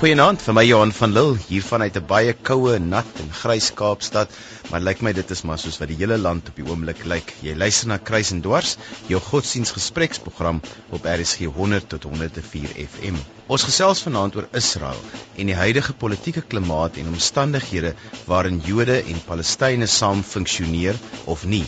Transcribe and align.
Goeienaand 0.00 0.40
vir 0.40 0.54
my 0.56 0.62
Johan 0.64 0.92
van 0.96 1.12
Lille 1.12 1.36
hier 1.44 1.60
vanuit 1.60 1.96
'n 1.98 2.06
baie 2.08 2.32
koue, 2.48 2.78
nat 2.78 3.18
en 3.20 3.26
grys 3.40 3.66
Kaapstad. 3.80 4.30
Maar 4.70 4.80
lyk 4.80 5.02
my 5.04 5.12
dit 5.12 5.30
is 5.34 5.42
maar 5.44 5.58
soos 5.60 5.76
wat 5.76 5.90
die 5.92 5.98
hele 5.98 6.16
land 6.16 6.48
op 6.48 6.56
die 6.56 6.64
oomblik 6.64 7.02
lyk. 7.04 7.34
Jy 7.44 7.52
luister 7.54 7.88
na 7.88 7.98
Kruis 7.98 8.30
en 8.32 8.40
Dwars, 8.40 8.78
jou 9.12 9.20
godsdiensgespreksprogram 9.20 10.62
op 10.96 11.04
RSG 11.04 11.52
100 11.52 11.88
tot 11.92 12.08
104 12.08 12.72
FM. 12.86 13.20
Ons 13.46 13.68
gesels 13.68 14.00
vanaand 14.00 14.40
oor 14.40 14.48
Israel 14.62 15.04
en 15.36 15.52
die 15.52 15.60
huidige 15.60 15.92
politieke 15.92 16.40
klimaat 16.40 16.96
en 16.96 17.12
omstandighede 17.12 17.92
waarin 18.24 18.62
Jode 18.64 19.02
en 19.02 19.20
Palestynë 19.28 19.86
saam 19.86 20.24
funksioneer 20.24 20.96
of 21.26 21.44
nie. 21.44 21.66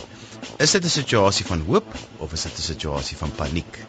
Is 0.57 0.71
dit 0.71 0.83
'n 0.83 0.89
situasie 0.89 1.45
van 1.45 1.61
hoop 1.69 1.85
of 2.17 2.33
is 2.33 2.49
dit 2.49 2.57
'n 2.57 2.69
situasie 2.73 3.17
van 3.17 3.31
paniek? 3.31 3.85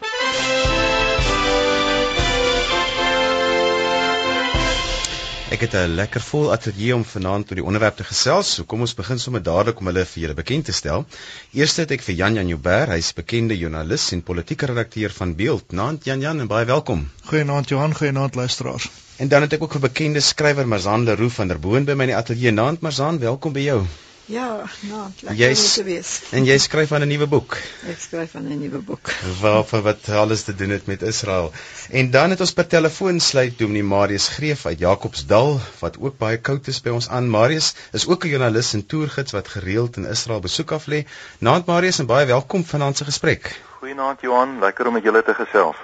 Ek 5.55 5.61
het 5.61 5.75
'n 5.79 5.95
lekker 5.95 6.19
vol 6.21 6.49
ateljee 6.51 6.95
om 6.95 7.03
vanaand 7.07 7.49
oor 7.49 7.59
die 7.59 7.63
onderwerp 7.63 7.95
te 7.97 8.03
gesels. 8.03 8.49
So 8.55 8.65
kom 8.71 8.81
ons 8.83 8.93
begin 8.93 9.19
sommer 9.19 9.43
dadelik 9.43 9.79
om 9.79 9.87
hulle 9.87 10.03
vir 10.05 10.21
julle 10.23 10.35
bekend 10.39 10.65
te 10.65 10.73
stel. 10.75 11.05
Eerste 11.53 11.85
het 11.85 11.91
ek 11.95 12.03
vir 12.03 12.15
Jan 12.15 12.35
Jan 12.35 12.51
Joubert, 12.51 12.91
hy's 12.91 13.13
bekende 13.15 13.57
joernalis 13.57 14.11
en 14.11 14.21
politieke 14.21 14.65
redakteur 14.65 15.15
van 15.19 15.35
Beeld. 15.35 15.71
Naand 15.71 16.03
Jan 16.03 16.19
Jan 16.19 16.39
en 16.43 16.47
baie 16.51 16.65
welkom. 16.65 17.09
Goeienaand 17.31 17.69
Johan, 17.69 17.95
goeienaand 17.95 18.35
luisteraars. 18.35 18.89
En 19.15 19.27
dan 19.27 19.41
het 19.41 19.53
ek 19.53 19.63
ook 19.63 19.75
'n 19.75 19.87
bekende 19.87 20.19
skrywer 20.19 20.67
Marzan 20.67 21.03
Leroux 21.03 21.33
van 21.33 21.47
der 21.47 21.59
Boon 21.59 21.85
by 21.85 21.93
my 21.93 22.03
in 22.03 22.09
die 22.09 22.17
ateljee. 22.17 22.51
Naand 22.51 22.81
Marzan, 22.81 23.19
welkom 23.19 23.53
by 23.53 23.59
jou. 23.59 23.85
Ja, 24.25 24.63
nou, 24.81 25.01
lekker 25.21 25.49
om 25.49 25.55
te 25.55 25.83
wees. 25.85 26.11
En 26.33 26.47
jy 26.49 26.55
skryf 26.57 26.91
aan 26.91 27.03
'n 27.05 27.07
nuwe 27.07 27.27
boek. 27.29 27.57
Ek 27.85 27.99
skryf 27.99 28.35
aan 28.35 28.47
'n 28.49 28.57
nuwe 28.59 28.79
boek. 28.81 29.11
Waarvan 29.41 29.81
wat 29.81 30.09
alles 30.09 30.41
te 30.43 30.55
doen 30.55 30.69
het 30.69 30.85
met 30.85 31.01
Israel. 31.01 31.51
En 31.89 32.09
dan 32.11 32.29
het 32.29 32.39
ons 32.39 32.53
per 32.53 32.67
telefoon 32.67 33.19
sluit 33.19 33.57
Dominee 33.57 33.83
Marius 33.83 34.27
Greef 34.27 34.65
uit 34.65 34.79
Jakobsdal 34.79 35.59
wat 35.79 35.99
ook 35.99 36.17
baie 36.17 36.37
koud 36.37 36.67
is 36.67 36.81
by 36.81 36.89
ons 36.89 37.09
aan. 37.09 37.29
Marius 37.29 37.73
is 37.91 38.07
ook 38.07 38.25
'n 38.25 38.27
joernalis 38.27 38.73
en 38.73 38.85
toergids 38.85 39.31
wat 39.31 39.47
gereeld 39.47 39.97
in 39.97 40.05
Israel 40.05 40.39
besoek 40.39 40.71
af 40.71 40.85
lê. 40.87 41.05
Naand 41.39 41.65
Marius 41.65 41.99
en 41.99 42.05
baie 42.05 42.25
welkom 42.25 42.65
vanaand 42.65 42.97
se 42.97 43.05
gesprek. 43.05 43.61
Goeienaand 43.79 44.21
Johan, 44.21 44.59
lekker 44.59 44.87
om 44.87 44.93
met 44.93 45.03
julle 45.03 45.23
te 45.23 45.33
gesels. 45.33 45.75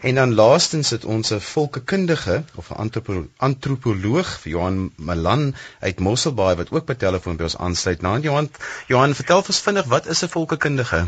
En 0.00 0.14
dan 0.14 0.34
laastens 0.34 0.90
het 0.90 1.04
ons 1.04 1.30
'n 1.30 1.40
volkekundige 1.40 2.44
of 2.54 2.70
'n 2.70 2.74
antropo 2.74 3.26
antropoloog 3.36 4.40
vir 4.40 4.50
Johan 4.52 4.92
Malan 4.96 5.54
uit 5.80 5.98
Mosselbaai 5.98 6.56
wat 6.56 6.70
ook 6.70 6.86
by 6.86 6.94
telefoon 6.94 7.36
by 7.36 7.42
ons 7.42 7.58
aansluit. 7.58 8.00
Naand 8.00 8.22
Johan, 8.22 8.50
Johan, 8.86 9.14
vertel 9.14 9.36
ons 9.36 9.60
vinnig 9.60 9.84
wat 9.84 10.06
is 10.06 10.22
'n 10.22 10.28
volkekundige? 10.28 11.06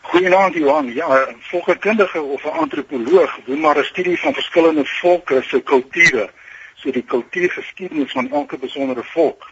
Goeienaand 0.00 0.54
Johan. 0.54 0.94
Ja, 0.94 1.08
'n 1.08 1.36
volkekundige 1.40 2.20
of 2.20 2.44
'n 2.44 2.58
antropoloog 2.64 3.38
doen 3.46 3.60
maar 3.60 3.78
'n 3.78 3.84
studie 3.84 4.20
van 4.20 4.34
verskillende 4.34 4.84
volke 4.84 5.42
se 5.42 5.60
kulture, 5.60 6.30
so 6.74 6.90
die 6.90 7.04
kultuurgeskiedenis 7.04 8.12
van 8.12 8.32
elke 8.32 8.58
besondere 8.58 9.04
volk. 9.04 9.50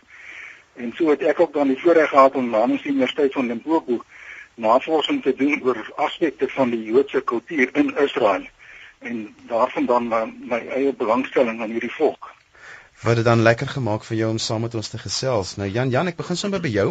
En 0.74 0.92
so 0.96 1.10
het 1.10 1.22
ek 1.22 1.40
ook 1.40 1.52
dan 1.52 1.68
die 1.68 1.80
voorreg 1.80 2.08
gehad 2.08 2.34
om 2.34 2.56
aan 2.56 2.70
die 2.70 2.84
Universiteit 2.84 3.32
van 3.32 3.46
Limpopo 3.46 4.04
navorsing 4.56 5.22
te 5.22 5.34
doen 5.36 5.60
oor 5.62 5.80
aspekte 5.96 6.48
van 6.48 6.70
die 6.70 6.82
Joodse 6.84 7.20
kultuur 7.20 7.74
in 7.76 7.92
Israel 8.04 8.46
en 8.98 9.34
daarvan 9.48 9.86
dan 9.86 10.08
my, 10.08 10.22
my 10.52 10.60
eie 10.78 10.92
belangstelling 10.96 11.60
aan 11.60 11.70
hierdie 11.70 11.92
volk. 11.98 12.32
Wat 13.02 13.18
dit 13.20 13.24
dan 13.24 13.42
lekker 13.44 13.68
gemaak 13.68 14.04
vir 14.08 14.16
jou 14.16 14.30
om 14.32 14.38
saam 14.40 14.64
met 14.64 14.74
ons 14.74 14.88
te 14.88 14.98
gesels. 14.98 15.56
Nou 15.60 15.68
Jan 15.68 15.92
Jan, 15.92 16.08
ek 16.08 16.16
begin 16.16 16.38
sommer 16.40 16.62
by 16.64 16.72
jou. 16.72 16.86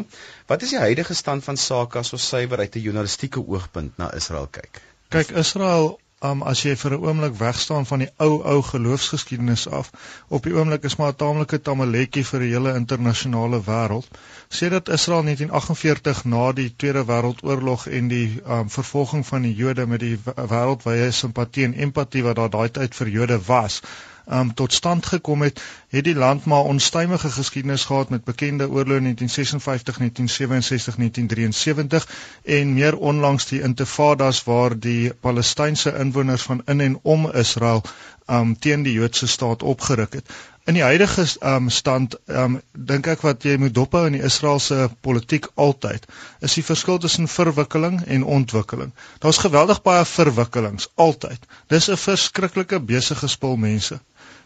Wat 0.47 0.61
is 0.61 0.75
die 0.75 0.80
huidige 0.80 1.17
stand 1.17 1.43
van 1.43 1.58
sake 1.58 1.99
as 1.99 2.13
ons 2.13 2.27
suiwer 2.30 2.61
uit 2.61 2.75
'n 2.75 2.86
journalistieke 2.88 3.41
oogpunt 3.41 3.97
na 3.97 4.13
Israel 4.13 4.47
kyk? 4.47 4.81
Kyk, 5.09 5.33
Israel 5.41 5.97
um, 6.25 6.43
as 6.51 6.61
jy 6.65 6.75
vir 6.81 6.95
'n 6.95 7.05
oomblik 7.07 7.35
wegstaan 7.39 7.86
van 7.89 8.03
die 8.03 8.09
ou 8.25 8.41
ou 8.53 8.61
geloofsgeskiedenis 8.69 9.67
af, 9.80 9.91
op 10.27 10.43
die 10.43 10.53
oomblik 10.55 10.83
is 10.89 10.95
maar 10.95 11.13
'n 11.13 11.19
taamlike 11.23 11.61
tamaletjie 11.61 12.25
vir 12.31 12.39
die 12.45 12.52
hele 12.53 12.75
internasionale 12.75 13.61
wêreld. 13.67 14.08
Sê 14.49 14.69
dat 14.69 14.89
Israel 14.89 15.23
1948 15.23 16.23
na 16.25 16.52
die 16.52 16.73
Tweede 16.75 17.05
Wêreldoorlog 17.05 17.87
en 17.87 18.08
die 18.08 18.41
um, 18.47 18.69
vervolging 18.69 19.25
van 19.27 19.41
die 19.41 19.55
Jode 19.55 19.85
met 19.85 19.99
die 19.99 20.17
wêreldwye 20.35 21.11
simpatie 21.11 21.64
en 21.64 21.73
empatie 21.73 22.23
wat 22.23 22.35
daar 22.35 22.49
daai 22.49 22.69
tyd 22.69 22.95
vir 22.95 23.08
Jode 23.08 23.39
was, 23.45 23.81
um, 24.30 24.53
tot 24.53 24.73
stand 24.73 25.05
gekom 25.05 25.41
het, 25.41 25.61
het 25.89 26.03
die 26.03 26.15
land 26.15 26.45
maar 26.45 26.63
onstuimige 26.63 27.30
geskiedenis 27.30 27.86
gehad 27.86 28.09
met 28.09 28.23
bekende 28.23 28.69
oorloë 28.69 28.97
in 28.97 29.08
1956, 29.11 29.97
1967, 29.97 30.95
1973 30.95 32.08
en 32.43 32.73
meer 32.73 32.97
onlangs 32.97 33.45
die 33.45 33.61
intifadas 33.61 34.43
waar 34.43 34.80
die 34.80 35.14
Palestynse 35.14 35.97
inwoners 35.97 36.41
van 36.41 36.61
in 36.65 36.81
en 36.81 36.99
om 37.02 37.31
Israel 37.31 37.83
um, 38.27 38.59
teen 38.59 38.83
die 38.83 38.93
Joodse 38.93 39.27
staat 39.27 39.64
opgeruk 39.64 40.14
het. 40.14 40.30
In 40.65 40.73
die 40.73 40.83
huidige 40.83 41.25
um, 41.45 41.69
stand 41.69 42.15
um, 42.25 42.55
dink 42.73 43.08
ek 43.11 43.21
wat 43.21 43.43
jy 43.45 43.53
moet 43.61 43.75
dophou 43.77 44.05
in 44.09 44.15
die 44.17 44.23
Israeliese 44.25 44.87
politiek 45.05 45.45
altyd 45.61 46.08
is 46.47 46.55
die 46.58 46.65
verskil 46.65 46.97
tussen 47.03 47.30
verwikkeling 47.30 47.99
en 48.15 48.25
ontwikkeling. 48.37 48.89
Daar's 49.21 49.43
geweldig 49.43 49.83
baie 49.85 50.05
verwikkelings 50.09 50.89
altyd. 50.95 51.45
Dis 51.69 51.89
'n 51.89 52.02
verskriklike 52.02 52.81
besige 52.81 53.30
spul 53.30 53.61
mense. 53.61 53.99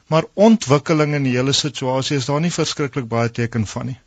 Maar 0.09 0.25
ontwikkeling 0.33 1.13
in 1.15 1.25
die 1.27 1.35
hele 1.37 1.53
situasie 1.53 2.17
is 2.17 2.27
daar 2.29 2.41
nie 2.41 2.53
verskriklik 2.53 3.07
baie 3.09 3.31
teken 3.39 3.67
van 3.73 3.91
nie. 3.91 3.99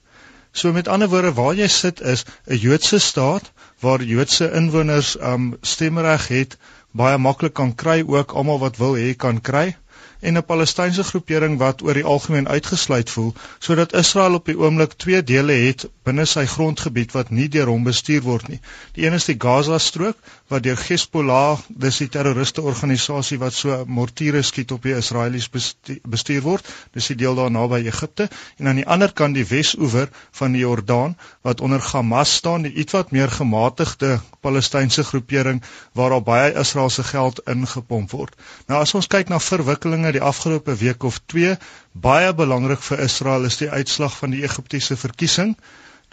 So 0.53 0.73
met 0.77 0.89
ander 0.89 1.09
woorde, 1.09 1.33
waar 1.33 1.55
jy 1.55 1.69
sit 1.73 2.01
is 2.15 2.25
'n 2.47 2.59
Joodse 2.65 2.99
staat 2.99 3.53
waar 3.81 4.03
Joodse 4.03 4.51
inwoners 4.53 5.15
um 5.33 5.57
stemreg 5.61 6.27
het, 6.29 6.59
baie 6.93 7.19
maklik 7.19 7.55
kan 7.55 7.75
kry 7.75 8.03
ook 8.07 8.33
almal 8.33 8.59
wat 8.59 8.77
wil 8.83 8.99
hê 8.99 9.15
kan 9.17 9.41
kry 9.41 9.77
en 10.23 10.37
'n 10.39 10.45
Palestynse 10.51 11.05
groepering 11.05 11.57
wat 11.59 11.83
oor 11.83 11.99
die 11.99 12.05
algemeen 12.15 12.49
uitgesluit 12.49 13.11
voel, 13.11 13.33
sodat 13.59 13.95
Israel 14.01 14.35
op 14.39 14.47
die 14.51 14.59
oomblik 14.59 14.93
twee 15.05 15.23
dele 15.31 15.57
het 15.63 15.87
binne 16.09 16.27
sy 16.33 16.45
grondgebied 16.53 17.15
wat 17.17 17.31
nie 17.31 17.49
deur 17.49 17.73
hom 17.73 17.89
bestuur 17.89 18.23
word 18.23 18.49
nie. 18.49 18.61
Die 18.95 19.07
een 19.07 19.19
is 19.19 19.27
die 19.31 19.39
Gaza-strook 19.47 20.17
wat 20.53 20.65
deur 20.67 20.81
Hezbollah, 20.85 21.61
dis 21.83 21.99
die 22.03 22.09
terroriste 22.13 22.63
organisasie 22.63 23.39
wat 23.41 23.57
so 23.57 23.79
mortiere 23.89 24.43
skiet 24.45 24.73
op 24.75 24.85
die 24.85 24.95
Israelies 24.97 25.49
bestuur 25.53 26.43
word, 26.45 26.69
dis 26.93 27.09
die 27.13 27.17
deel 27.23 27.39
daar 27.39 27.53
naby 27.53 27.81
Egipte, 27.89 28.29
en 28.61 28.69
aan 28.69 28.81
die 28.83 28.87
ander 28.87 29.15
kant 29.17 29.39
die 29.39 29.47
Wes-oewer 29.49 30.11
van 30.41 30.53
die 30.57 30.63
Jordaan 30.65 31.17
wat 31.47 31.65
onder 31.65 31.81
Hamas 31.93 32.35
staan, 32.43 32.67
die 32.69 32.75
ietwat 32.85 33.15
meer 33.17 33.33
gematigde 33.33 34.19
Palestynse 34.45 35.05
groepering 35.09 35.63
waar 35.97 36.17
daar 36.17 36.27
baie 36.27 36.55
Israeliese 36.65 37.05
geld 37.09 37.41
ingepomp 37.49 38.13
word. 38.13 38.37
Nou 38.69 38.83
as 38.83 38.93
ons 38.99 39.09
kyk 39.09 39.33
na 39.33 39.41
verwikkelinge 39.41 40.13
die 40.13 40.25
afgelope 40.33 40.77
week 40.85 41.09
of 41.09 41.21
2 41.33 41.57
baie 41.93 42.33
belangrik 42.35 42.85
vir 42.91 43.07
Israel 43.07 43.49
is 43.49 43.61
die 43.61 43.71
uitslag 43.71 44.17
van 44.21 44.37
die 44.37 44.45
Egiptiese 44.45 44.97
verkiesing. 44.97 45.57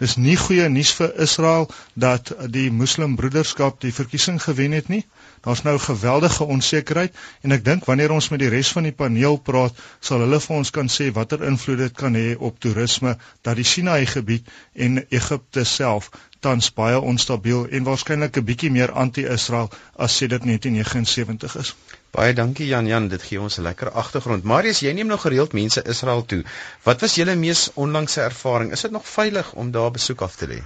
Dis 0.00 0.16
nie 0.16 0.36
goeie 0.40 0.68
nuus 0.72 0.90
vir 0.96 1.10
Israel 1.20 1.66
dat 2.04 2.30
die 2.54 2.70
Moslimbroederskap 2.72 3.82
die 3.84 3.92
verkiesing 3.92 4.38
gewen 4.42 4.72
het 4.72 4.88
nie. 4.88 5.02
Daar's 5.44 5.62
nou 5.66 5.74
geweldige 5.78 6.46
onsekerheid 6.54 7.18
en 7.44 7.52
ek 7.56 7.64
dink 7.66 7.84
wanneer 7.88 8.14
ons 8.16 8.30
met 8.32 8.40
die 8.40 8.48
res 8.54 8.72
van 8.76 8.88
die 8.88 8.96
paneel 8.96 9.36
praat, 9.50 9.76
sal 10.00 10.24
hulle 10.24 10.40
vir 10.40 10.56
ons 10.56 10.72
kan 10.78 10.88
sê 10.88 11.10
watter 11.18 11.44
invloed 11.50 11.82
dit 11.84 11.96
kan 12.02 12.16
hê 12.16 12.32
op 12.36 12.56
toerisme 12.64 13.14
dat 13.44 13.60
die 13.60 13.68
Sinai 13.74 14.06
gebied 14.08 14.48
en 14.74 15.04
Egipte 15.20 15.64
self 15.68 16.08
tans 16.40 16.70
baie 16.72 17.00
onstabiel 17.12 17.66
en 17.68 17.84
waarskynlik 17.84 18.36
'n 18.40 18.48
bietjie 18.50 18.70
meer 18.76 18.92
anti-Israel 19.04 19.68
as 19.96 20.16
sedert 20.16 20.44
1979 20.48 21.56
is. 21.64 21.74
Baie 22.10 22.32
dankie 22.34 22.66
Jan 22.66 22.88
Jan, 22.90 23.04
dit 23.08 23.22
gee 23.22 23.38
ons 23.40 23.56
'n 23.58 23.62
lekker 23.62 23.90
agtergrond. 23.90 24.44
Marius, 24.44 24.80
jy 24.80 24.92
neem 24.92 25.06
nou 25.06 25.18
gereeld 25.18 25.52
mense 25.52 25.82
Israel 25.92 26.24
toe. 26.26 26.42
Wat 26.82 27.00
was 27.00 27.14
julle 27.14 27.36
mees 27.36 27.70
onlangse 27.74 28.20
ervaring? 28.20 28.72
Is 28.72 28.80
dit 28.80 28.90
nog 28.90 29.06
veilig 29.06 29.52
om 29.52 29.70
daar 29.70 29.90
besoek 29.90 30.20
af 30.20 30.34
te 30.34 30.46
lê? 30.46 30.58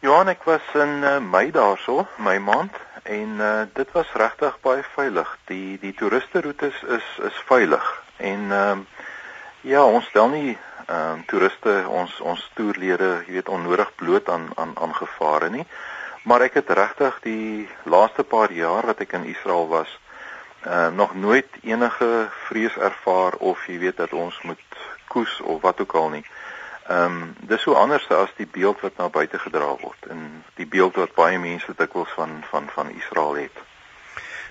Johan, 0.00 0.28
ek 0.28 0.44
was 0.44 0.62
in 0.74 1.02
uh, 1.02 1.18
Mei 1.18 1.50
daarso, 1.50 2.06
my 2.18 2.38
maand 2.38 2.70
en 3.02 3.34
uh, 3.40 3.66
dit 3.74 3.92
was 3.92 4.12
regtig 4.14 4.60
baie 4.62 4.84
veilig. 4.94 5.38
Die 5.44 5.78
die 5.78 5.92
toeriste 5.92 6.40
roetes 6.40 6.82
is 6.98 7.10
is 7.30 7.42
veilig 7.50 8.02
en 8.16 8.40
uh, 8.50 8.78
ja, 9.60 9.82
ons 9.82 10.06
stel 10.06 10.28
nie 10.28 10.58
ehm 10.86 11.12
um, 11.12 11.24
toeriste 11.26 11.82
ons 11.88 12.20
ons 12.20 12.50
toerlede, 12.54 13.24
jy 13.26 13.32
weet, 13.32 13.48
onnodig 13.48 13.94
bloot 13.96 14.28
aan 14.28 14.50
aan 14.54 14.78
aan 14.78 14.94
gevare 14.94 15.50
nie. 15.50 15.66
Maar 16.22 16.40
ek 16.40 16.54
het 16.62 16.70
regtig 16.70 17.18
die 17.22 17.68
laaste 17.82 18.22
paar 18.22 18.52
jaar 18.52 18.86
wat 18.86 19.00
ek 19.00 19.18
in 19.18 19.26
Israel 19.34 19.66
was, 19.68 19.90
ehm 19.90 20.05
uh, 20.66 20.88
nog 20.88 21.14
nooit 21.14 21.46
enige 21.62 22.28
vrees 22.48 22.76
ervaar 22.76 23.32
of 23.32 23.66
jy 23.66 23.78
weet 23.78 23.96
dat 23.96 24.12
ons 24.12 24.40
moet 24.42 24.58
koes 25.08 25.40
of 25.40 25.60
wat 25.62 25.80
ook 25.80 25.92
al 25.92 26.08
nie. 26.08 26.24
Ehm 26.86 27.22
um, 27.22 27.34
dis 27.40 27.62
so 27.62 27.72
anders 27.74 28.08
as 28.08 28.34
die 28.36 28.46
beeld 28.46 28.80
wat 28.80 28.96
na 28.96 29.08
buite 29.08 29.38
gedra 29.38 29.72
word 29.80 30.10
en 30.10 30.44
die 30.54 30.66
beeld 30.66 30.94
wat 30.94 31.14
baie 31.14 31.38
mense 31.38 31.72
dikwels 31.76 32.12
van 32.18 32.42
van 32.50 32.68
van 32.74 32.90
Israel 32.90 33.34
het. 33.34 33.64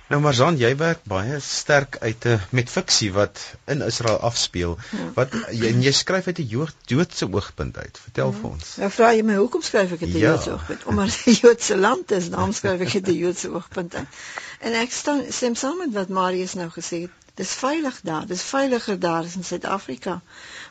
Nou 0.06 0.20
Marzan, 0.22 0.54
jy 0.54 0.68
werk 0.78 1.00
baie 1.10 1.40
sterk 1.42 1.96
uit 1.98 2.24
'n 2.24 2.34
eh, 2.36 2.42
met 2.50 2.68
fiksie 2.70 3.08
wat 3.12 3.40
in 3.66 3.82
Israel 3.82 4.20
afspeel. 4.28 4.76
Ja. 4.90 5.06
Wat 5.14 5.32
jy 5.50 5.70
en 5.72 5.82
jy 5.82 5.92
skryf 5.92 6.26
uit 6.26 6.38
'n 6.38 6.68
Joodse 6.86 7.26
oogpunt 7.32 7.78
uit. 7.78 7.98
Vertel 8.02 8.30
ja. 8.30 8.38
vir 8.40 8.50
ons. 8.50 8.76
Nou 8.76 8.90
vra 8.90 9.12
jy 9.12 9.22
my 9.22 9.36
hoekom 9.36 9.62
skryf 9.62 9.92
ek 9.92 10.04
dit 10.04 10.08
uit 10.08 10.14
'n 10.14 10.18
ja. 10.18 10.30
Joodse 10.30 10.52
oogpunt? 10.52 10.84
Omdat 10.84 11.06
dit 11.06 11.26
'n 11.26 11.38
Joodse 11.42 11.76
land 11.76 12.10
is, 12.10 12.30
daarom 12.30 12.52
skryf 12.52 12.80
ek 12.80 12.92
dit 12.92 13.06
uit 13.06 13.16
'n 13.16 13.18
Joodse 13.18 13.50
oogpunt 13.50 13.94
uit. 13.94 14.06
En 14.58 14.72
ek 14.72 14.92
stem 14.92 15.24
stem 15.30 15.54
saam 15.54 15.78
met 15.78 15.92
wat 15.92 16.08
Marius 16.08 16.54
nou 16.54 16.68
gesê 16.72 17.00
het. 17.06 17.24
Dis 17.36 17.52
veilig 17.52 18.00
daar. 18.00 18.26
Dis 18.26 18.42
veiliger 18.42 18.98
daar 18.98 19.24
as 19.24 19.34
in 19.36 19.44
Suid-Afrika. 19.44 20.20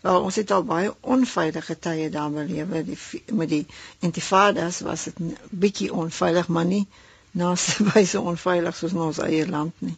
Wel 0.01 0.21
ons 0.21 0.35
het 0.35 0.51
al 0.51 0.63
baie 0.63 0.93
onveilige 1.01 1.79
tye 1.79 2.09
daar 2.09 2.31
belewe. 2.31 2.81
Die 2.83 2.97
met 3.41 3.49
die 3.49 3.65
intifadas 3.99 4.79
was 4.79 5.03
dit 5.03 5.19
bietjie 5.49 5.91
onveilig, 5.93 6.47
maar 6.47 6.65
nie 6.65 6.87
naasbyse 7.31 8.21
onveilig 8.31 8.75
soos 8.75 8.95
in 8.97 9.03
ons 9.09 9.21
eie 9.27 9.45
land 9.49 9.85
nie. 9.85 9.97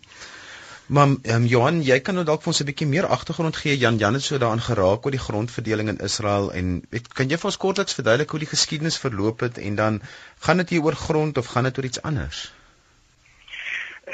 Maar 0.87 1.07
um, 1.35 1.45
Johan, 1.45 1.79
jy 1.83 1.99
kan 1.99 2.15
nou 2.15 2.23
dalk 2.27 2.43
vir 2.43 2.51
ons 2.53 2.61
'n 2.63 2.67
bietjie 2.67 2.87
meer 2.87 3.07
agtergrond 3.15 3.55
gee. 3.55 3.77
Jan 3.77 3.97
Jan 4.03 4.13
het 4.19 4.23
so 4.23 4.37
daaraan 4.37 4.63
geraak 4.67 5.05
oor 5.05 5.15
die 5.15 5.23
grondverdeling 5.23 5.89
in 5.89 6.03
Israel 6.09 6.51
en 6.51 6.83
weet, 6.89 7.07
kan 7.13 7.29
jy 7.29 7.37
vir 7.37 7.51
ons 7.51 7.57
kortliks 7.63 7.97
verduidelik 7.99 8.29
hoe 8.29 8.43
die 8.43 8.53
geskiedenis 8.55 8.99
verloop 9.07 9.39
het 9.39 9.57
en 9.57 9.75
dan 9.75 10.01
gaan 10.39 10.63
dit 10.63 10.69
hier 10.69 10.83
oor 10.83 10.95
grond 10.95 11.37
of 11.37 11.51
gaan 11.55 11.63
dit 11.63 11.77
oor 11.77 11.91
iets 11.91 12.01
anders? 12.01 12.47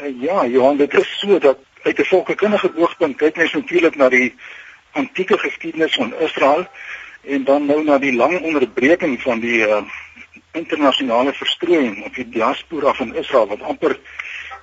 Uh, 0.04 0.22
ja, 0.22 0.46
Johan, 0.46 0.78
dit 0.78 0.94
is 0.94 1.20
so 1.20 1.40
dat 1.40 1.58
uit 1.82 2.00
'n 2.00 2.04
volkskundige 2.04 2.72
oogpunt 2.76 3.18
kyk 3.18 3.36
mens 3.36 3.54
natuurlik 3.54 3.96
na 3.96 4.10
die 4.10 4.36
antieke 4.92 5.38
geskiedenis 5.38 5.94
van 5.94 6.14
Israel 6.20 6.68
en 7.22 7.44
dan 7.44 7.66
nou 7.66 7.84
na 7.84 7.98
die 7.98 8.14
lang 8.14 8.42
onderbreking 8.42 9.22
van 9.22 9.40
die 9.40 9.68
uh, 9.68 9.82
internasionale 10.52 11.34
verstrooiing 11.34 12.04
of 12.04 12.12
die 12.14 12.30
diaspora 12.30 12.94
van 12.94 13.16
Israel 13.16 13.48
wat 13.48 13.62
amper 13.62 14.00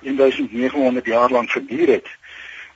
1900 0.01 1.05
jaar 1.05 1.29
lank 1.29 1.49
geduur 1.49 1.87
het. 1.87 2.07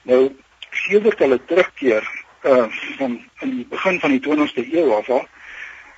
Nou 0.01 0.35
sedert 0.69 1.19
hulle 1.19 1.45
terugkeer 1.45 2.09
uh, 2.43 2.65
van 2.97 3.29
in 3.39 3.55
die 3.55 3.65
begin 3.69 3.99
van 3.99 4.09
die 4.09 4.23
20ste 4.25 4.73
eeu 4.73 4.89
af 4.93 5.09
al 5.09 5.27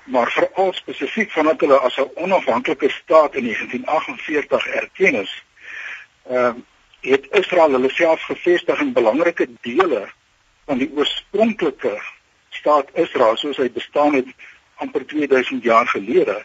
maar 0.03 0.31
veral 0.31 0.73
spesifiek 0.73 1.31
vandat 1.31 1.59
hulle 1.59 1.79
as 1.79 1.97
'n 1.97 2.11
onafhanklike 2.15 2.89
staat 2.89 3.35
in 3.35 3.43
1948 3.43 4.67
erken 4.67 5.21
is 5.21 5.45
ehm 6.29 6.57
uh, 6.57 6.63
het 7.07 7.27
Israel 7.31 7.71
hulle 7.71 7.89
self 7.89 8.21
gevestig 8.21 8.79
in 8.79 8.93
belangrike 8.93 9.47
dele 9.61 10.07
van 10.65 10.77
die 10.77 10.89
oorspronklike 10.95 11.93
staat 12.49 12.89
Israel 12.93 13.37
soos 13.37 13.59
hy 13.61 13.69
bestaan 13.71 14.17
het 14.17 14.31
amper 14.83 15.05
2000 15.05 15.63
jaar 15.63 15.87
gelede 15.87 16.43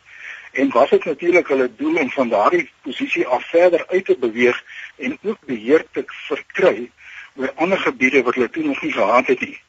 en 0.52 0.70
was 0.70 0.90
dit 0.90 1.04
natuurlik 1.04 1.48
hulle 1.48 1.70
doel 1.76 1.96
om 1.96 2.10
van 2.10 2.28
daardie 2.28 2.70
posisie 2.82 3.26
af 3.26 3.48
verder 3.48 3.86
uit 3.88 4.04
te 4.04 4.16
beweeg 4.18 4.62
en 4.96 5.18
ook 5.22 5.38
beheer 5.46 5.84
te 5.92 6.04
verkry 6.06 6.90
oor 7.34 7.52
ander 7.56 7.78
gebiede 7.78 8.22
wat 8.22 8.34
hulle 8.34 8.50
toe 8.50 8.64
nog 8.64 8.82
nie 8.82 8.92
gehad 8.92 9.26
het 9.26 9.40
nie. 9.40 9.60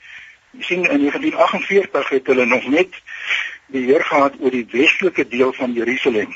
Jy 0.52 0.64
sien 0.64 0.84
in 0.84 1.06
1948 1.08 2.10
het 2.10 2.28
hulle 2.28 2.46
nog 2.46 2.68
net 2.68 3.00
beheer 3.66 4.04
gehad 4.04 4.36
oor 4.40 4.52
die 4.52 4.68
westelike 4.72 5.28
deel 5.28 5.54
van 5.54 5.74
Jerusalem 5.74 6.36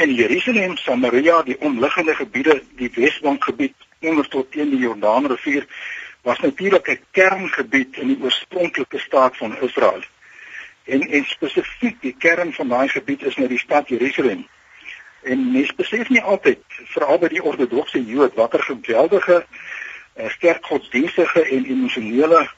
in 0.00 0.14
Jerusalem, 0.14 0.76
Samaria, 0.76 1.42
die 1.42 1.58
omliggende 1.60 2.14
gebiede, 2.14 2.62
die 2.76 2.90
Wesbankgebied 2.94 3.74
onder 4.00 4.28
tot 4.28 4.52
teen 4.52 4.70
die 4.70 4.78
Jordaanrivier 4.80 5.66
was 6.22 6.38
natuurlik 6.40 6.88
'n 6.88 7.04
kerngebied 7.10 7.96
in 7.96 8.06
die 8.06 8.18
oorspronklike 8.20 8.98
staat 8.98 9.36
van 9.36 9.60
Israel. 9.60 10.02
En 10.84 11.00
en 11.00 11.24
spesifiek 11.24 11.96
die 12.00 12.14
kern 12.18 12.52
van 12.52 12.68
daai 12.68 12.88
gebied 12.88 13.22
is 13.22 13.36
nou 13.36 13.48
die 13.48 13.58
stad 13.58 13.88
Jerusalem. 13.88 14.46
En 15.22 15.52
mense 15.52 15.74
besef 15.76 16.08
nie 16.08 16.22
altyd, 16.22 16.58
veral 16.68 17.18
by 17.18 17.28
die 17.28 17.42
ortodokse 17.42 18.04
Jood, 18.04 18.34
watter 18.34 18.62
geweldige 18.62 19.46
uh, 20.16 20.28
sterk 20.28 20.64
godsdienstige 20.64 21.42
en 21.42 21.64
emosionele 21.64 22.48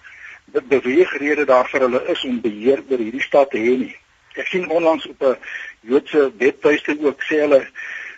beweegrede 0.45 1.45
daar 1.45 1.69
vir 1.69 1.81
hulle 1.81 2.07
is 2.07 2.25
om 2.25 2.41
beheer 2.41 2.83
oor 2.89 2.99
hierdie 2.99 3.23
stad 3.23 3.51
te 3.51 3.59
hê 3.59 3.77
nie. 3.79 3.97
Ek 4.35 4.47
sien 4.47 4.69
onlangs 4.69 5.07
op 5.07 5.23
'n 5.23 5.37
Joodse 5.83 6.31
webtuiste 6.39 6.97
ook 7.01 7.23
sê 7.27 7.43
hulle 7.43 7.67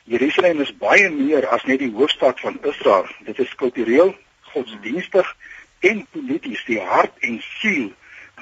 Jerusalem 0.05 0.61
is 0.61 0.73
baie 0.77 1.09
meer 1.11 1.47
as 1.49 1.65
net 1.65 1.81
die 1.81 1.93
hoofstad 1.93 2.41
van 2.41 2.59
Israel. 2.63 3.07
Dit 3.25 3.39
is 3.41 3.55
kultureel, 3.57 4.13
godsdienstig 4.53 5.31
en 5.81 6.05
polities 6.13 6.65
die 6.69 6.81
hart 6.81 7.17
en 7.25 7.39
siel 7.61 7.89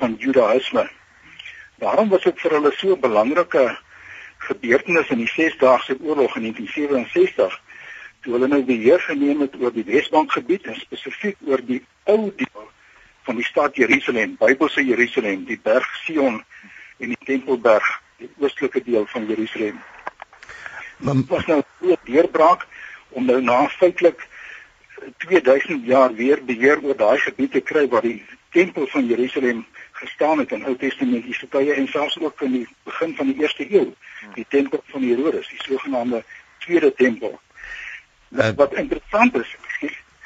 van 0.00 0.16
Judaïsme. 0.18 0.88
Daarom 1.82 2.10
was 2.10 2.26
dit 2.26 2.40
vir 2.40 2.56
hulle 2.58 2.72
so 2.76 2.96
'n 2.96 3.00
belangrike 3.00 3.78
gebeurtenis 4.38 5.10
in 5.14 5.22
die 5.22 5.32
6-daagse 5.36 5.96
oorlog 6.00 6.36
in 6.36 6.42
1967 6.42 7.60
toe 8.22 8.32
hulle 8.32 8.48
nou 8.48 8.62
beheer 8.66 9.00
geneem 9.00 9.40
het 9.40 9.54
oor 9.58 9.72
die 9.74 9.86
Wesbankgebied 9.86 10.66
en 10.70 10.78
spesifiek 10.78 11.36
oor 11.46 11.62
die 11.66 11.82
ou 12.04 12.30
deel 12.36 12.70
van 13.22 13.36
die 13.38 13.46
stad 13.46 13.76
Jerusalem, 13.76 14.36
Bybelse 14.38 14.84
Jerusalem, 14.84 15.44
die 15.44 15.58
berg 15.62 15.86
Sion 16.04 16.44
en 16.98 17.14
die 17.14 17.24
Tempelberg 17.26 18.02
die 18.22 18.30
oostelike 18.38 18.82
deel 18.84 19.06
van 19.06 19.26
Jerusalem. 19.26 19.80
Maar 20.96 21.24
was 21.28 21.46
nou 21.46 21.62
'n 21.80 21.96
deurbraak 22.04 22.66
om 23.08 23.24
nou 23.24 23.42
na 23.42 23.68
feitelik 23.68 24.26
2000 25.16 25.86
jaar 25.86 26.14
weer 26.14 26.44
beheer 26.44 26.82
oor 26.82 26.96
daai 26.96 27.18
gebied 27.18 27.52
te 27.52 27.60
kry 27.60 27.88
waar 27.88 28.02
die 28.02 28.24
tempel 28.50 28.86
van 28.86 29.06
Jerusalem 29.06 29.66
gestaan 29.92 30.38
het 30.38 30.52
in 30.52 30.64
Ou 30.64 30.76
Testamentiese 30.76 31.48
tye 31.48 31.74
en 31.74 31.88
selfs 31.88 32.18
ook 32.18 32.40
in 32.40 32.52
die 32.52 32.68
begin 32.84 33.16
van 33.16 33.26
die 33.26 33.40
eerste 33.40 33.66
eeu, 33.70 33.92
die 34.34 34.46
tempel 34.48 34.82
van 34.84 35.02
Herodes, 35.02 35.48
die 35.48 35.62
sogenaamde 35.62 36.24
tweede 36.58 36.94
tempel. 36.94 37.40
Uh, 38.30 38.48
wat 38.56 38.74
interessant 38.74 39.34
is, 39.36 39.56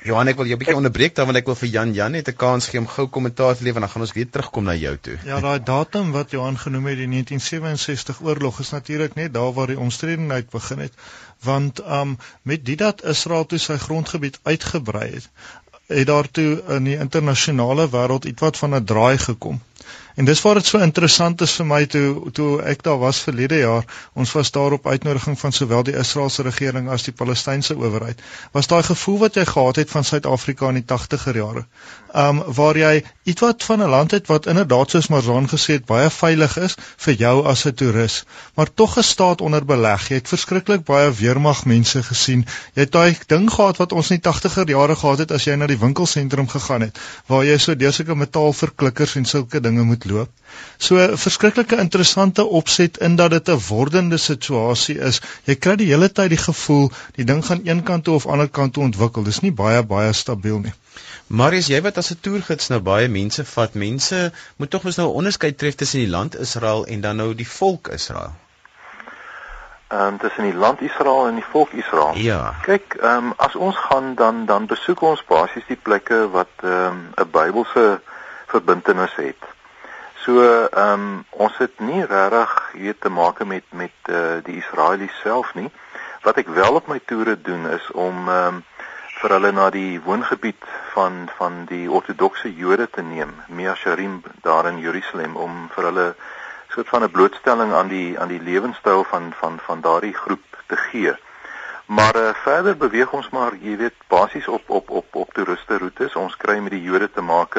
Johan, 0.04 0.28
ek 0.28 0.36
wil 0.36 0.46
jou 0.46 0.56
'n 0.56 0.60
bietjie 0.60 0.76
onderbreek 0.76 1.14
dan 1.14 1.26
want 1.26 1.38
ek 1.38 1.46
wil 1.46 1.56
vir 1.58 1.68
Jan 1.68 1.92
Jan 1.94 2.12
net 2.12 2.28
'n 2.28 2.36
kans 2.36 2.68
gee 2.68 2.80
om 2.80 2.86
gou 2.86 3.06
kommentaar 3.08 3.56
te 3.56 3.64
lewer 3.64 3.76
en 3.76 3.86
dan 3.86 3.90
gaan 3.90 4.02
ons 4.02 4.12
weer 4.12 4.28
terugkom 4.30 4.64
na 4.64 4.74
jou 4.74 4.96
toe. 4.96 5.16
Ja, 5.24 5.40
daai 5.40 5.62
datum 5.62 6.12
wat 6.12 6.30
Johan 6.30 6.58
genoem 6.58 6.86
het, 6.86 6.98
die 6.98 7.08
1967 7.08 8.20
oorlog 8.20 8.60
is 8.60 8.70
natuurlik 8.70 9.14
net 9.14 9.34
daar 9.34 9.52
waar 9.52 9.66
die 9.66 9.78
omstredenheid 9.78 10.50
begin 10.50 10.78
het, 10.78 10.92
want 11.42 11.80
um 11.80 12.18
met 12.42 12.64
dit 12.64 12.78
dat 12.78 13.04
Israel 13.04 13.46
toe 13.46 13.58
sy 13.58 13.76
grondgebied 13.76 14.38
uitgebrei 14.42 15.10
het, 15.14 15.28
het 15.86 16.06
daartoe 16.06 16.62
in 16.76 16.84
die 16.84 16.98
internasionale 16.98 17.88
wêreld 17.90 18.24
ietwat 18.24 18.56
van 18.56 18.74
'n 18.74 18.84
draai 18.84 19.18
gekom. 19.18 19.60
En 20.16 20.24
dis 20.24 20.40
waar 20.42 20.54
dit 20.54 20.66
so 20.66 20.78
interessant 20.78 21.40
is 21.44 21.52
vir 21.58 21.66
my 21.68 21.82
toe 21.92 22.30
toe 22.32 22.62
ek 22.64 22.82
daar 22.86 22.98
was 22.98 23.18
verlede 23.20 23.58
jaar. 23.60 23.84
Ons 24.14 24.32
was 24.32 24.50
daar 24.50 24.72
op 24.72 24.86
uitnodiging 24.86 25.38
van 25.38 25.52
sowel 25.52 25.82
die 25.84 25.96
Israeliese 26.00 26.42
regering 26.46 26.88
as 26.88 27.04
die 27.04 27.12
Palestynse 27.12 27.76
owerheid. 27.76 28.22
Was 28.52 28.66
daai 28.66 28.82
gevoel 28.82 29.18
wat 29.26 29.36
jy 29.36 29.44
gehad 29.44 29.76
het 29.76 29.90
van 29.90 30.04
Suid-Afrika 30.04 30.70
in 30.72 30.80
die 30.80 30.86
80er 30.92 31.36
jare. 31.36 31.66
Um 32.16 32.40
waar 32.56 32.78
jy 32.80 33.02
ietwat 33.28 33.64
van 33.68 33.82
'n 33.82 33.90
land 33.92 34.10
het 34.10 34.26
wat 34.32 34.46
inderdaad 34.46 34.90
soos 34.90 35.08
Marzaan 35.12 35.48
gesê 35.52 35.76
het 35.76 35.84
baie 35.84 36.08
veilig 36.10 36.56
is 36.56 36.76
vir 36.96 37.14
jou 37.14 37.44
as 37.46 37.66
'n 37.66 37.74
toerist, 37.74 38.24
maar 38.54 38.72
tog 38.74 38.96
'n 38.96 39.02
staat 39.02 39.40
onder 39.40 39.64
beleg. 39.64 40.08
Jy 40.08 40.14
het 40.14 40.28
verskriklik 40.28 40.84
baie 40.84 41.12
weermag 41.12 41.64
mense 41.64 42.02
gesien. 42.02 42.46
Jy 42.74 42.80
het 42.80 42.92
daai 42.92 43.16
ding 43.26 43.50
gehad 43.50 43.76
wat 43.76 43.92
ons 43.92 44.10
in 44.10 44.16
die 44.16 44.30
80er 44.30 44.68
jare 44.68 44.96
gehad 44.96 45.18
het 45.18 45.32
as 45.32 45.44
jy 45.44 45.54
na 45.54 45.66
die 45.66 45.78
winkelsentrum 45.78 46.48
gegaan 46.48 46.80
het 46.80 46.98
waar 47.26 47.44
jy 47.44 47.58
so 47.58 47.74
deur 47.74 47.92
sulke 47.92 48.14
metaalverklikkers 48.14 49.16
en 49.16 49.24
sulke 49.24 49.60
dinge 49.60 49.75
moet 49.82 50.04
loop. 50.04 50.30
So 50.78 50.96
'n 50.96 51.16
verskriklike 51.18 51.76
interessante 51.76 52.44
opset 52.44 52.98
in 52.98 53.16
dat 53.16 53.30
dit 53.30 53.48
'n 53.48 53.60
wordende 53.68 54.16
situasie 54.16 54.98
is. 54.98 55.20
Jy 55.44 55.54
kry 55.54 55.76
die 55.76 55.90
hele 55.92 56.12
tyd 56.12 56.30
die 56.30 56.44
gevoel 56.44 56.90
die 57.16 57.24
ding 57.24 57.44
gaan 57.44 57.60
een 57.64 57.82
kant 57.82 58.04
toe 58.04 58.14
of 58.14 58.26
ander 58.26 58.48
kant 58.48 58.72
toe 58.72 58.82
ontwikkel. 58.82 59.22
Dis 59.22 59.40
nie 59.40 59.52
baie 59.52 59.82
baie 59.82 60.12
stabiel 60.12 60.58
nie. 60.58 60.72
Marius, 61.26 61.66
jy 61.66 61.82
wat 61.82 61.98
as 61.98 62.10
'n 62.12 62.20
toergids 62.20 62.68
nou 62.68 62.80
baie 62.80 63.08
mense 63.08 63.44
vat, 63.44 63.74
mense 63.74 64.32
moet 64.56 64.70
tog 64.70 64.82
mos 64.82 64.96
nou 64.96 65.08
'n 65.08 65.16
onderskeid 65.22 65.58
tref 65.58 65.74
tussen 65.74 66.00
die 66.00 66.10
land 66.16 66.36
Israel 66.36 66.86
en 66.86 67.00
dan 67.00 67.16
nou 67.16 67.34
die 67.34 67.48
volk 67.48 67.88
Israel. 67.88 68.32
Ehm 69.88 70.06
um, 70.06 70.18
tussen 70.18 70.42
die 70.42 70.54
land 70.54 70.80
Israel 70.80 71.26
en 71.26 71.34
die 71.34 71.50
volk 71.50 71.72
Israel. 71.72 72.16
Ja. 72.16 72.54
Kyk, 72.62 72.94
ehm 73.00 73.24
um, 73.24 73.32
as 73.36 73.54
ons 73.54 73.76
gaan 73.76 74.14
dan 74.14 74.46
dan 74.46 74.66
besoek 74.66 75.00
ons 75.00 75.24
basies 75.24 75.66
die 75.68 75.78
plekke 75.82 76.30
wat 76.30 76.48
ehm 76.62 76.72
um, 76.72 77.12
'n 77.14 77.30
Bybelse 77.30 78.00
verbintenis 78.46 79.14
het. 79.14 79.42
So 80.26 80.42
ehm 80.42 80.92
um, 80.92 81.24
ons 81.30 81.54
het 81.62 81.78
nie 81.78 82.02
regtig 82.02 82.54
hier 82.74 82.94
te 82.98 83.08
maak 83.08 83.44
met 83.46 83.64
met 83.70 84.08
uh, 84.10 84.42
die 84.42 84.56
Israelies 84.58 85.20
self 85.22 85.52
nie. 85.54 85.68
Wat 86.24 86.40
ek 86.42 86.48
wel 86.56 86.78
op 86.80 86.88
my 86.90 86.96
toere 87.06 87.36
doen 87.48 87.68
is 87.70 87.86
om 87.94 88.26
ehm 88.28 88.56
um, 88.56 88.64
vir 89.20 89.32
hulle 89.36 89.52
na 89.54 89.68
die 89.70 90.00
woongebied 90.02 90.64
van 90.94 91.20
van 91.36 91.60
die 91.70 91.86
ortodokse 91.98 92.50
Jode 92.54 92.88
te 92.90 93.02
neem, 93.02 93.30
Mea 93.48 93.74
Sharim 93.74 94.16
daar 94.42 94.66
in 94.72 94.82
Jerusalem 94.82 95.36
om 95.36 95.68
vir 95.76 95.88
hulle 95.90 96.08
soort 96.74 96.88
van 96.88 97.06
'n 97.06 97.10
blootstelling 97.10 97.72
aan 97.72 97.88
die 97.94 98.18
aan 98.18 98.34
die 98.34 98.42
lewenstyl 98.50 99.04
van 99.04 99.32
van 99.42 99.60
van 99.68 99.80
daardie 99.80 100.14
groep 100.14 100.62
te 100.66 100.76
gee. 100.76 101.14
Maar 101.86 102.16
uh, 102.16 102.34
verder 102.34 102.76
beweeg 102.76 103.12
ons 103.12 103.30
maar, 103.30 103.54
jy 103.62 103.76
weet, 103.76 103.94
basies 104.08 104.48
op 104.48 104.70
op 104.70 104.90
op 104.90 105.14
op 105.14 105.32
toeriste 105.32 105.78
roetes. 105.78 106.16
Ons 106.16 106.36
kry 106.36 106.58
met 106.58 106.74
die 106.74 106.82
Jode 106.82 107.10
te 107.10 107.22
maak 107.22 107.56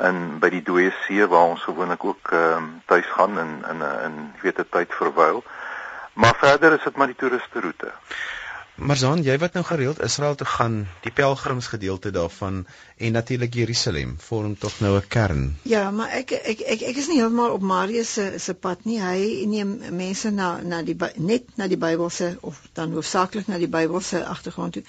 in 0.00 0.38
by 0.40 0.48
die 0.48 0.62
Dooie 0.62 0.92
See 1.04 1.26
waar 1.26 1.48
ons 1.54 1.62
gewoonlik 1.62 2.04
ook 2.04 2.32
ehm 2.32 2.56
um, 2.56 2.82
tuis 2.86 3.06
gaan 3.06 3.38
in 3.38 3.64
in 3.70 3.82
in 3.82 4.32
weet 4.42 4.58
'n 4.58 4.68
tyd 4.70 4.94
verwyl. 4.94 5.44
Maar 6.12 6.36
verder 6.38 6.72
is 6.72 6.84
dit 6.84 6.96
maar 6.96 7.06
die 7.06 7.16
toeriste 7.16 7.60
roete. 7.60 7.92
Maar 8.74 8.98
dan 8.98 9.22
jy 9.22 9.34
wat 9.38 9.52
nou 9.52 9.64
gereeld 9.64 10.00
Israel 10.00 10.34
toe 10.34 10.46
gaan, 10.46 10.76
die 11.04 11.12
pelgrimsgedeelte 11.12 12.10
daarvan 12.10 12.66
en 12.96 13.12
natuurlik 13.12 13.54
Jerusalem 13.54 14.14
vorm 14.18 14.58
tog 14.58 14.80
nou 14.80 14.96
'n 14.96 15.08
kern. 15.08 15.58
Ja, 15.62 15.90
maar 15.90 16.08
ek 16.08 16.30
ek 16.30 16.60
ek 16.60 16.80
ek 16.80 16.96
is 16.96 17.08
nie 17.08 17.18
heeltemal 17.18 17.50
op 17.50 17.60
Marius 17.60 18.12
se 18.12 18.38
se 18.38 18.54
pad 18.54 18.84
nie. 18.84 19.00
Hy 19.00 19.44
neem 19.46 19.78
mense 19.90 20.30
na 20.30 20.60
na 20.60 20.82
die 20.82 20.96
net 21.16 21.42
na 21.56 21.66
die 21.66 21.76
Bybelse 21.76 22.38
of 22.40 22.60
dan 22.72 22.92
hoofsaaklik 22.92 23.46
na 23.46 23.58
die 23.58 23.68
Bybelse 23.68 24.26
agtergrond 24.26 24.72
toe. 24.72 24.82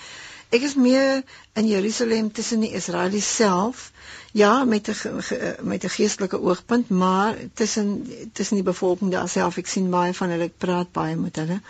Ek 0.54 0.66
is 0.70 0.76
meer 0.78 1.24
in 1.60 1.68
Jerusalem 1.68 2.32
tussen 2.32 2.64
die 2.66 2.74
Israelies 2.80 3.30
self 3.36 3.92
ja 4.34 4.64
met 4.64 4.90
'n 4.90 5.22
met 5.62 5.84
'n 5.84 5.96
geestelike 5.98 6.42
oogpunt 6.42 6.90
maar 6.90 7.36
tussen 7.54 7.90
tussen 8.34 8.56
die 8.56 8.70
bevolking 8.72 9.12
daar 9.12 9.30
self 9.30 9.58
ek 9.58 9.68
sien 9.68 9.90
baie 9.90 10.14
van 10.14 10.30
hulle 10.30 10.50
ek 10.50 10.58
praat 10.58 10.92
baie 10.92 11.16
met 11.16 11.36
hulle. 11.36 11.62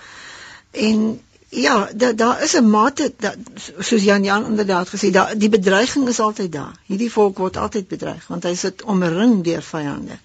En 0.71 1.21
ja 1.49 1.89
daar 1.93 2.15
daar 2.15 2.43
is 2.43 2.55
'n 2.59 2.69
mate 2.69 3.13
dat 3.17 3.37
soos 3.79 4.03
Jan 4.03 4.23
Jan 4.23 4.45
inderdaad 4.45 4.89
gesê 4.89 5.11
daar 5.11 5.37
die 5.37 5.49
bedreiging 5.49 6.07
is 6.07 6.19
altyd 6.19 6.51
daar. 6.51 6.75
Hierdie 6.85 7.11
volk 7.11 7.37
word 7.37 7.57
altyd 7.57 7.87
bedreig 7.87 8.27
want 8.27 8.43
hy 8.43 8.55
sit 8.55 8.83
omring 8.83 9.43
deur 9.43 9.61
vyande 9.61 10.17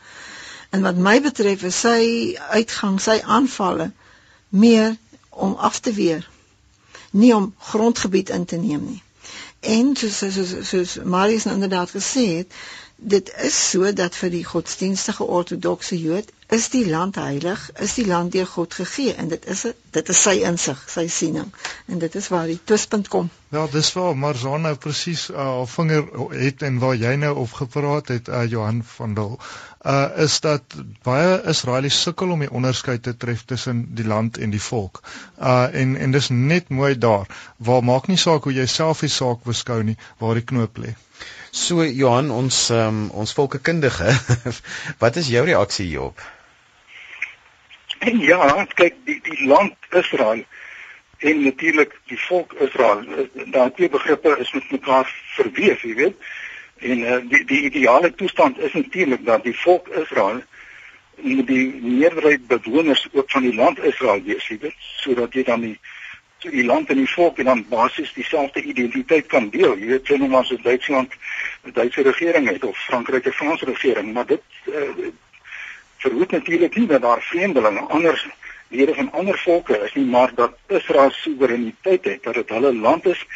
en 0.70 0.82
wat 0.82 0.96
my 0.96 1.20
betref 1.20 1.62
is 1.62 1.80
sy 1.80 2.00
uitgang 2.50 3.00
sy 3.00 3.20
aanvalle 3.24 3.90
meer 4.48 4.96
om 5.30 5.54
af 5.54 5.78
te 5.80 5.92
weer 5.92 6.28
nie 7.10 7.34
om 7.34 7.54
grondgebied 7.58 8.30
in 8.30 8.44
te 8.44 8.56
neem 8.56 8.84
nie 8.84 9.02
En 9.60 9.96
soos 9.96 10.18
soos 10.34 10.50
soos 10.68 10.98
Marius 11.02 11.44
nou 11.44 11.54
inderdaad 11.54 11.90
gesê 11.90 12.26
het, 12.36 12.52
dit 12.96 13.30
is 13.42 13.56
so 13.70 13.92
dat 13.92 14.14
vir 14.14 14.30
die 14.30 14.44
godsdienstige 14.44 15.24
ortodokse 15.24 15.98
Jood 15.98 16.30
is 16.48 16.68
die 16.70 16.84
land 16.90 17.18
heilig, 17.18 17.70
is 17.78 17.94
die 17.94 18.06
land 18.06 18.32
deur 18.32 18.46
God 18.46 18.74
gegee 18.74 19.14
en 19.14 19.28
dit 19.28 19.46
is 19.46 19.66
dit 19.96 20.08
is 20.14 20.22
sy 20.22 20.36
insig, 20.46 20.84
sy 20.86 21.06
siening 21.08 21.50
en 21.86 21.98
dit 21.98 22.14
is 22.14 22.28
waar 22.28 22.46
die 22.46 22.60
twispunt 22.64 23.08
kom. 23.08 23.30
Ja, 23.50 23.66
dis 23.66 23.92
waar 23.98 24.16
Marzaan 24.16 24.62
nou 24.68 24.74
presies 24.76 25.28
uh, 25.30 25.36
haar 25.36 25.62
uh, 25.62 25.68
vinger 25.74 26.08
het 26.38 26.62
en 26.62 26.78
waar 26.78 26.96
jy 26.96 27.16
nou 27.18 27.34
op 27.44 27.58
gepraat 27.58 28.14
het 28.14 28.28
uh, 28.28 28.46
Johan 28.46 28.84
van 28.94 29.14
Dil. 29.18 29.38
Uh 29.82 30.08
is 30.24 30.40
dat 30.40 30.74
baie 31.06 31.42
Israelies 31.46 32.02
sukkel 32.02 32.30
om 32.34 32.40
die 32.42 32.50
onderskeid 32.50 33.02
te 33.02 33.16
tref 33.16 33.44
tussen 33.44 33.84
die 33.94 34.06
land 34.06 34.38
en 34.38 34.50
die 34.50 34.62
volk. 34.62 35.02
Uh 35.38 35.68
en 35.72 35.96
en 35.96 36.10
dis 36.10 36.28
net 36.28 36.68
mooi 36.68 36.98
daar 36.98 37.26
waar 37.56 37.84
maak 37.84 38.08
nie 38.08 38.18
saak 38.18 38.44
hoe 38.44 38.52
jy 38.52 38.66
self 38.66 39.00
die 39.06 39.12
saak 39.12 39.44
beskou 39.44 39.82
nie, 39.82 39.96
waar 40.18 40.34
die 40.34 40.44
knoop 40.44 40.78
lê. 40.82 40.96
So 41.50 41.84
Johan, 41.84 42.30
ons 42.30 42.70
um, 42.70 43.10
ons 43.10 43.32
volkekundige, 43.32 44.10
wat 45.02 45.16
is 45.16 45.30
jou 45.32 45.44
reaksie 45.46 45.86
hierop? 45.86 46.20
En 47.98 48.18
ja, 48.20 48.66
kyk 48.74 48.98
die 49.06 49.20
die 49.22 49.46
land 49.46 49.74
Israel 49.90 50.44
en 51.18 51.40
natuurlik 51.42 51.94
die 52.06 52.18
volk 52.28 52.52
Israel, 52.62 53.02
daai 53.54 53.70
twee 53.74 53.88
begrippe 53.90 54.36
is 54.38 54.52
met 54.54 54.70
mekaar 54.70 55.08
verweef, 55.34 55.82
jy 55.82 55.94
weet. 55.98 56.28
En 56.78 56.98
uh, 56.98 57.16
die 57.28 57.44
die 57.44 57.62
ideale 57.62 58.14
toestand 58.14 58.58
is 58.58 58.72
natuurlik 58.72 59.24
dat 59.24 59.44
die 59.44 59.58
volk 59.58 59.88
Israel 59.88 60.42
en 61.22 61.44
die 61.44 61.74
meerderheid 61.82 62.46
bewoners 62.46 63.08
ook 63.12 63.30
van 63.30 63.42
die 63.42 63.54
land 63.54 63.78
Israel 63.78 64.22
wees, 64.22 64.46
jy 64.48 64.58
weet, 64.60 64.76
sodat 64.78 65.34
jy 65.34 65.42
dan 65.42 65.60
die 65.60 65.78
so 66.38 66.50
die 66.54 66.64
land 66.64 66.90
en 66.90 67.00
die 67.00 67.10
volk 67.10 67.38
en 67.38 67.48
dan 67.50 67.64
basies 67.68 68.12
dieselfde 68.14 68.62
identiteit 68.62 69.26
kan 69.26 69.48
deel. 69.50 69.74
Jy 69.78 69.86
weet, 69.86 70.06
sien 70.06 70.22
ons 70.22 70.36
as 70.38 70.62
Duitsland 70.62 71.14
'n 71.66 71.72
Duitse 71.74 72.02
regering 72.02 72.46
het 72.48 72.64
of 72.64 72.78
Frankryk 72.78 73.26
'n 73.26 73.32
Franse 73.32 73.64
regering, 73.64 74.12
maar 74.12 74.26
dit 74.26 74.42
uh, 74.66 75.10
verhoed 75.98 76.30
natuurlik 76.30 76.76
nie 76.76 76.86
dat 76.86 77.02
daar 77.02 77.22
vreemdelinge 77.22 77.80
anders 77.80 78.26
lede 78.68 78.94
van 78.94 79.12
ander 79.12 79.38
volke 79.38 79.78
is 79.84 79.94
nie, 79.94 80.04
maar 80.04 80.34
dat 80.34 80.52
Israel 80.66 81.10
soewereiniteit 81.10 82.04
het, 82.04 82.22
dat 82.22 82.34
dit 82.34 82.48
hulle 82.48 82.74
land 82.74 83.06
is, 83.06 83.26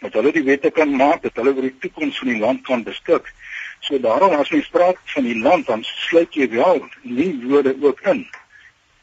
dat 0.00 0.12
hulle 0.12 0.32
die 0.32 0.44
wette 0.44 0.70
kan 0.70 0.96
maak, 0.96 1.22
dat 1.22 1.36
hulle 1.38 1.54
oor 1.54 1.68
die 1.68 1.78
toekoms 1.78 2.18
van 2.18 2.28
die 2.28 2.38
land 2.38 2.62
kan 2.66 2.82
beskik. 2.82 3.32
So 3.80 4.00
daarom 4.00 4.34
as 4.36 4.50
mens 4.50 4.68
praat 4.68 4.98
van 5.14 5.24
die 5.24 5.38
land, 5.38 5.66
dan 5.66 5.84
sluit 5.84 6.34
jy 6.34 6.48
wel 6.50 6.84
nie 7.02 7.32
woorde 7.46 7.76
ook 7.80 8.00
in. 8.00 8.26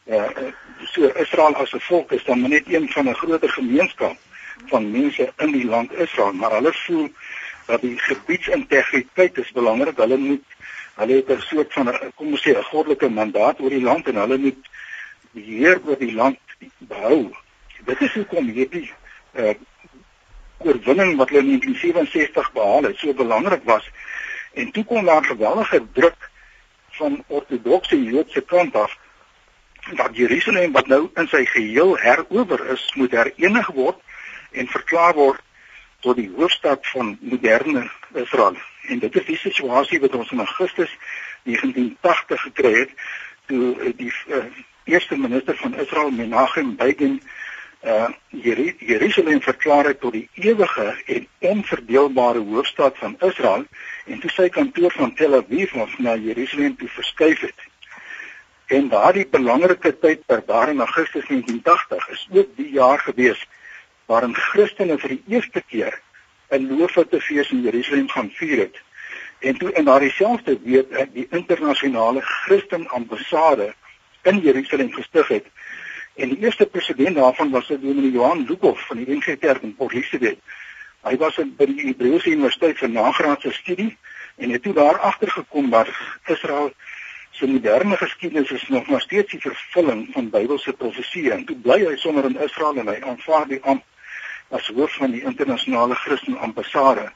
Ja, 0.08 0.27
uh, 0.39 0.51
so 0.94 1.08
Israel 1.20 1.56
as 1.56 1.74
'n 1.74 1.79
volk 1.79 2.12
is 2.12 2.24
dan 2.24 2.50
net 2.50 2.67
een 2.67 2.89
van 2.89 3.10
'n 3.10 3.15
groter 3.15 3.50
gemeenskap 3.50 4.17
van 4.65 4.91
mense 4.91 5.34
in 5.38 5.51
die 5.51 5.65
land 5.65 5.94
Israel, 5.94 6.34
maar 6.34 6.51
hulle 6.51 6.74
voel 6.74 7.10
dat 7.65 7.82
die 7.82 8.00
gebiedsintegriteit 8.00 9.38
is 9.38 9.51
belangrik. 9.51 9.98
Hulle 9.98 10.17
moet 10.17 10.44
hulle 10.96 11.13
het 11.13 11.29
'n 11.29 11.41
soort 11.41 11.74
van 11.74 12.00
kom 12.15 12.27
ons 12.27 12.48
sê 12.48 12.58
'n 12.58 12.63
goddelike 12.63 13.10
mandaat 13.10 13.60
oor 13.60 13.70
die 13.70 13.82
land 13.82 14.08
en 14.08 14.15
hulle 14.15 14.38
moet 14.38 14.70
beheer 15.38 15.82
oor 15.86 16.00
die 16.01 16.13
land 16.13 16.39
behou. 16.91 17.32
Dit 17.86 18.01
is 18.01 18.13
hoekom 18.20 18.53
hierdie 18.60 18.88
uh 19.38 19.56
oorwinning 20.58 21.12
wat 21.20 21.29
hulle 21.29 21.44
in 21.44 21.60
1967 21.62 22.48
behaal 22.56 22.88
het 22.89 22.98
so 22.98 23.13
belangrik 23.13 23.62
was. 23.70 23.86
En 24.58 24.72
toe 24.74 24.84
kom 24.89 25.06
daar 25.06 25.25
geweldige 25.25 25.84
druk 25.94 26.29
van 26.98 27.24
ortodokse 27.27 28.03
Joodse 28.03 28.41
kant 28.41 28.75
af 28.75 28.98
dat 29.96 30.17
Jerusalem 30.17 30.72
wat 30.72 30.88
nou 30.88 31.10
in 31.13 31.27
sy 31.32 31.44
geheel 31.46 31.94
herower 32.01 32.63
is, 32.74 32.88
moet 32.96 33.13
herenig 33.13 33.70
word 33.77 34.01
en 34.51 34.67
verklaar 34.67 35.13
word 35.13 35.44
tot 36.00 36.17
die 36.17 36.32
hoofstad 36.36 36.88
van 36.88 37.17
moderne 37.22 37.86
Israel. 38.13 38.58
En 38.89 39.00
dit 39.00 39.15
is 39.22 39.29
die 39.29 39.38
situasie 39.38 40.00
wat 40.00 40.15
ons 40.15 40.32
in 40.32 40.41
Augustus 40.44 40.98
1980 41.44 42.41
gekry 42.50 42.74
het 42.79 42.98
toe 43.48 43.94
die 44.01 44.12
uh, 44.27 44.44
eerste 44.88 45.17
minister 45.17 45.58
van 45.58 45.75
Israel 45.79 46.12
Menachem 46.12 46.75
Begin 46.75 47.22
uh 47.86 48.08
Jerusalem 48.79 49.41
verklaar 49.41 49.86
het 49.86 50.00
tot 50.00 50.12
die 50.12 50.29
ewige 50.34 51.03
en 51.06 51.27
onverdeelbare 51.39 52.39
hoofstad 52.39 52.98
van 52.98 53.15
Israel 53.20 53.65
en 54.06 54.20
toe 54.20 54.29
sy 54.29 54.50
kantoor 54.50 54.91
van 54.91 55.13
Tel 55.13 55.36
Aviv 55.36 55.75
na 55.98 56.15
Jerusalem 56.15 56.75
toe 56.75 56.88
verskuif 56.88 57.39
het. 57.39 57.67
En 58.67 58.89
daardie 58.89 59.27
belangrike 59.32 59.94
tyd 60.00 60.25
per 60.25 60.41
daar 60.46 60.70
in 60.70 60.79
Augustus 60.79 61.27
1980 61.27 62.10
is 62.10 62.27
ook 62.32 62.56
die 62.56 62.72
jaar 62.72 63.00
gewees 63.00 63.46
waarin 64.06 64.36
Christene 64.36 64.98
vir 64.98 65.15
die 65.15 65.24
eerste 65.36 65.62
keer 65.62 66.01
'n 66.50 66.67
loofhuttefees 66.77 67.51
in 67.51 67.62
Jerusalem 67.62 68.10
gaan 68.10 68.32
vier 68.34 68.58
het. 68.58 68.82
En 69.39 69.58
toe 69.58 69.72
in 69.72 69.86
daardie 69.86 70.12
selfde 70.12 70.58
week 70.63 70.91
ek 70.91 71.13
die 71.13 71.27
internasionale 71.29 72.22
Christen 72.22 72.88
ambassade 72.88 73.74
in 74.21 74.39
Jerusalem 74.39 74.91
gestig 74.93 75.27
het. 75.27 75.45
En 76.15 76.29
die 76.29 76.38
eerste 76.38 76.65
president 76.65 77.15
daarvan 77.15 77.50
was 77.50 77.67
Dominee 77.67 78.12
Johan 78.12 78.45
Lukov 78.47 78.79
van 78.88 78.97
die 78.97 79.15
NG 79.15 79.38
Kerk 79.39 79.62
in 79.62 79.75
Port 79.75 79.93
Elizabeth. 79.93 80.39
Hy 81.05 81.17
was 81.17 81.36
by 81.57 81.65
die 81.69 81.86
Hebreëse 81.86 82.31
Universiteit 82.33 82.79
vir 82.81 82.89
nagraadse 82.89 83.51
studie 83.53 83.91
en 84.38 84.50
het 84.50 84.63
toe 84.63 84.74
daar 84.74 84.97
agtergekom 85.00 85.69
dat 85.69 85.91
Israel 86.25 86.71
se 87.31 87.47
moderne 87.47 87.97
geskiedenis 87.97 88.51
is 88.51 88.67
nog 88.67 88.88
maar 88.88 89.01
steeds 89.01 89.31
die 89.31 89.41
vervulling 89.41 90.07
van 90.13 90.29
Bybelse 90.29 90.74
profeseë 90.74 91.36
en 91.36 91.45
toe 91.45 91.55
bly 91.62 91.77
hy 91.86 91.95
sommer 92.01 92.25
in 92.25 92.39
Israel 92.41 92.81
en 92.81 92.89
hy 92.89 92.97
aanvaar 93.12 93.45
die 93.47 93.62
amp 93.62 93.86
as 94.50 94.67
hoof 94.74 94.95
van 94.97 95.13
die 95.13 95.21
internasionale 95.21 95.95
Christen 95.95 96.38
ambassade. 96.39 97.12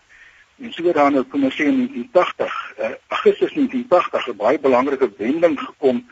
En 0.61 0.73
so 0.73 0.91
dan 0.93 1.15
nou 1.17 1.23
kom 1.25 1.47
ons 1.47 1.55
sê 1.57 1.65
in 1.65 1.79
1980, 1.79 2.57
uh, 2.77 2.91
Augustus 3.17 3.53
1980 3.57 4.27
'n 4.27 4.37
baie 4.37 4.59
belangrike 4.59 5.09
wending 5.17 5.57
gekom 5.59 6.05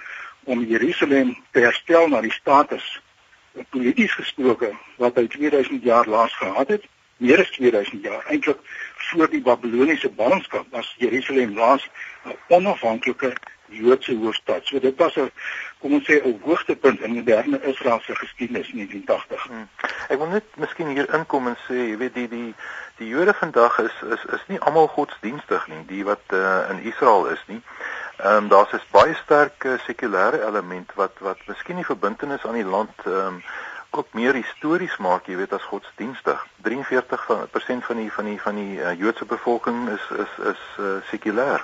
om 0.50 0.64
Jerusalem 0.66 1.38
te 1.52 1.60
herstel 1.60 2.08
na 2.10 2.22
die 2.26 2.34
status 2.34 2.86
eh, 2.98 3.66
polities 3.70 4.16
gesproke 4.18 4.72
wat 4.98 5.20
hy 5.22 5.28
2000 5.28 5.84
jaar 5.86 6.10
laas 6.10 6.34
gehad 6.42 6.74
het. 6.76 6.88
Meer 7.20 7.44
as 7.44 7.52
2000 7.58 8.04
jaar 8.04 8.26
eintlik 8.32 8.60
voor 9.12 9.30
die 9.30 9.44
Babiloniese 9.46 10.10
ballingskap 10.10 10.66
was 10.74 10.96
Jerusalem 10.98 11.54
laas 11.58 11.86
'n 12.26 12.36
onafhanklike 12.48 13.34
Joodse 13.70 14.16
hoofstad. 14.16 14.66
So 14.66 14.80
dit 14.80 14.98
was 14.98 15.16
'n 15.16 15.32
kom 15.80 15.94
ons 15.94 16.06
sê 16.10 16.22
'n 16.24 16.42
hoogtepunt 16.44 17.02
in 17.02 17.14
moderne 17.14 17.62
Israeliese 17.62 18.16
geskiedenis 18.16 18.70
in 18.70 18.76
1980. 18.76 19.44
Hmm. 19.44 19.70
Ek 20.08 20.18
wil 20.18 20.28
net 20.28 20.44
miskien 20.56 20.88
hier 20.88 21.14
inkom 21.14 21.48
en 21.48 21.58
sê, 21.68 21.74
jy 21.74 21.98
weet 21.98 22.14
die 22.14 22.28
die 22.28 22.54
die 22.98 23.08
Jode 23.08 23.34
vandag 23.34 23.80
is 23.80 23.96
is 24.12 24.24
is 24.34 24.44
nie 24.48 24.60
almal 24.60 24.88
godsdienstig 24.88 25.68
nie, 25.68 25.86
die 25.88 26.04
wat 26.04 26.24
uh, 26.34 26.70
in 26.70 26.84
Israel 26.84 27.28
is 27.28 27.44
nie. 27.48 27.62
Ehm 28.20 28.36
um, 28.36 28.48
daar's 28.48 28.74
'n 28.74 28.82
baie 28.92 29.16
sterk 29.16 29.64
uh, 29.64 29.80
sekulêre 29.88 30.40
element 30.48 30.92
wat 30.96 31.16
wat 31.20 31.40
miskien 31.48 31.76
die 31.76 31.86
verbintenis 31.86 32.46
aan 32.46 32.60
die 32.60 32.72
land 32.76 32.96
ehm 33.06 33.28
um, 33.28 33.44
ook 33.90 34.14
meer 34.14 34.34
histories 34.34 34.98
maak, 34.98 35.28
jy 35.28 35.36
weet 35.36 35.54
as 35.54 35.66
godsdienstig. 35.72 36.46
43% 36.68 37.86
van 37.88 38.02
die 38.02 38.12
van 38.12 38.26
die 38.26 38.42
van 38.42 38.56
die 38.56 38.76
uh, 38.78 38.94
Joodse 39.00 39.26
bevolking 39.26 39.90
is 39.90 40.06
is 40.26 40.34
is 40.52 40.62
uh, 40.80 40.86
sekulêr. 41.12 41.64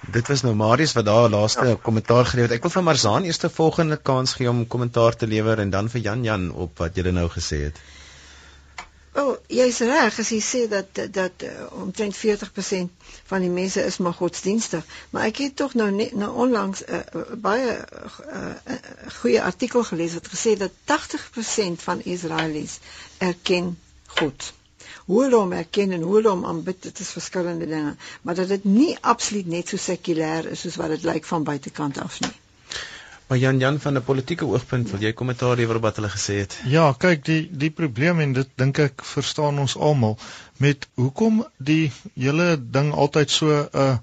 Dit 0.00 0.28
was 0.32 0.42
nou 0.42 0.54
Marius 0.54 0.96
wat 0.96 1.04
daar 1.04 1.28
laaste 1.28 1.66
ja. 1.66 1.76
kommentaar 1.82 2.24
gelewer 2.24 2.48
het. 2.48 2.56
Ek 2.56 2.66
wil 2.66 2.76
vir 2.78 2.82
Marzaan 2.82 3.24
eers 3.28 3.44
'n 3.44 3.52
volgende 3.60 3.96
kans 3.96 4.34
gee 4.34 4.48
om 4.48 4.66
kommentaar 4.66 5.16
te 5.16 5.26
lewer 5.26 5.58
en 5.58 5.70
dan 5.70 5.88
vir 5.88 6.00
Jan 6.00 6.24
Jan 6.24 6.50
op 6.50 6.78
wat 6.78 6.96
jy 6.96 7.10
nou 7.10 7.28
gesê 7.28 7.64
het. 7.68 7.80
Oh, 9.20 9.32
jy's 9.52 9.80
reg 9.84 10.18
as 10.22 10.30
jy 10.32 10.38
sê 10.44 10.60
dat 10.70 11.00
dat 11.12 11.44
uh, 11.44 11.50
omtrent 11.82 12.16
40% 12.16 13.08
van 13.32 13.44
die 13.44 13.50
mense 13.52 13.82
is 13.84 13.98
maar 13.98 14.16
godsdienstig, 14.16 14.86
maar 15.10 15.26
ek 15.28 15.42
het 15.44 15.56
tog 15.60 15.74
nou 15.80 15.90
net 15.96 16.14
nou 16.22 16.30
onlangs 16.44 16.84
'n 16.86 17.02
uh, 17.18 17.26
baie 17.48 17.74
uh, 17.76 18.54
goeie 19.20 19.42
artikel 19.42 19.84
gelees 19.90 20.16
wat 20.18 20.32
gesê 20.36 20.56
dat 20.62 20.72
80% 20.94 21.84
van 21.88 22.00
Israelies 22.14 22.78
erken 23.18 23.76
God 24.20 24.52
hoe 25.10 25.22
hulle 25.22 25.36
hom 25.36 25.52
erken 25.52 25.92
en 25.92 26.02
hoe 26.06 26.14
hulle 26.16 26.30
hom 26.30 26.44
aanbid, 26.46 26.82
dit 26.82 27.00
is 27.04 27.14
verskillende 27.16 27.66
dinge, 27.66 27.96
maar 28.22 28.34
dat 28.34 28.48
dit 28.48 28.64
nie 28.64 28.92
absoluut 29.00 29.46
net 29.46 29.68
so 29.68 29.76
sekulêr 29.76 30.46
is 30.54 30.60
soos 30.64 30.78
wat 30.80 30.94
dit 30.94 31.06
lyk 31.08 31.26
van 31.26 31.44
buitekant 31.44 31.98
af 31.98 32.20
nie. 32.20 32.36
Maar 33.30 33.38
Jan 33.38 33.58
Jan 33.58 33.80
van 33.80 33.94
'n 33.94 34.02
politieke 34.02 34.46
oogpunt, 34.46 34.90
wil 34.90 35.00
jy 35.00 35.12
kommentaar 35.12 35.56
lewer 35.56 35.76
op 35.76 35.82
wat 35.82 35.96
hulle 35.96 36.08
gesê 36.10 36.38
het? 36.42 36.56
Ja, 36.66 36.92
kyk, 36.92 37.24
die 37.24 37.50
die 37.52 37.70
probleem 37.70 38.20
en 38.20 38.32
dit 38.32 38.48
dink 38.62 38.78
ek 38.78 39.04
verstaan 39.06 39.58
ons 39.64 39.76
almal 39.76 40.16
met 40.56 40.88
hoekom 40.94 41.44
die 41.56 41.92
hele 42.14 42.48
ding 42.78 42.90
altyd 43.04 43.30
so 43.30 43.46
'n 43.54 43.68
uh, 43.84 43.94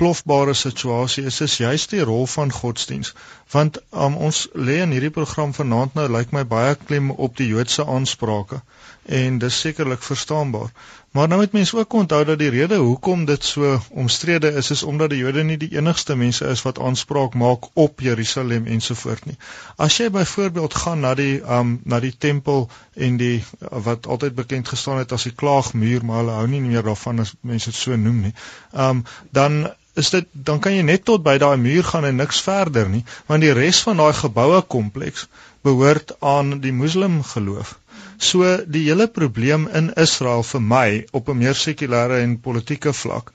plofbare 0.00 0.54
situasie 0.54 1.24
is 1.24 1.40
is 1.40 1.56
juist 1.56 1.90
die 1.90 2.00
rol 2.00 2.26
van 2.26 2.52
godsdiens 2.52 3.12
want 3.56 3.76
um, 3.90 4.16
ons 4.16 4.48
lê 4.54 4.78
in 4.86 4.96
hierdie 4.96 5.12
program 5.18 5.52
vanaand 5.58 5.94
nou 5.94 6.08
lyk 6.16 6.32
my 6.32 6.44
baie 6.54 6.74
klem 6.86 7.10
op 7.10 7.36
die 7.36 7.48
Joodse 7.52 7.84
aansprake. 7.86 8.62
En 9.04 9.38
dis 9.38 9.60
sekerlik 9.60 10.02
verstaanbaar 10.02 10.72
maar 11.12 11.28
nou 11.28 11.40
moet 11.40 11.52
mense 11.52 11.76
ook 11.76 11.92
onthou 11.92 12.24
dat 12.24 12.38
die 12.38 12.50
rede 12.50 12.76
hoekom 12.80 13.24
dit 13.24 13.44
so 13.44 13.80
omstrede 13.90 14.52
is 14.60 14.70
is 14.70 14.82
omdat 14.82 15.10
die 15.10 15.18
Jode 15.18 15.44
nie 15.44 15.58
die 15.60 15.72
enigste 15.76 16.16
mense 16.16 16.46
is 16.46 16.62
wat 16.62 16.78
aanspraak 16.78 17.34
maak 17.34 17.68
op 17.72 18.00
Jerusalem 18.00 18.66
ensovoort 18.66 19.26
nie 19.28 19.36
as 19.76 19.98
jy 20.00 20.08
byvoorbeeld 20.10 20.74
gaan 20.84 21.04
na 21.04 21.14
die 21.14 21.34
um, 21.58 21.80
na 21.84 22.00
die 22.00 22.14
tempel 22.18 22.68
en 22.94 23.20
die 23.20 23.44
wat 23.88 24.06
altyd 24.06 24.34
bekend 24.34 24.68
gestaan 24.68 25.02
het 25.02 25.12
as 25.12 25.28
die 25.28 25.36
klaagmuur 25.44 26.04
maar 26.04 26.22
hulle 26.22 26.40
hou 26.40 26.48
nie 26.48 26.64
meer 26.64 26.88
daarvan 26.88 27.20
as 27.26 27.36
mense 27.40 27.70
dit 27.70 27.80
so 27.80 27.96
noem 27.96 28.20
nie 28.28 28.34
um, 28.72 29.04
dan 29.30 29.62
is 29.94 30.10
dit 30.10 30.28
dan 30.32 30.60
kan 30.64 30.72
jy 30.72 30.82
net 30.82 31.04
tot 31.04 31.22
by 31.22 31.36
daai 31.38 31.56
muur 31.60 31.84
gaan 31.84 32.08
en 32.08 32.16
niks 32.24 32.40
verder 32.40 32.88
nie 32.88 33.04
want 33.28 33.44
die 33.44 33.52
res 33.52 33.84
van 33.84 34.00
daai 34.00 34.12
geboue 34.16 34.62
kompleks 34.76 35.28
behoort 35.62 36.16
aan 36.20 36.58
die 36.60 36.72
moslim 36.74 37.22
geloof. 37.22 37.76
So 38.22 38.46
die 38.74 38.84
hele 38.86 39.08
probleem 39.08 39.66
in 39.80 39.90
Israel 39.98 40.44
vir 40.46 40.62
my 40.74 40.88
op 41.18 41.28
'n 41.28 41.38
meer 41.38 41.58
sekulêre 41.58 42.20
en 42.22 42.40
politieke 42.40 42.92
vlak 42.92 43.32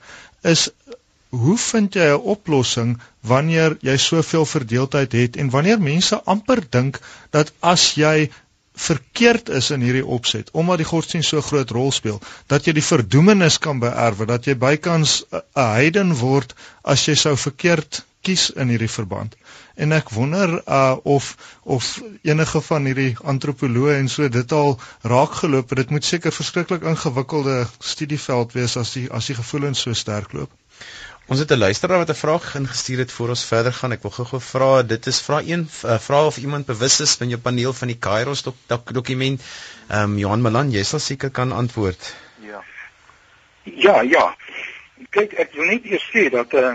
is 0.52 0.70
hoe 1.30 1.56
vind 1.58 1.94
jy 1.94 2.08
'n 2.14 2.24
oplossing 2.34 2.98
wanneer 3.32 3.76
jy 3.82 3.96
soveel 3.96 4.46
verdeeldheid 4.46 5.12
het 5.12 5.36
en 5.36 5.50
wanneer 5.50 5.80
mense 5.80 6.20
amper 6.34 6.62
dink 6.70 7.00
dat 7.30 7.52
as 7.60 7.94
jy 7.94 8.30
verkeerd 8.78 9.48
is 9.48 9.70
in 9.74 9.84
hierdie 9.84 10.06
opset 10.06 10.50
omdat 10.52 10.78
die 10.80 10.88
godsdienst 10.88 11.34
so 11.34 11.42
groot 11.42 11.70
rol 11.70 11.92
speel 11.92 12.20
dat 12.46 12.66
jy 12.66 12.72
die 12.72 12.88
verdoemenis 12.88 13.58
kan 13.58 13.82
beerwe 13.82 14.26
dat 14.30 14.46
jy 14.46 14.54
bykans 14.54 15.24
'n 15.32 15.42
heiden 15.54 16.14
word 16.22 16.54
as 16.82 17.08
jy 17.08 17.14
sou 17.14 17.36
verkeerd 17.36 18.04
kies 18.22 18.50
in 18.50 18.68
hierdie 18.72 18.94
verband 18.96 19.36
en 19.78 19.94
ek 19.94 20.10
wonder 20.10 20.54
uh, 20.66 20.96
of 21.16 21.26
of 21.62 21.90
enige 22.26 22.60
van 22.68 22.88
hierdie 22.90 23.10
antropoloë 23.32 23.98
en 23.98 24.08
so 24.14 24.28
dit 24.28 24.54
al 24.60 24.72
raak 25.12 25.40
geloop 25.42 25.74
dit 25.80 25.90
moet 25.94 26.04
seker 26.04 26.34
verskriklik 26.34 26.86
ingewikkelde 26.92 27.58
studieveld 27.78 28.56
wees 28.58 28.76
as 28.80 28.94
die 28.96 29.06
as 29.20 29.30
die 29.30 29.38
gevoelens 29.38 29.84
so 29.86 29.94
sterk 29.94 30.34
loop 30.38 30.54
Ons 31.28 31.42
het 31.42 31.50
'n 31.52 31.58
luisteraar 31.58 31.98
wat 31.98 32.10
'n 32.10 32.22
vraag 32.24 32.54
ingestuur 32.54 32.98
het 32.98 33.12
voor 33.12 33.28
ons 33.28 33.44
verder 33.44 33.72
gaan. 33.72 33.92
Ek 33.92 34.02
wil 34.02 34.10
gou-gou 34.10 34.40
vra, 34.40 34.82
dit 34.82 35.06
is 35.06 35.20
vra 35.20 35.40
een 35.44 35.68
uh, 35.84 35.98
vra 35.98 36.24
of 36.26 36.36
iemand 36.36 36.66
bewus 36.66 37.00
is 37.00 37.14
van 37.14 37.28
jou 37.28 37.40
paneel 37.40 37.72
van 37.72 37.88
die 37.88 37.98
Kairos 37.98 38.42
dok, 38.42 38.56
dok, 38.66 38.92
dokument. 38.92 39.42
Ehm 39.88 40.02
um, 40.02 40.18
Johan 40.18 40.40
Malan, 40.40 40.70
jy 40.70 40.82
sal 40.82 40.98
seker 40.98 41.30
kan 41.30 41.52
antwoord. 41.52 42.14
Ja. 42.40 42.64
Ja, 43.62 44.00
ja. 44.00 44.36
Kyk, 45.10 45.32
ek 45.32 45.52
wil 45.52 45.64
net 45.64 45.84
eers 45.84 46.08
sê 46.14 46.30
dat 46.30 46.52
eh 46.52 46.64
uh, 46.64 46.74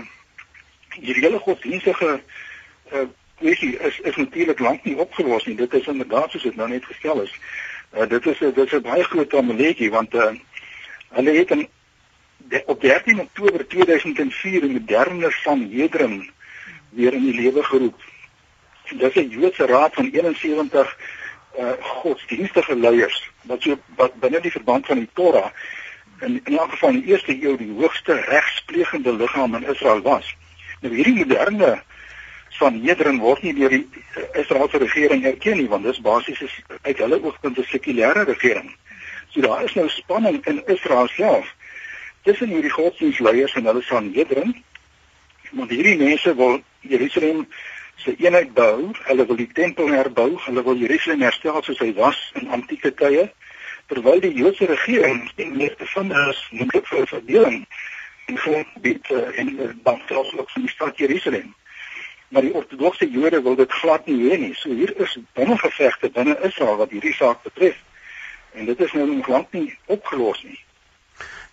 hierdie 1.02 1.24
hele 1.26 1.38
godsdienstige 1.38 2.12
eh 2.14 2.20
uh, 2.92 3.06
kwessie 3.38 3.76
is 3.78 4.00
is 4.00 4.16
natuurlik 4.16 4.58
lank 4.58 4.84
nie 4.84 4.96
opgelos 4.96 5.46
nie. 5.46 5.56
Dit 5.56 5.74
is 5.74 5.86
inderdaad 5.86 6.30
soos 6.30 6.42
dit 6.42 6.56
nou 6.56 6.68
net 6.68 6.84
gestel 6.84 7.22
is. 7.22 7.32
Eh 7.92 8.02
uh, 8.02 8.08
dit 8.08 8.26
is 8.26 8.38
dit 8.38 8.58
is 8.58 8.72
'n 8.72 8.82
baie 8.82 9.04
groot 9.04 9.34
amuletjie 9.34 9.90
want 9.90 10.14
eh 10.14 10.20
uh, 10.20 10.34
hulle 11.08 11.30
het 11.30 11.54
'n 11.54 11.68
de, 12.36 12.62
op 12.66 12.80
13 12.80 13.20
Oktober 13.20 13.66
2004 13.66 14.62
in 14.62 14.72
moderne 14.72 15.30
van 15.30 15.68
Hedron 15.70 16.30
weer 16.90 17.12
in 17.12 17.24
die 17.24 17.40
lewe 17.40 17.62
geroep. 17.62 18.00
Dit 18.88 19.16
is 19.16 19.24
'n 19.24 19.28
Joodse 19.28 19.66
raad 19.66 19.94
van 19.94 20.10
71 20.12 20.96
uh 21.58 21.72
godsdienstige 21.80 22.76
leiers 22.76 23.30
wat 23.42 23.62
so 23.62 23.78
wat 23.96 24.14
binne 24.14 24.40
die 24.40 24.50
verband 24.50 24.86
van 24.86 24.98
die 24.98 25.08
Torah 25.12 25.50
in 26.20 26.40
in 26.44 26.58
elk 26.58 26.70
geval 26.70 26.88
in 26.88 27.00
die 27.00 27.10
eerste 27.12 27.42
eeu 27.42 27.56
die 27.56 27.72
hoogste 27.72 28.14
regsplegende 28.20 29.12
liggaam 29.16 29.54
in 29.54 29.66
Israel 29.66 30.02
was. 30.02 30.36
Nou 30.80 30.94
hierdie 30.94 31.14
moderne 31.14 31.82
van 32.58 32.80
Hedron 32.84 33.18
word 33.18 33.42
nie 33.42 33.54
deur 33.54 33.72
die 33.72 33.84
uh, 33.84 34.40
Israeliese 34.40 34.78
regering 34.78 35.24
erken 35.26 35.58
nie 35.58 35.68
want 35.68 35.84
dit 35.84 35.94
is 35.94 36.00
basies 36.00 36.42
uit 36.82 36.98
hulle 36.98 37.20
oogpunt 37.22 37.58
'n 37.58 37.70
sekulêre 37.70 38.24
regering. 38.24 38.74
So 39.30 39.40
daar 39.40 39.64
is 39.64 39.74
nou 39.74 39.88
spanning 39.88 40.40
in 40.46 40.62
Israel 40.66 41.08
self 41.08 41.54
tussen 42.22 42.48
hierdie 42.48 42.72
godsdienstleiers 42.72 43.54
en 43.54 43.66
hulle 43.68 43.82
Sanhedrin. 43.82 44.54
Want 45.50 45.70
hierdie 45.70 45.96
mense 45.96 46.34
wil 46.34 46.60
Jerusalem 46.80 47.46
se 47.96 48.14
eenheid 48.16 48.54
bou, 48.54 48.90
hulle 49.08 49.26
wil 49.26 49.36
die 49.36 49.50
tempel 49.52 49.92
herbou, 49.92 50.30
hulle 50.46 50.62
wil 50.62 50.78
Jerusalem 50.80 51.20
herstel 51.26 51.62
soos 51.62 51.82
hy 51.82 51.92
was 51.98 52.20
in 52.40 52.48
antieke 52.56 52.94
tye, 52.94 53.28
terwyl 53.92 54.20
die 54.20 54.32
Joodse 54.34 54.66
regering 54.70 55.26
die 55.36 55.50
meeste 55.50 55.86
van 55.92 56.10
hulle 56.14 56.34
moeilik 56.50 56.88
vir 56.88 57.10
verdeling 57.12 57.60
en 58.30 58.40
grondgebied 58.40 59.10
uh, 59.12 59.26
en 59.38 59.52
dan 59.84 60.00
uh, 60.00 60.06
selfs 60.08 60.32
ook 60.38 60.50
van 60.50 60.64
die 60.64 60.72
stad 60.72 60.98
Jerusalem. 60.98 61.52
Maar 62.34 62.42
die 62.42 62.54
ortodokse 62.54 63.06
Jode 63.10 63.42
wil 63.42 63.54
dit 63.54 63.72
glad 63.72 64.06
nie 64.10 64.16
hê 64.26 64.36
nie. 64.38 64.54
So 64.58 64.74
hier 64.74 64.90
is 64.98 65.12
binne 65.38 65.54
gevegte 65.58 66.08
binne 66.10 66.34
Israel 66.42 66.80
wat 66.80 66.90
hierdie 66.90 67.14
saak 67.14 67.44
betref. 67.46 67.76
En 68.58 68.66
dit 68.66 68.80
is 68.80 68.92
nou 68.92 69.06
nog 69.06 69.28
lank 69.30 69.52
nie 69.54 69.78
opgelos 69.86 70.42
nie. 70.42 70.58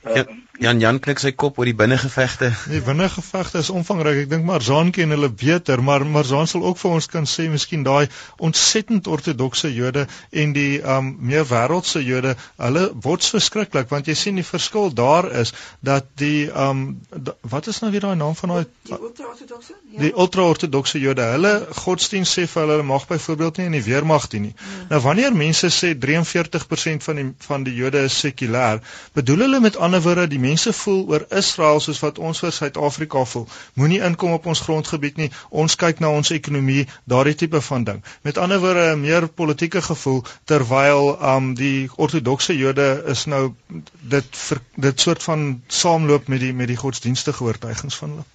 Ja, 0.03 0.25
Jan 0.61 0.79
Jan 0.79 0.99
klik 1.01 1.17
sy 1.17 1.31
kop 1.33 1.57
oor 1.57 1.65
die 1.65 1.73
binnengevegte. 1.73 2.51
Die 2.69 2.81
binnengevegte 2.85 3.61
is 3.63 3.71
omvangryk. 3.73 4.19
Ek 4.23 4.29
dink 4.29 4.45
Marzaan 4.45 4.91
ken 4.93 5.09
hulle 5.09 5.29
beter, 5.33 5.81
maar 5.81 6.03
Marzaan 6.05 6.45
sal 6.49 6.61
ook 6.61 6.77
vir 6.77 6.97
ons 6.97 7.07
kan 7.09 7.25
sê 7.25 7.47
miskien 7.49 7.81
daai 7.87 8.11
ontsettend 8.37 9.09
ortodokse 9.09 9.71
Jode 9.73 10.03
en 10.29 10.53
die 10.53 10.81
um 10.95 11.15
meer 11.31 11.47
wêreldse 11.49 12.03
Jode, 12.05 12.35
hulle 12.61 12.83
word 13.05 13.25
verskriklik 13.25 13.89
want 13.89 14.09
jy 14.11 14.15
sien 14.19 14.37
die 14.37 14.45
verskil 14.45 14.93
daar 14.93 15.31
is 15.41 15.53
dat 15.81 16.11
die 16.21 16.49
um 16.53 16.83
da, 17.09 17.33
wat 17.55 17.71
is 17.73 17.81
nou 17.81 17.89
weer 17.95 18.05
daai 18.05 18.19
naam 18.21 18.37
van 18.37 18.53
daai 18.53 18.65
die 18.91 18.99
ultra-ortodokse? 18.99 19.73
Ja. 19.95 20.03
Die 20.05 20.13
ultra-ortodokse 20.13 21.01
Jode, 21.01 21.25
hulle 21.33 21.55
godsdienst 21.81 22.37
sê 22.37 22.45
vir 22.45 22.67
hulle 22.67 22.85
mag 22.85 23.09
byvoorbeeld 23.09 23.57
nie 23.63 23.67
in 23.71 23.79
die 23.79 23.83
weermag 23.89 24.29
dien 24.29 24.49
nie. 24.49 24.53
Ja. 24.53 24.85
Nou 24.93 25.01
wanneer 25.09 25.33
mense 25.33 25.73
sê 25.73 25.95
43% 26.05 27.09
van 27.09 27.23
die 27.23 27.27
van 27.49 27.65
die 27.65 27.75
Jode 27.81 28.05
is 28.11 28.21
sekulêr, 28.21 28.85
bedoel 29.17 29.47
hulle 29.47 29.65
met 29.65 29.81
ander 29.81 29.90
woorde 29.99 30.27
die 30.27 30.39
mense 30.39 30.73
voel 30.73 31.01
oor 31.09 31.25
Israel 31.39 31.79
soos 31.79 31.99
wat 31.99 32.19
ons 32.19 32.39
vir 32.43 32.53
Suid-Afrika 32.55 33.23
voel. 33.33 33.47
Moenie 33.73 33.99
inkom 34.07 34.31
op 34.37 34.45
ons 34.45 34.63
grondgebied 34.67 35.17
nie. 35.17 35.29
Ons 35.49 35.75
kyk 35.75 35.99
na 35.99 36.11
ons 36.15 36.31
ekonomie, 36.31 36.87
daardie 37.13 37.35
tipe 37.43 37.61
van 37.61 37.83
ding. 37.83 38.03
Met 38.21 38.37
ander 38.37 38.59
woorde 38.63 38.87
'n 38.91 39.01
meer 39.01 39.27
politieke 39.27 39.81
gevoel 39.81 40.23
terwyl 40.45 41.17
um 41.35 41.53
die 41.53 41.89
ortodokse 41.95 42.57
Jode 42.57 43.03
is 43.15 43.25
nou 43.25 43.53
dit 44.01 44.37
vir, 44.47 44.61
dit 44.75 44.99
soort 44.99 45.23
van 45.23 45.63
saamloop 45.67 46.27
met 46.27 46.39
die 46.39 46.53
met 46.53 46.67
die 46.67 46.81
godsdienstige 46.85 47.43
oortuigings 47.43 47.95
van 47.95 48.09
hulle. 48.09 48.29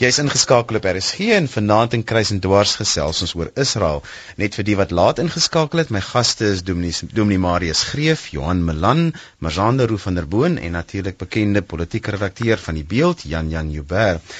Jy's 0.00 0.16
ingeskakel 0.22 0.78
op 0.78 0.86
RSG 0.88 1.26
en 1.36 1.46
vanaand 1.52 1.92
in 1.92 2.02
Kruis 2.08 2.30
en 2.32 2.38
Dwars 2.40 2.78
gesels 2.80 3.18
ons 3.26 3.34
oor 3.36 3.50
Israel. 3.60 4.00
Net 4.40 4.56
vir 4.56 4.64
die 4.64 4.76
wat 4.80 4.94
laat 4.96 5.20
ingeskakel 5.20 5.82
het, 5.82 5.92
my 5.92 6.00
gaste 6.00 6.48
is 6.48 6.62
Dominee 6.64 7.10
Dominee 7.12 7.42
Marius 7.42 7.82
Greef, 7.90 8.30
Johan 8.32 8.64
Melan, 8.64 9.10
Marzande 9.38 9.86
Roo 9.90 10.00
van 10.00 10.16
der 10.16 10.26
Boon 10.26 10.56
en 10.56 10.72
natuurlik 10.78 11.20
bekende 11.20 11.60
politieke 11.60 12.16
redakteur 12.16 12.56
van 12.56 12.80
die 12.80 12.86
Beeld, 12.88 13.26
Jan 13.28 13.52
Jan 13.52 13.70
Joubert. 13.70 14.32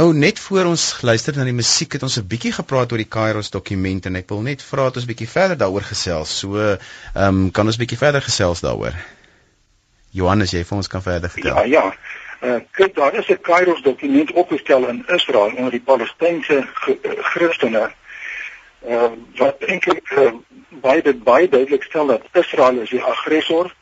Nou 0.00 0.14
net 0.16 0.40
voor 0.40 0.72
ons 0.72 0.88
luister 1.04 1.36
na 1.36 1.44
die 1.44 1.56
musiek 1.56 1.92
het 1.92 2.02
ons 2.02 2.16
'n 2.16 2.26
bietjie 2.26 2.56
gepraat 2.56 2.92
oor 2.92 3.04
die 3.04 3.12
Kairos 3.20 3.50
dokument 3.50 4.06
en 4.06 4.16
ek 4.16 4.28
wil 4.32 4.40
net 4.40 4.62
vra 4.62 4.88
dat 4.88 4.96
ons 4.96 5.10
bietjie 5.12 5.28
verder 5.28 5.56
daaroor 5.56 5.84
gesels. 5.92 6.38
So, 6.38 6.56
ehm 6.56 6.78
um, 7.22 7.50
kan 7.50 7.66
ons 7.66 7.76
bietjie 7.76 7.98
verder 7.98 8.22
gesels 8.22 8.60
daaroor? 8.60 8.96
Johan, 10.10 10.40
as 10.42 10.52
jy 10.52 10.64
vir 10.64 10.76
ons 10.76 10.88
kan 10.88 11.02
verder 11.02 11.30
vertel. 11.30 11.52
Ja, 11.52 11.64
ja. 11.64 11.92
Uh, 12.40 12.56
kyk 12.70 12.94
daar 12.94 13.14
is 13.14 13.28
'n 13.28 13.40
Kairos 13.40 13.82
dokument 13.82 14.32
opgestel 14.32 14.88
in 14.88 15.04
Israel 15.06 15.52
onder 15.56 15.70
die 15.70 15.80
Palestynse 15.80 16.66
Christene. 17.32 17.90
Uh, 18.88 19.10
wat 19.36 19.56
eintlik 19.58 20.10
uh, 20.10 20.32
baie 20.68 21.02
dit 21.02 21.22
baie 21.24 21.48
duidelik 21.48 21.82
stel 21.82 22.06
dat 22.06 22.22
Israel 22.32 22.78
is 22.78 22.90
die 22.90 23.02
aggressor 23.02 23.74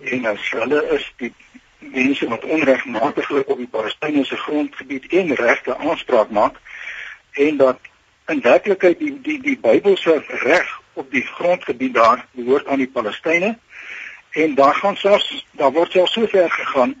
en 0.00 0.26
as 0.26 0.50
hulle 0.50 0.80
is 0.96 1.12
die 1.16 1.34
mense 1.78 2.28
wat 2.28 2.44
onregmatiglik 2.44 3.48
op 3.48 3.56
die 3.56 3.70
Palestynse 3.70 4.36
grondgebied 4.36 5.06
en 5.06 5.34
regte 5.34 5.76
aanspraak 5.76 6.30
maak 6.30 6.56
en 7.32 7.56
dat 7.56 7.78
in 8.26 8.40
werklikheid 8.40 8.98
die 8.98 9.20
die 9.22 9.40
die 9.42 9.58
Bybelse 9.58 10.22
reg 10.26 10.80
op 10.92 11.10
die 11.10 11.26
grondgebied 11.26 11.94
daar 11.94 12.26
behoort 12.32 12.66
aan 12.66 12.82
die 12.82 12.90
Palestynë 12.90 13.58
en 14.30 14.54
daar 14.54 14.74
gaan 14.74 14.96
selfs 14.96 15.46
daar 15.52 15.72
word 15.72 15.92
selfs 15.92 16.12
so 16.12 16.26
ver 16.26 16.50
gegaan 16.50 16.94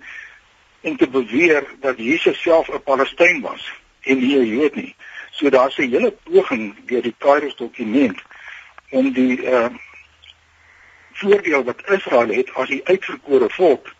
en 0.80 0.96
te 0.96 1.08
beweer 1.08 1.64
dat 1.80 1.98
Jesus 1.98 2.40
self 2.40 2.68
'n 2.68 2.82
Palestyn 2.82 3.40
was 3.40 3.72
en 4.00 4.18
nie 4.18 4.36
'n 4.36 4.46
Jood 4.46 4.74
nie. 4.74 4.94
So 5.30 5.50
daar's 5.50 5.78
'n 5.78 5.90
hele 5.90 6.12
poging 6.24 6.74
deur 6.86 7.02
die 7.02 7.14
Kairos 7.18 7.56
dokument 7.56 8.18
om 8.90 9.12
die 9.12 9.42
uh 9.42 9.68
voordeel 11.12 11.64
wat 11.64 11.88
Israel 11.88 12.28
het 12.28 12.54
as 12.54 12.68
die 12.68 12.80
uitverkore 12.84 13.50
volk 13.50 13.94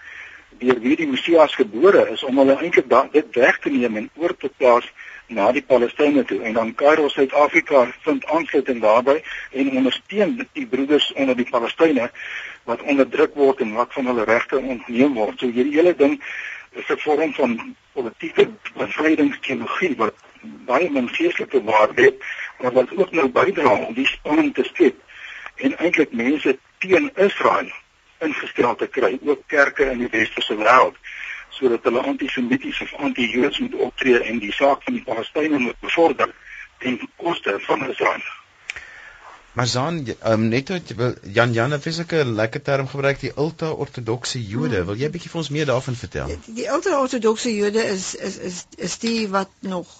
deur 0.59 0.81
wie 0.81 0.97
die 0.97 1.07
Messias 1.07 1.55
gebore 1.55 2.09
is 2.13 2.23
om 2.23 2.39
hulle 2.39 2.57
eintlik 2.57 3.13
dit 3.13 3.35
weg 3.37 3.59
te 3.59 3.71
neem 3.71 3.97
en 3.97 4.11
oor 4.15 4.37
te 4.37 4.51
plaas 4.57 4.89
na 5.31 5.53
die 5.55 5.63
Palestynë 5.63 6.25
toe 6.27 6.41
en 6.43 6.57
dan 6.59 6.75
Kairo 6.75 7.09
Suid-Afrika 7.09 7.87
vind 8.05 8.27
aansluiting 8.35 8.81
daarbey 8.83 9.23
en 9.53 9.77
ondersteun 9.79 10.37
die 10.53 10.67
broeders 10.67 11.13
onder 11.13 11.37
die 11.39 11.47
Palestynë 11.51 12.11
wat 12.69 12.83
onderdruk 12.83 13.35
word 13.39 13.63
en 13.65 13.77
wat 13.79 13.95
van 13.95 14.11
hulle 14.11 14.27
regte 14.29 14.59
ontneem 14.59 15.15
word. 15.15 15.39
So 15.39 15.47
hierdie 15.47 15.79
hele 15.79 15.95
ding 15.97 16.19
is 16.73 16.89
'n 16.89 16.99
vorm 16.99 17.35
van 17.35 17.77
politieke 17.93 18.51
bevrydingsteologie 18.75 19.97
wat 19.97 20.15
baie 20.43 20.91
min 20.91 21.09
geestelike 21.09 21.63
waarde 21.65 22.03
het, 22.03 22.25
maar 22.61 22.73
wat 22.73 22.97
ook 22.97 23.11
nou 23.11 23.29
bydra 23.29 23.73
om 23.75 23.95
die 23.95 24.07
spanning 24.07 24.55
te 24.55 24.65
skep 24.65 24.97
en 25.57 25.79
eintlik 25.79 26.13
mense 26.13 26.59
teen 26.79 27.11
Israel 27.15 27.73
ingestel 28.19 28.75
te 28.77 28.87
kry, 28.87 29.19
ook 29.25 29.43
kerke 29.47 29.91
in 29.91 29.99
die 29.99 30.13
westerse 30.13 30.57
wêreld 30.57 30.97
sodat 31.51 31.85
hulle 31.85 32.01
antisemities 32.01 32.81
of 32.81 32.93
anti-joods 32.95 33.59
moet 33.59 33.75
optree 33.75 34.19
en 34.19 34.39
die 34.39 34.53
saak 34.53 34.83
van 34.83 34.97
die 34.97 35.03
Palestynë 35.05 35.59
moet 35.59 35.81
bevorder 35.81 36.35
ten 36.79 37.01
koste 37.17 37.59
van 37.61 37.89
Israel. 37.91 38.23
Maar 39.53 39.71
dan 39.73 40.07
um, 40.27 40.49
net 40.49 40.69
wat 40.97 41.17
Jan 41.23 41.53
Jan 41.53 41.71
het 41.71 41.83
fisieke 41.83 42.25
lekker 42.25 42.63
term 42.63 42.89
gebruik 42.89 43.21
die 43.21 43.33
ultra-ortodokse 43.37 44.47
Jode. 44.47 44.77
Hmm. 44.77 44.87
Wil 44.87 45.01
jy 45.03 45.09
'n 45.09 45.11
bietjie 45.11 45.31
vir 45.31 45.41
ons 45.41 45.49
meer 45.49 45.67
daarvan 45.67 45.97
vertel? 45.97 46.27
Die, 46.27 46.55
die 46.55 46.69
ultra-ortodokse 46.71 47.55
Jode 47.55 47.83
is 47.85 48.15
is 48.15 48.37
is 48.37 48.65
is 48.77 48.99
die 48.99 49.29
wat 49.29 49.51
nog 49.59 49.91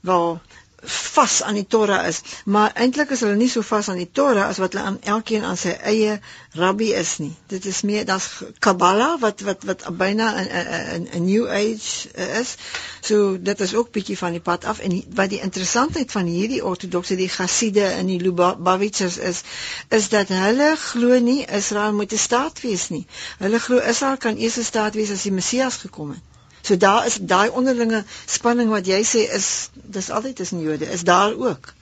wel 0.00 0.40
vas 0.86 1.42
aan 1.42 1.54
die 1.54 1.66
Torah 1.66 2.06
is, 2.06 2.20
maar 2.44 2.72
eintlik 2.74 3.10
is 3.10 3.20
hulle 3.24 3.36
nie 3.36 3.48
so 3.48 3.62
vas 3.62 3.88
aan 3.88 4.00
die 4.00 4.10
Torah 4.12 4.48
as 4.48 4.58
wat 4.62 4.72
hulle 4.74 4.84
aan 4.84 4.98
elkeen 5.14 5.44
aan 5.44 5.56
sy 5.60 5.72
eie 5.92 6.18
rabbi 6.58 6.90
is 6.94 7.16
nie. 7.18 7.32
Dit 7.48 7.64
is 7.66 7.82
meer 7.82 8.04
das 8.04 8.28
Kabbalah 8.58 9.20
wat 9.20 9.40
wat 9.46 9.64
wat 9.68 9.84
byna 9.98 10.28
'n 10.40 11.08
'n 11.12 11.24
new 11.24 11.46
age 11.48 12.08
is. 12.40 12.56
So 13.00 13.38
dit 13.40 13.60
is 13.60 13.74
ook 13.74 13.92
bietjie 13.92 14.18
van 14.18 14.32
die 14.32 14.40
pad 14.40 14.64
af 14.64 14.78
en 14.78 14.90
die, 14.90 15.06
wat 15.14 15.30
die 15.30 15.40
interessantheid 15.40 16.10
van 16.10 16.26
hierdie 16.26 16.64
ortodokse 16.64 17.16
die 17.16 17.28
Gaside 17.28 17.86
en 17.86 18.06
die 18.06 18.20
Lubavitchers 18.20 19.18
is 19.18 19.42
is 19.88 20.08
dat 20.08 20.28
hulle 20.28 20.76
glo 20.76 21.18
nie 21.18 21.44
Israel 21.44 21.92
moet 21.92 22.12
'n 22.12 22.18
staat 22.18 22.60
wees 22.60 22.88
nie. 22.88 23.06
Hulle 23.38 23.58
glo 23.58 23.78
Israel 23.78 24.16
kan 24.16 24.36
eers 24.36 24.58
'n 24.58 24.64
staat 24.64 24.94
wees 24.94 25.10
as 25.10 25.22
die 25.22 25.32
Messias 25.32 25.76
gekom 25.76 26.10
het. 26.10 26.33
So 26.64 26.76
daar 26.76 27.06
is 27.06 27.18
daai 27.20 27.48
onderlinge 27.52 28.04
spanning 28.26 28.70
wat 28.72 28.86
jy 28.88 29.02
sê 29.04 29.24
is 29.38 29.48
dis 29.74 30.10
altyd 30.10 30.36
tussen 30.36 30.62
Jode 30.64 30.88
is 30.96 31.02
daar 31.04 31.34
ook. 31.36 31.74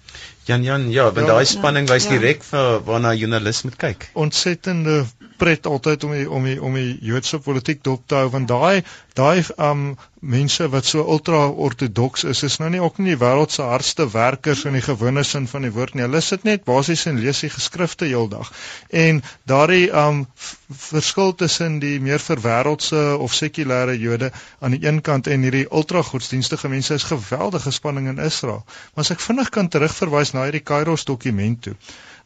Jan 0.44 0.64
Jan 0.66 0.90
ja, 0.90 1.04
want 1.14 1.26
ja, 1.26 1.34
daai 1.34 1.46
spanning 1.46 1.88
wys 1.90 2.08
ja. 2.08 2.16
direk 2.16 2.42
vir 2.46 2.80
waarna 2.86 3.12
joernalis 3.14 3.62
moet 3.66 3.76
kyk. 3.78 4.08
Ontsettende 4.18 5.04
pret 5.38 5.66
altyd 5.66 6.04
om 6.04 6.14
die, 6.14 6.30
om 6.30 6.44
die, 6.46 6.56
om 6.62 6.74
die 6.78 6.98
Joodse 7.02 7.38
politiek 7.42 7.82
dop 7.86 8.06
te 8.06 8.18
hou 8.18 8.30
want 8.34 8.50
daai 8.50 8.82
daai 9.18 9.42
um 9.58 9.92
mense 10.22 10.68
wat 10.70 10.86
so 10.86 11.02
ultra 11.10 11.48
ortodoks 11.50 12.24
is 12.30 12.42
is 12.46 12.58
nou 12.62 12.68
nie 12.70 12.80
ook 12.80 12.98
nie 13.02 13.10
die 13.10 13.18
wêreld 13.18 13.50
se 13.52 13.64
hardste 13.66 14.06
werkers 14.12 14.62
in 14.70 14.76
die 14.78 14.84
gewone 14.84 15.24
sin 15.26 15.48
van 15.50 15.66
die 15.66 15.72
woord 15.74 15.96
nie. 15.98 16.04
Hulle 16.06 16.20
sit 16.22 16.44
net 16.46 16.62
basies 16.64 17.02
en 17.10 17.18
lees 17.20 17.42
die 17.42 17.50
geskrifte 17.50 18.06
heeldag. 18.06 18.52
En 18.88 19.18
daardie 19.50 19.90
um 20.04 20.22
verskil 20.84 21.34
tussen 21.34 21.80
die 21.82 21.98
meer 22.00 22.22
verwêreldse 22.22 23.02
of 23.18 23.34
sekulêre 23.34 23.98
Jode 23.98 24.30
aan 24.60 24.76
die 24.76 24.86
een 24.86 25.02
kant 25.02 25.26
en 25.26 25.42
hierdie 25.42 25.66
ultra 25.70 26.04
godsdienstige 26.06 26.70
mense 26.70 26.94
is 26.94 27.08
geweldige 27.10 27.74
spanning 27.74 28.08
in 28.14 28.22
Israel. 28.22 28.62
Maar 28.94 29.04
as 29.04 29.12
ek 29.16 29.26
vinnig 29.26 29.50
kan 29.50 29.68
terugverwys 29.68 30.31
na 30.32 30.46
hierdie 30.46 30.66
Kairos 30.72 31.04
dokument 31.04 31.62
toe. 31.62 31.76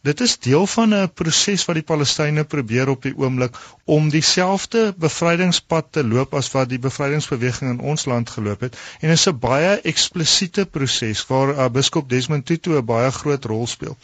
Dit 0.06 0.20
is 0.20 0.38
deel 0.38 0.66
van 0.70 0.94
'n 0.94 1.10
proses 1.20 1.64
wat 1.68 1.78
die 1.78 1.86
Palestynë 1.86 2.44
probeer 2.44 2.88
op 2.92 3.02
die 3.02 3.14
oomblik 3.16 3.56
om 3.84 4.10
dieselfde 4.14 4.82
bevrydingspad 5.04 5.88
te 5.96 6.04
loop 6.04 6.34
as 6.40 6.50
wat 6.52 6.68
die 6.68 6.78
bevrydingsbeweging 6.84 7.70
in 7.70 7.80
ons 7.92 8.04
land 8.12 8.30
geloop 8.30 8.62
het 8.66 8.78
en 9.00 9.08
dit 9.08 9.18
is 9.18 9.26
'n 9.32 9.38
baie 9.48 9.72
eksplisiete 9.92 10.66
proses 10.76 11.26
waar 11.32 11.54
uh, 11.54 11.68
biskop 11.78 12.08
Desmond 12.08 12.46
Tutu 12.46 12.76
'n 12.78 12.84
baie 12.92 13.10
groot 13.10 13.44
rol 13.44 13.66
speel. 13.66 13.98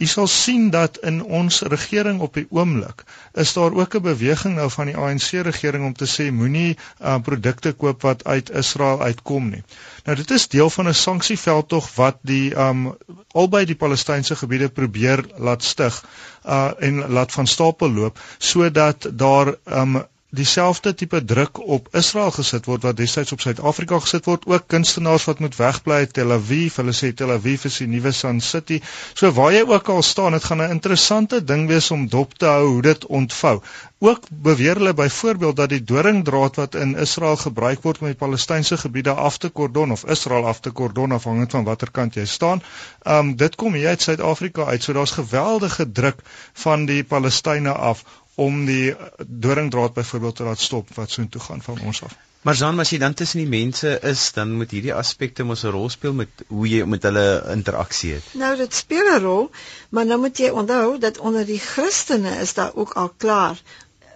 U 0.00 0.06
sal 0.06 0.26
sien 0.26 0.70
dat 0.70 0.96
in 1.10 1.22
ons 1.22 1.60
regering 1.60 2.20
op 2.20 2.34
die 2.34 2.46
oomblik 2.50 3.02
is 3.42 3.52
daar 3.52 3.74
ook 3.80 3.94
'n 3.94 4.06
beweging 4.06 4.54
nou 4.54 4.70
van 4.70 4.86
die 4.86 4.96
ANC 4.96 5.28
regering 5.50 5.84
om 5.84 5.92
te 5.92 6.08
sê 6.14 6.30
moenie 6.32 6.76
uh, 6.76 7.18
produkte 7.20 7.72
koop 7.72 8.02
wat 8.02 8.24
uit 8.24 8.50
Israel 8.50 9.02
uitkom 9.02 9.50
nie. 9.50 9.64
Nou 10.04 10.16
dit 10.16 10.30
is 10.30 10.48
deel 10.48 10.70
van 10.70 10.88
'n 10.88 10.94
sanksieveldtog 10.94 11.94
wat 11.94 12.16
die 12.22 12.56
um 12.56 12.96
albei 13.32 13.64
die 13.64 13.76
Palestynse 13.76 14.36
gebiede 14.36 14.68
probeer 14.68 15.24
laat 15.36 15.62
stig 15.64 16.04
uh 16.46 16.70
en 16.78 17.08
laat 17.08 17.32
van 17.32 17.46
stapel 17.46 17.90
loop 17.90 18.18
sodat 18.38 19.10
daar 19.12 19.54
um 19.64 20.02
dieselfde 20.30 20.94
tipe 20.94 21.24
druk 21.24 21.58
op 21.58 21.88
Israel 21.98 22.30
gesit 22.30 22.66
word 22.70 22.84
wat 22.86 22.96
destyds 22.96 23.32
op 23.34 23.40
Suid-Afrika 23.42 23.98
gesit 23.98 24.28
word 24.30 24.46
ook 24.46 24.68
kunstenaars 24.70 25.26
wat 25.26 25.40
moet 25.42 25.56
wegbly 25.58 26.00
in 26.04 26.12
Tel 26.14 26.32
Aviv. 26.32 26.76
Hulle 26.78 26.94
sê 26.94 27.10
Tel 27.14 27.32
Aviv 27.34 27.64
is 27.66 27.78
die 27.82 27.88
nuwe 27.90 28.12
Sun 28.14 28.40
City. 28.40 28.78
So 29.14 29.32
waar 29.34 29.52
jy 29.52 29.64
ook 29.66 29.90
al 29.90 30.02
staan 30.06 30.38
dit 30.38 30.44
gaan 30.44 30.62
'n 30.62 30.70
interessante 30.70 31.44
ding 31.44 31.66
wees 31.68 31.90
om 31.90 32.08
dop 32.08 32.34
te 32.38 32.46
hou 32.46 32.66
hoe 32.66 32.82
dit 32.82 33.06
ontvou. 33.06 33.60
Ook 33.98 34.22
beweer 34.30 34.78
hulle 34.78 34.94
byvoorbeeld 34.94 35.56
dat 35.56 35.68
die 35.68 35.84
doringdraad 35.84 36.56
wat 36.56 36.74
in 36.74 36.96
Israel 36.96 37.36
gebruik 37.36 37.82
word 37.82 37.98
om 38.00 38.06
die 38.06 38.14
Palestynse 38.14 38.78
gebiede 38.78 39.12
af 39.12 39.38
te 39.38 39.48
kordon 39.48 39.92
of 39.92 40.04
Israel 40.04 40.46
af 40.46 40.60
te 40.60 40.70
kordon 40.70 41.12
afhangend 41.12 41.50
van 41.50 41.64
watter 41.64 41.90
kant 41.90 42.14
jy 42.14 42.24
staan 42.24 42.62
um 43.04 43.36
dit 43.36 43.54
kom 43.54 43.74
hier 43.74 43.88
uit 43.88 44.02
Suid-Afrika 44.02 44.64
uit. 44.64 44.82
So 44.82 44.92
daar's 44.92 45.10
geweldige 45.10 45.92
druk 45.92 46.22
van 46.52 46.86
die 46.86 47.04
Palestynë 47.04 47.72
af 47.72 48.04
om 48.34 48.64
die 48.66 48.96
doringdraad 49.26 49.94
byvoorbeeld 49.94 50.36
te 50.36 50.42
laat 50.42 50.60
stop 50.60 50.94
wat 50.94 51.10
so 51.10 51.22
intoe 51.22 51.40
gaan 51.40 51.62
van 51.62 51.80
ons 51.80 52.02
af. 52.02 52.16
Maar 52.40 52.56
dan 52.56 52.78
as 52.80 52.90
jy 52.90 52.98
dan 52.98 53.14
tussen 53.14 53.42
die 53.42 53.50
mense 53.52 53.98
is, 54.08 54.20
dan 54.32 54.52
moet 54.56 54.70
hierdie 54.72 54.94
aspekte 54.96 55.44
mos 55.44 55.64
'n 55.64 55.74
rol 55.74 55.90
speel 55.92 56.12
met 56.12 56.28
hoe 56.48 56.68
jy 56.68 56.86
met 56.88 57.02
hulle 57.02 57.26
interaksie 57.52 58.14
het. 58.14 58.24
Nou 58.32 58.56
dit 58.56 58.74
speel 58.74 59.10
'n 59.16 59.20
rol, 59.20 59.50
maar 59.88 60.06
nou 60.06 60.20
moet 60.20 60.38
jy 60.38 60.48
onthou 60.48 60.98
dat 60.98 61.18
onder 61.18 61.44
die 61.46 61.58
Christene 61.60 62.40
is 62.40 62.54
daar 62.54 62.72
ook 62.74 62.92
al 62.92 63.12
klaar 63.16 63.60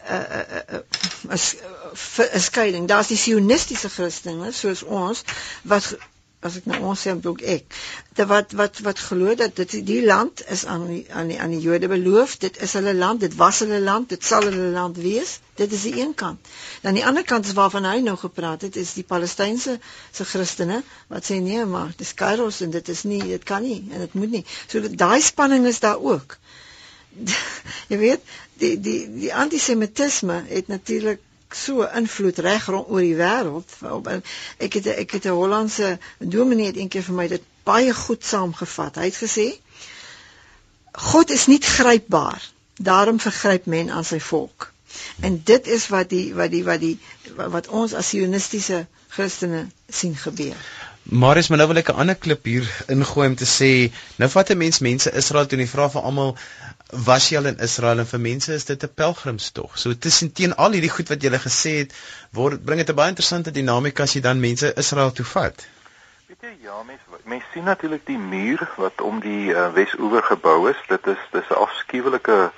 'n 0.09 0.14
'n 0.14 0.83
'n 1.29 1.37
uh, 2.16 2.40
skeiding. 2.40 2.88
Daar's 2.88 3.12
die 3.12 3.16
sionistiese 3.16 3.88
Christene 3.88 4.53
soos 4.53 4.83
ons 4.83 5.22
wat 5.62 5.96
as 6.44 6.59
ek 6.61 6.66
nou 6.70 6.80
ons 6.90 7.07
sê 7.07 7.14
ook 7.14 7.42
ek 7.57 7.78
dat 8.18 8.28
wat 8.28 8.52
wat 8.61 8.83
wat 8.87 9.00
glo 9.09 9.35
dat 9.38 9.57
dit 9.61 9.78
die 9.87 10.02
land 10.04 10.44
is 10.57 10.66
aan 10.66 10.87
die, 10.90 11.04
aan 11.11 11.33
die, 11.33 11.38
aan 11.40 11.54
die 11.57 11.62
Jode 11.64 11.88
beloof 11.88 12.37
dit 12.44 12.61
is 12.66 12.76
hulle 12.78 12.94
land 12.94 13.24
dit 13.24 13.35
was 13.40 13.62
hulle 13.64 13.80
land 13.80 14.12
dit 14.12 14.30
sal 14.33 14.46
hulle 14.50 14.70
land 14.74 15.00
wees 15.00 15.38
dit 15.54 15.72
is 15.72 15.83
die 15.83 16.00
een 16.00 16.14
kant. 16.14 16.48
Dan 16.83 16.94
die 16.98 17.04
ander 17.07 17.24
kant 17.24 17.46
is 17.46 17.54
waarvan 17.54 17.87
hy 17.87 17.98
nou 18.02 18.16
gepraat 18.18 18.66
het 18.66 18.76
is 18.76 18.94
die 18.98 19.07
Palestynse 19.07 19.78
se 20.12 20.24
Christene 20.24 20.80
wat 21.12 21.28
sê 21.30 21.38
nee 21.42 21.64
maar 21.64 21.92
dis 21.96 22.14
Kairos 22.14 22.61
en 22.66 22.74
dit 22.74 22.88
is 22.88 23.04
nie 23.09 23.22
dit 23.22 23.44
kan 23.44 23.62
nie 23.62 23.85
en 23.92 24.07
dit 24.07 24.14
moet 24.18 24.38
nie. 24.38 24.44
So 24.66 24.83
daai 24.83 25.20
spanning 25.22 25.66
is 25.70 25.80
daar 25.85 26.02
ook. 26.02 26.38
Jy 27.90 28.00
weet 28.00 28.35
die 28.59 28.74
die 28.80 28.98
die 29.20 29.35
antisemitisme 29.35 30.42
het 30.48 30.68
natuurlik 30.68 31.22
so 31.57 31.87
invloed 31.87 32.38
reg 32.38 32.69
oor 32.69 33.01
die 33.01 33.17
wêreld. 33.19 33.71
Ek 34.59 34.79
het 34.79 34.87
ek 34.87 35.11
het 35.19 35.27
'n 35.27 35.38
Hollandse 35.38 35.99
dominee 36.19 36.67
het 36.67 36.77
eendag 36.77 37.05
vir 37.05 37.14
my 37.14 37.29
dit 37.29 37.43
baie 37.64 37.95
goed 37.95 38.25
saamgevat. 38.25 38.97
Hy 38.97 39.05
het 39.05 39.17
gesê 39.17 39.47
God 40.93 41.31
is 41.31 41.47
nie 41.47 41.61
grypbaar. 41.61 42.43
Daarom 42.77 43.21
vergryp 43.21 43.67
men 43.67 43.90
aan 43.90 44.05
sy 44.05 44.21
volk. 44.21 44.73
En 45.21 45.40
dit 45.45 45.67
is 45.67 45.88
wat 45.88 46.09
die 46.11 46.35
wat 46.35 46.51
die 46.51 46.64
wat 46.64 46.81
die 46.81 46.99
wat 47.35 47.69
ons 47.69 47.95
as 47.95 48.09
sionistiese 48.09 48.87
Christene 49.09 49.67
sien 49.88 50.17
gebeur. 50.17 50.59
Marius, 51.03 51.49
maar 51.49 51.59
nou 51.59 51.69
wil 51.69 51.77
ek 51.83 51.90
'n 51.93 52.01
ander 52.03 52.14
klip 52.17 52.45
hier 52.45 52.69
ingooi 52.88 53.29
om 53.29 53.35
te 53.37 53.45
sê, 53.45 53.93
nou 54.17 54.31
vat 54.31 54.51
'n 54.51 54.57
mens 54.57 54.79
mense 54.79 55.12
Israel 55.12 55.47
toe 55.47 55.59
en 55.59 55.69
vra 55.69 55.90
vir 55.90 56.03
almal 56.03 56.37
was 56.90 57.29
jy 57.29 57.38
al 57.38 57.47
in 57.47 57.59
Israel 57.59 57.99
en 57.99 58.07
vir 58.07 58.20
mense 58.20 58.53
is 58.53 58.64
dit 58.64 58.83
'n 58.85 58.94
pelgrimstog. 58.94 59.79
So 59.79 59.94
tussen 59.99 60.33
teen 60.33 60.55
al 60.55 60.73
hierdie 60.73 60.90
goed 60.90 61.09
wat 61.09 61.23
jy 61.23 61.29
gele 61.29 61.40
gesê 61.40 61.79
het, 61.79 61.94
word 62.33 62.64
bring 62.64 62.79
dit 62.79 62.90
'n 62.90 62.94
baie 62.94 63.09
interessante 63.09 63.51
dinamika 63.51 64.03
as 64.03 64.12
jy 64.12 64.20
dan 64.20 64.40
mense 64.40 64.75
Israel 64.77 65.12
toe 65.12 65.25
vat. 65.25 65.66
Weet 66.29 66.40
jy, 66.40 66.57
ja, 66.62 66.83
mense 66.83 67.05
mense 67.25 67.47
sien 67.53 67.64
natuurlik 67.64 68.07
die 68.07 68.18
muur 68.18 68.68
wat 68.77 69.01
om 69.01 69.20
die 69.20 69.53
uh, 69.53 69.73
Wes-oewer 69.73 70.23
gebou 70.23 70.68
is. 70.70 70.77
Dit 70.88 71.07
is 71.07 71.18
dis 71.33 71.49
'n 71.51 71.55
afskuwelike 71.55 72.53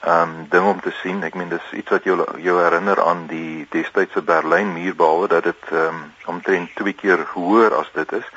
ehm 0.00 0.22
um, 0.22 0.46
ding 0.48 0.66
om 0.66 0.80
te 0.80 0.90
sien. 1.02 1.22
Ek 1.22 1.34
meen 1.34 1.48
dis 1.48 1.72
iets 1.72 1.90
wat 1.90 2.04
jou 2.04 2.24
jou 2.38 2.56
herinner 2.62 3.02
aan 3.02 3.26
die 3.26 3.66
destydse 3.70 4.22
Berlyn 4.22 4.72
muur 4.72 4.94
behalwe 4.94 5.28
dat 5.28 5.44
dit 5.44 5.64
ehm 5.70 5.86
um, 5.86 6.12
omtrent 6.26 6.74
twee 6.74 6.92
keer 6.92 7.26
hoër 7.34 7.74
as 7.74 7.90
dit 7.94 8.12
is. 8.12 8.28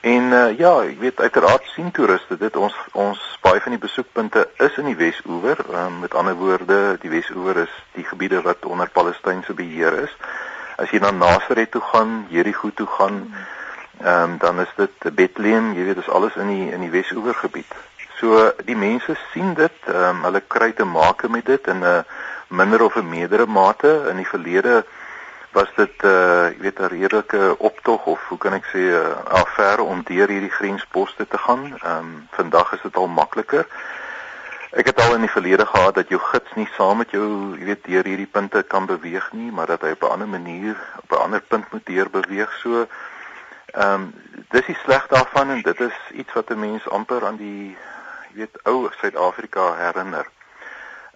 En 0.00 0.32
uh, 0.32 0.58
ja, 0.58 0.82
ek 0.82 0.98
weet 0.98 1.20
uiteraard 1.20 1.66
sien 1.74 1.90
toeriste 1.90 2.36
dit 2.36 2.56
ons 2.56 2.74
ons 2.92 3.29
baie 3.40 3.60
van 3.60 3.72
die 3.74 3.80
besoekpunte 3.80 4.48
is 4.58 4.76
in 4.78 4.90
die 4.90 4.96
Wes-oewer. 4.96 5.58
Um, 5.72 6.00
met 6.00 6.14
ander 6.14 6.34
woorde, 6.34 6.98
die 7.00 7.10
Wes-oewer 7.10 7.56
is 7.64 7.74
die 7.96 8.04
gebiede 8.04 8.42
wat 8.42 8.64
onder 8.66 8.90
Palestynse 8.90 9.54
beheer 9.54 9.96
is. 10.04 10.16
As 10.80 10.92
jy 10.92 11.00
na 11.00 11.10
Nasaret 11.10 11.70
toe 11.70 11.82
gaan, 11.92 12.26
Jerigo 12.32 12.70
toe 12.74 12.88
gaan, 12.98 13.22
ehm 14.00 14.30
um, 14.30 14.38
dan 14.40 14.60
is 14.60 14.72
dit 14.76 15.14
Bethlehem, 15.14 15.72
jy 15.76 15.84
weet, 15.84 16.00
dis 16.00 16.08
alles 16.08 16.36
in 16.40 16.48
die 16.48 16.70
in 16.72 16.80
die 16.80 16.92
Wes-oewer 16.92 17.34
gebied. 17.34 17.74
So 18.20 18.52
die 18.64 18.76
mense 18.76 19.16
sien 19.32 19.54
dit, 19.54 19.84
ehm 19.86 20.20
um, 20.20 20.24
hulle 20.28 20.42
kry 20.46 20.72
te 20.72 20.84
maak 20.84 21.28
met 21.28 21.46
dit 21.46 21.68
en 21.68 21.84
'n 21.84 22.04
minder 22.48 22.82
of 22.82 22.96
'n 22.96 23.08
meerdere 23.08 23.46
mate 23.46 24.06
in 24.10 24.16
die 24.16 24.28
verlede 24.28 24.84
was 25.52 25.70
dit 25.76 26.04
uh 26.04 26.48
jy 26.50 26.58
weet 26.58 26.78
'n 26.78 26.92
redelike 26.94 27.58
optog 27.58 28.04
of 28.06 28.20
hoe 28.28 28.38
kan 28.38 28.52
ek 28.52 28.64
sê 28.64 28.78
'n 28.78 28.94
uh, 28.94 29.40
affære 29.42 29.82
om 29.82 30.02
deur 30.02 30.28
hierdie 30.28 30.56
grensposte 30.58 31.28
te 31.28 31.38
gaan. 31.38 31.78
Ehm 31.82 31.98
um, 31.98 32.28
vandag 32.30 32.72
is 32.72 32.82
dit 32.82 32.96
al 32.96 33.08
makliker. 33.08 33.66
Ek 34.70 34.86
het 34.86 35.00
al 35.02 35.14
in 35.14 35.20
die 35.26 35.36
verlede 35.36 35.66
gehad 35.66 35.94
dat 35.94 36.08
jou 36.08 36.20
gids 36.20 36.52
nie 36.54 36.68
saam 36.76 36.96
met 36.96 37.10
jou, 37.10 37.58
jy 37.58 37.64
weet, 37.64 37.84
deur 37.84 38.04
hierdie 38.04 38.30
punte 38.30 38.62
kan 38.62 38.86
beweeg 38.86 39.32
nie, 39.32 39.50
maar 39.50 39.66
dat 39.66 39.82
hy 39.82 39.90
op 39.90 40.02
'n 40.02 40.12
ander 40.14 40.28
manier 40.28 40.76
op 41.02 41.12
'n 41.12 41.22
ander 41.22 41.40
punt 41.40 41.72
moet 41.72 41.86
deur 41.86 42.10
beweeg. 42.10 42.52
So 42.62 42.86
ehm 43.74 43.92
um, 43.92 44.14
dis 44.50 44.66
die 44.66 44.78
sleg 44.84 45.06
daarvan 45.06 45.50
en 45.50 45.62
dit 45.62 45.80
is 45.80 45.98
iets 46.12 46.32
wat 46.32 46.50
'n 46.50 46.58
mens 46.58 46.88
amper 46.88 47.26
aan 47.26 47.36
die 47.36 47.76
jy 48.30 48.36
weet 48.36 48.62
ou 48.62 48.88
Suid-Afrika 49.00 49.74
herinner. 49.74 50.26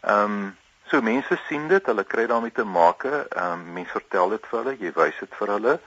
Ehm 0.01 0.23
um, 0.23 0.57
So 0.91 1.01
mense 1.01 1.39
sien 1.49 1.69
dit, 1.69 1.87
hulle 1.87 2.05
kry 2.05 2.27
daarmee 2.27 2.53
te 2.53 2.65
make. 2.65 3.27
Ehm 3.29 3.53
um, 3.53 3.73
mense 3.73 3.93
vertel 3.93 4.37
dit 4.37 4.47
vir 4.51 4.59
hulle, 4.59 4.77
jy 4.81 4.93
wys 4.97 5.21
dit 5.21 5.39
vir 5.41 5.55
hulle 5.57 5.79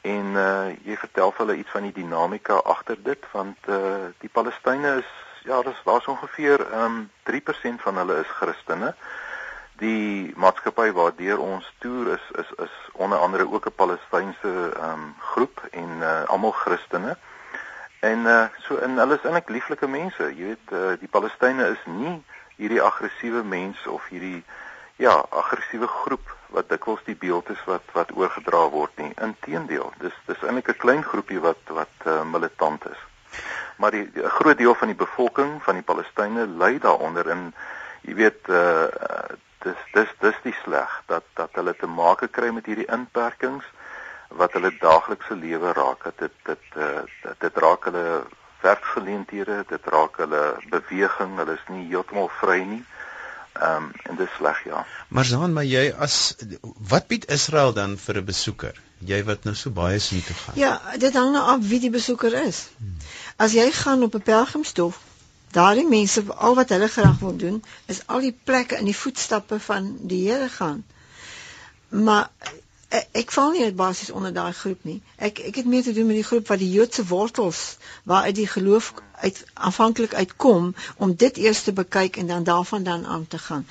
en 0.00 0.36
uh 0.40 0.68
jy 0.88 0.96
vertel 0.96 1.32
vir 1.32 1.44
hulle 1.44 1.56
iets 1.60 1.72
van 1.76 1.82
die 1.84 1.92
dinamika 1.92 2.60
agter 2.64 2.96
dit 3.04 3.26
want 3.32 3.66
uh 3.68 4.08
die 4.22 4.30
Palestynë 4.32 4.94
is 5.02 5.10
ja, 5.44 5.60
dis 5.62 5.82
daar's 5.84 6.06
ongeveer 6.06 6.64
ehm 6.66 6.84
um, 6.84 7.10
3% 7.28 7.84
van 7.84 7.96
hulle 7.96 8.20
is 8.20 8.36
Christene. 8.38 8.94
Die 9.80 10.32
maatskappy 10.36 10.90
waardeur 10.92 11.40
ons 11.40 11.68
toer 11.84 12.14
is 12.16 12.26
is 12.42 12.50
is 12.66 12.74
onder 12.92 13.18
andere 13.18 13.48
ook 13.52 13.66
'n 13.66 13.76
Palestynse 13.76 14.52
ehm 14.76 14.92
um, 14.92 15.14
groep 15.32 15.62
en 15.70 15.90
uh 16.00 16.24
almal 16.24 16.52
Christene. 16.52 17.16
En 18.00 18.18
uh 18.18 18.48
so 18.64 18.76
en 18.76 18.96
hulle 18.96 19.14
is 19.14 19.24
eintlik 19.28 19.48
lieflike 19.48 19.86
mense. 19.86 20.28
Jy 20.32 20.46
weet 20.52 20.72
uh 20.72 20.92
die 21.00 21.08
Palestynë 21.12 21.66
is 21.74 21.82
nie 21.86 22.16
hierdie 22.56 22.82
aggressiewe 22.82 23.42
mense 23.44 23.90
of 23.90 24.06
hierdie 24.08 24.42
ja, 25.00 25.14
aggressiewe 25.30 25.88
groep 25.88 26.32
wat 26.56 26.68
dikwels 26.68 27.00
die 27.04 27.16
beeld 27.16 27.48
is 27.52 27.60
wat 27.68 27.92
wat 27.96 28.12
oorgedra 28.16 28.62
word 28.72 28.96
nie. 29.00 29.12
Inteendeel, 29.26 29.92
dis 30.00 30.16
dis 30.28 30.42
eintlik 30.44 30.72
'n 30.72 30.82
klein 30.84 31.04
groepie 31.04 31.40
wat 31.44 31.74
wat 31.80 32.06
uh, 32.06 32.22
militant 32.24 32.88
is. 32.88 33.04
Maar 33.76 33.90
die 33.90 34.08
'n 34.14 34.34
groot 34.38 34.58
deel 34.58 34.74
van 34.74 34.88
die 34.88 35.00
bevolking 35.04 35.62
van 35.62 35.74
die 35.80 35.88
Palestynë 35.92 36.46
ly 36.62 36.78
daaronder 36.78 37.28
in 37.36 37.52
jy 38.08 38.14
weet 38.14 38.48
uh 38.48 38.88
dis 39.60 39.80
dis 39.92 40.12
dis 40.20 40.40
die 40.42 40.56
sleg 40.64 41.02
dat 41.06 41.24
dat 41.36 41.52
hulle 41.52 41.76
te 41.76 41.86
make 41.86 42.28
kry 42.28 42.48
met 42.48 42.66
hierdie 42.66 42.88
inperkings 42.88 43.64
wat 44.38 44.52
hulle 44.52 44.72
daaglikse 44.80 45.36
lewe 45.36 45.72
raak. 45.72 46.04
Dit 46.18 46.32
dit 46.44 46.76
uh, 46.76 47.02
dit, 47.22 47.34
dit 47.38 47.56
raak 47.64 47.84
hulle 47.84 48.22
werkgeleenthede, 48.60 49.64
dit 49.68 49.86
raak 49.94 50.16
hulle 50.16 50.44
beweging, 50.70 51.36
hulle 51.36 51.56
is 51.58 51.68
nie 51.68 51.86
heeltemal 51.88 52.30
vry 52.40 52.60
nie. 52.64 52.84
Ehm 53.60 53.76
um, 53.84 53.90
en 54.02 54.16
dis 54.16 54.30
sleg 54.36 54.64
ja. 54.64 54.86
Maar 55.08 55.24
Zaan, 55.24 55.52
maar 55.52 55.66
jy 55.66 55.90
as 56.06 56.36
wat 56.92 57.06
bied 57.10 57.26
Israel 57.34 57.72
dan 57.72 57.96
vir 57.98 58.20
'n 58.20 58.24
besoeker? 58.24 58.80
Jy 58.98 59.24
wat 59.24 59.44
nou 59.44 59.54
so 59.54 59.70
baie 59.70 59.98
sien 59.98 60.22
toe 60.24 60.36
gaan. 60.36 60.54
Ja, 60.56 60.80
dit 60.96 61.14
hang 61.14 61.32
nou 61.32 61.44
af 61.54 61.66
wie 61.68 61.80
die 61.80 61.90
besoeker 61.90 62.34
is. 62.44 62.68
Hmm. 62.76 62.96
As 63.36 63.52
jy 63.52 63.70
gaan 63.72 64.02
op 64.02 64.14
'n 64.14 64.22
pelgrimstof, 64.22 65.00
daardie 65.50 65.88
mense 65.88 66.22
al 66.34 66.54
wat 66.54 66.68
hulle 66.68 66.88
graag 66.88 67.18
wil 67.18 67.36
doen, 67.36 67.64
is 67.86 68.06
al 68.06 68.20
die 68.20 68.36
plekke 68.44 68.78
in 68.78 68.84
die 68.84 68.96
voetstappe 68.96 69.60
van 69.60 69.96
die 70.00 70.30
Here 70.30 70.48
gaan. 70.48 70.84
Maar 71.88 72.30
ek, 72.90 73.06
ek 73.22 73.32
val 73.36 73.52
nie 73.54 73.70
basies 73.78 74.10
onder 74.10 74.32
daai 74.34 74.52
groep 74.52 74.84
nie. 74.88 74.98
Ek 75.16 75.38
ek 75.50 75.62
het 75.62 75.70
meer 75.72 75.82
te 75.86 75.94
doen 75.96 76.08
met 76.10 76.18
die 76.18 76.26
groep 76.26 76.50
wat 76.50 76.62
die 76.62 76.70
Joodse 76.70 77.04
wortels 77.06 77.62
waaruit 78.10 78.36
die 78.38 78.48
geloof 78.50 78.92
uit 79.22 79.40
aanvanklik 79.54 80.14
uitkom 80.14 80.74
om 80.96 81.14
dit 81.24 81.40
eers 81.46 81.62
te 81.62 81.72
bekyk 81.72 82.20
en 82.22 82.26
dan 82.26 82.44
daarvan 82.44 82.84
dan 82.84 83.06
aan 83.06 83.26
te 83.26 83.38
gaan. 83.38 83.66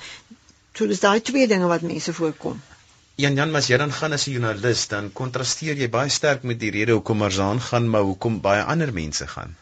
So 0.74 0.86
dis 0.86 1.02
daai 1.04 1.20
twee 1.20 1.46
dinge 1.50 1.66
wat 1.66 1.82
mense 1.82 2.14
voorkom. 2.14 2.60
Jan 3.20 3.36
Jan, 3.36 3.54
as 3.56 3.66
jy 3.68 3.76
dan 3.76 3.92
gaan 3.92 4.16
as 4.16 4.26
'n 4.26 4.32
joernalis, 4.32 4.86
dan 4.88 5.12
kontrasteer 5.12 5.76
jy 5.76 5.88
baie 5.88 6.08
sterk 6.08 6.42
met 6.42 6.60
die 6.60 6.70
rede 6.70 6.92
hoekom 6.92 7.18
Marzaan 7.18 7.60
gaan, 7.60 7.90
maar 7.90 8.06
hoekom 8.08 8.40
baie 8.40 8.62
ander 8.62 8.92
mense 8.92 9.26
gaan. 9.26 9.56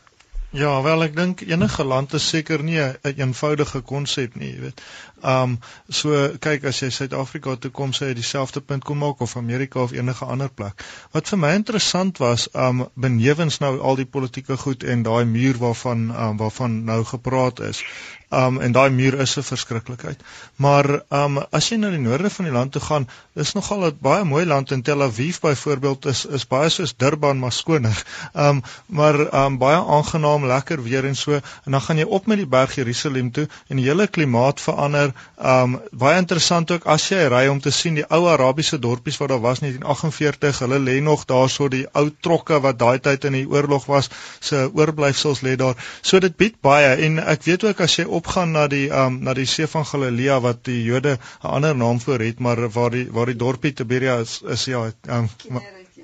Ja, 0.50 0.82
wel 0.82 1.02
ek 1.04 1.16
dink 1.16 1.40
enige 1.44 1.84
land 1.84 2.14
is 2.16 2.28
seker 2.28 2.62
nie 2.64 2.78
'n 2.80 2.94
een 3.02 3.18
eenvoudige 3.20 3.80
konsep 3.80 4.34
nie, 4.34 4.52
jy 4.54 4.60
weet. 4.60 4.80
Um 5.22 5.58
so 5.88 6.38
kyk 6.40 6.64
as 6.64 6.80
jy 6.80 6.88
Suid-Afrika 6.90 7.56
toe 7.56 7.70
kom, 7.70 7.92
sê 7.92 8.08
jy 8.08 8.14
dieselfde 8.14 8.60
punt 8.60 8.84
kom 8.84 8.98
maak 8.98 9.20
of 9.20 9.36
Amerika 9.36 9.82
of 9.82 9.92
enige 9.92 10.24
ander 10.24 10.48
plek. 10.48 10.84
Wat 11.12 11.28
vir 11.28 11.38
my 11.38 11.52
interessant 11.52 12.18
was, 12.18 12.48
um 12.54 12.88
benewens 12.94 13.58
nou 13.58 13.78
al 13.78 13.96
die 13.96 14.06
politieke 14.06 14.56
goed 14.56 14.82
en 14.84 15.02
daai 15.02 15.24
muur 15.24 15.58
waarvan 15.58 16.08
um 16.16 16.36
waarvan 16.36 16.84
nou 16.84 17.04
gepraat 17.04 17.60
is, 17.60 17.84
Um 18.30 18.60
en 18.60 18.72
daai 18.72 18.90
muur 18.90 19.14
is 19.20 19.36
'n 19.38 19.42
verskriklikheid. 19.42 20.20
Maar 20.56 21.02
um 21.08 21.38
as 21.50 21.68
jy 21.68 21.76
na 21.76 21.90
die 21.90 21.98
noorde 21.98 22.30
van 22.30 22.44
die 22.44 22.52
land 22.52 22.72
toe 22.72 22.82
gaan, 22.82 23.08
is 23.34 23.52
nogal 23.52 23.86
'n 23.86 23.98
baie 24.00 24.24
mooi 24.24 24.44
land 24.46 24.70
in 24.70 24.82
Tel 24.82 25.02
Aviv 25.02 25.40
byvoorbeeld 25.40 26.06
is 26.06 26.24
is 26.26 26.46
baie 26.46 26.68
soos 26.68 26.96
Durban 26.96 27.38
maar 27.38 27.52
skoner. 27.52 28.04
Um 28.34 28.62
maar 28.86 29.44
um 29.44 29.58
baie 29.58 29.76
aangenaam, 29.76 30.46
lekker 30.46 30.82
weer 30.82 31.04
en 31.04 31.16
so 31.16 31.32
en 31.32 31.72
dan 31.72 31.80
gaan 31.80 31.96
jy 31.96 32.04
op 32.04 32.26
met 32.26 32.36
die 32.36 32.46
berg 32.46 32.74
Jerusalem 32.74 33.30
toe 33.30 33.48
en 33.68 33.76
die 33.76 33.86
hele 33.86 34.06
klimaat 34.06 34.60
verander. 34.60 35.12
Um 35.36 35.80
baie 35.90 36.18
interessant 36.18 36.70
ook 36.70 36.86
as 36.86 37.08
jy 37.08 37.28
ry 37.28 37.46
om 37.48 37.60
te 37.60 37.70
sien 37.70 37.94
die 37.94 38.06
ou 38.10 38.28
Arabiese 38.28 38.78
dorpies 38.78 39.16
wat 39.16 39.28
daar 39.28 39.40
was 39.40 39.60
in 39.60 39.72
1948, 39.72 40.58
hulle 40.58 40.78
lê 40.78 41.00
nog 41.00 41.24
daarso 41.24 41.68
die 41.68 41.86
ou 41.92 42.10
trokke 42.20 42.60
wat 42.60 42.78
daai 42.78 42.98
tyd 42.98 43.24
in 43.24 43.32
die 43.32 43.48
oorlog 43.48 43.86
was, 43.86 44.10
se 44.40 44.70
oorblyfsels 44.74 45.40
lê 45.40 45.56
daar. 45.56 45.76
So 46.02 46.18
dit 46.18 46.36
bied 46.36 46.60
baie 46.60 46.94
en 47.06 47.18
ek 47.18 47.42
weet 47.48 47.64
ook 47.64 47.80
as 47.80 47.96
jy 47.96 48.04
opgaan 48.18 48.54
na 48.56 48.66
die 48.72 48.86
um 49.02 49.18
na 49.24 49.34
die 49.38 49.46
see 49.46 49.66
van 49.74 49.86
Galilea 49.92 50.38
wat 50.44 50.64
die 50.68 50.82
Jode 50.84 51.16
'n 51.18 51.52
ander 51.56 51.76
naam 51.76 52.00
vir 52.04 52.26
het 52.26 52.40
maar 52.40 52.68
waar 52.76 52.90
die 52.90 53.06
waar 53.10 53.26
die 53.32 53.36
dorpie 53.44 53.72
Tiberias 53.72 54.40
is, 54.42 54.42
is 54.58 54.64
ja 54.74 54.84
um 55.18 55.28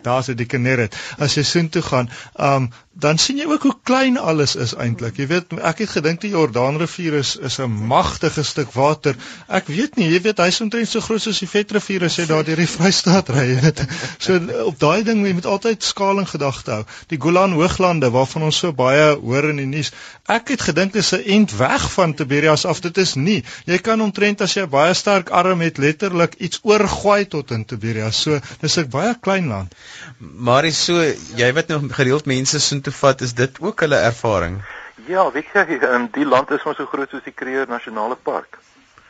daar's 0.04 0.26
dit 0.30 0.38
die 0.38 0.46
Kinneret 0.46 0.96
as 1.18 1.36
jy 1.38 1.44
soontoe 1.48 1.82
gaan 1.82 2.10
um 2.50 2.70
dan 2.94 3.18
sien 3.18 3.40
jy 3.40 3.46
ook 3.50 3.62
hoe 3.66 3.74
klein 3.82 4.18
alles 4.18 4.54
is 4.54 4.72
eintlik. 4.78 5.16
Jy 5.18 5.26
weet, 5.26 5.54
ek 5.66 5.80
het 5.82 5.90
gedink 5.96 6.20
die 6.22 6.30
Jordaanrivier 6.30 7.16
is 7.18 7.34
is 7.36 7.58
'n 7.58 7.70
magtige 7.90 8.44
stuk 8.46 8.70
water. 8.72 9.16
Ek 9.48 9.66
weet 9.66 9.96
nie, 9.96 10.08
jy 10.12 10.20
weet 10.22 10.38
hy's 10.38 10.60
omtrent 10.60 10.88
so 10.88 11.00
groot 11.00 11.22
soos 11.22 11.40
die 11.42 11.48
Vetrivier 11.50 12.04
as 12.04 12.16
jy 12.16 12.26
daar 12.26 12.44
deur 12.44 12.56
die 12.56 12.70
Vrystaat 12.70 13.28
ry, 13.28 13.46
jy 13.50 13.60
weet. 13.60 13.82
So 14.18 14.38
op 14.64 14.78
daai 14.78 15.02
ding 15.02 15.26
jy 15.26 15.32
moet 15.34 15.46
altyd 15.46 15.82
skaling 15.82 16.28
gedagte 16.28 16.70
hou. 16.70 16.84
Die 17.08 17.18
Golan 17.18 17.52
Hooglande 17.52 18.10
waarvan 18.10 18.42
ons 18.42 18.58
so 18.58 18.72
baie 18.72 19.16
hoor 19.16 19.50
in 19.50 19.56
die 19.56 19.66
nuus. 19.66 19.90
Ek 20.28 20.48
het 20.48 20.60
gedink 20.60 20.92
dit 20.92 21.02
is 21.02 21.12
'n 21.12 21.26
end 21.26 21.56
weg 21.56 21.90
van 21.92 22.14
Tiberias 22.14 22.64
af. 22.64 22.80
Dit 22.80 22.98
is 22.98 23.14
nie. 23.14 23.42
Jy 23.66 23.78
kan 23.78 24.00
omtrent 24.00 24.40
as 24.40 24.54
jy 24.54 24.66
baie 24.66 24.94
sterk 24.94 25.30
arm 25.30 25.60
het 25.60 25.78
letterlik 25.78 26.34
iets 26.38 26.60
oorgooi 26.62 27.26
tot 27.26 27.50
in 27.50 27.64
Tiberias. 27.64 28.22
So 28.22 28.40
dis 28.60 28.78
'n 28.78 28.88
baie 28.88 29.14
klein 29.20 29.48
land. 29.48 29.74
Maar 30.18 30.64
is 30.64 30.84
so 30.84 31.02
jy 31.36 31.52
weet 31.52 31.68
nou 31.68 31.88
gereeld 31.90 32.26
mense 32.26 32.60
so 32.60 32.83
toe 32.84 32.92
vat, 32.92 33.20
is 33.20 33.34
dit 33.34 33.60
ook 33.60 33.80
hulle 33.80 33.96
ervaring? 33.96 34.60
Ja, 35.08 35.24
weet 35.32 35.50
jy, 35.52 35.78
in 35.96 36.08
die 36.12 36.26
land 36.26 36.50
is 36.54 36.64
ons 36.68 36.78
so 36.80 36.86
groot 36.86 37.10
soos 37.10 37.24
die 37.26 37.34
Kruger 37.34 37.68
Nasionale 37.68 38.16
Park. 38.16 38.58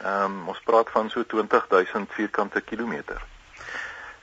Ehm 0.05 0.25
um, 0.25 0.49
ons 0.53 0.61
praat 0.65 0.91
van 0.93 1.11
so 1.11 1.25
20000 1.27 2.11
vierkante 2.13 2.61
kilometer. 2.61 3.23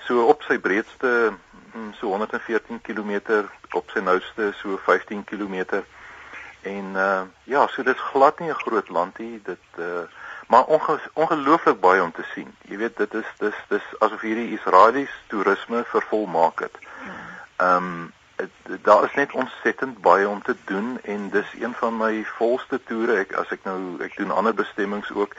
So 0.07 0.25
op 0.27 0.43
sy 0.43 0.57
breedste 0.59 1.31
mm, 1.31 1.93
so 1.99 2.11
114 2.13 2.81
km, 2.81 3.43
op 3.77 3.89
sy 3.93 4.03
nouste 4.03 4.51
so 4.61 4.77
15 4.85 5.23
km. 5.23 5.83
En 6.61 6.95
uh 6.95 7.21
ja, 7.43 7.67
so 7.67 7.83
dit 7.83 7.95
is 7.95 8.09
glad 8.11 8.39
nie 8.39 8.49
'n 8.49 8.63
groot 8.63 8.89
landie, 8.89 9.41
dit 9.43 9.79
uh 9.79 10.05
maar 10.47 10.63
onge 10.63 10.99
ongelooflik 11.13 11.79
baie 11.79 12.03
om 12.03 12.11
te 12.11 12.23
sien. 12.33 12.55
Jy 12.67 12.77
weet, 12.77 12.97
dit 12.97 13.13
is 13.13 13.29
dis 13.39 13.59
dis 13.69 13.85
asof 13.99 14.21
hierdie 14.21 14.51
Israelies 14.57 15.13
toerisme 15.27 15.83
vervolmaak 15.83 16.59
het. 16.59 16.77
Ehm 17.57 17.75
um, 17.75 18.11
daar 18.87 19.03
is 19.03 19.15
net 19.15 19.33
ontsettend 19.33 20.01
baie 20.01 20.27
om 20.27 20.41
te 20.41 20.55
doen 20.65 20.99
en 21.03 21.29
dis 21.29 21.53
een 21.59 21.73
van 21.73 21.97
my 21.97 22.13
volste 22.37 22.79
toere 22.83 23.19
ek 23.25 23.35
as 23.41 23.51
ek 23.51 23.67
nou 23.67 23.77
ek 24.03 24.17
doen 24.17 24.31
ander 24.31 24.53
bestemmings 24.53 25.11
ook 25.11 25.35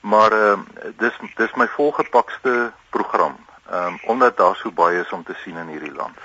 maar 0.00 0.32
ehm 0.32 0.64
uh, 0.84 0.90
dis 1.02 1.20
dis 1.36 1.54
my 1.60 1.66
volgepakste 1.76 2.72
program 2.90 3.36
ehm 3.70 3.86
um, 3.86 4.00
omdat 4.14 4.36
daar 4.36 4.56
so 4.56 4.70
baie 4.70 5.00
is 5.00 5.12
om 5.12 5.24
te 5.24 5.34
sien 5.44 5.56
in 5.56 5.72
hierdie 5.74 5.94
land. 5.94 6.18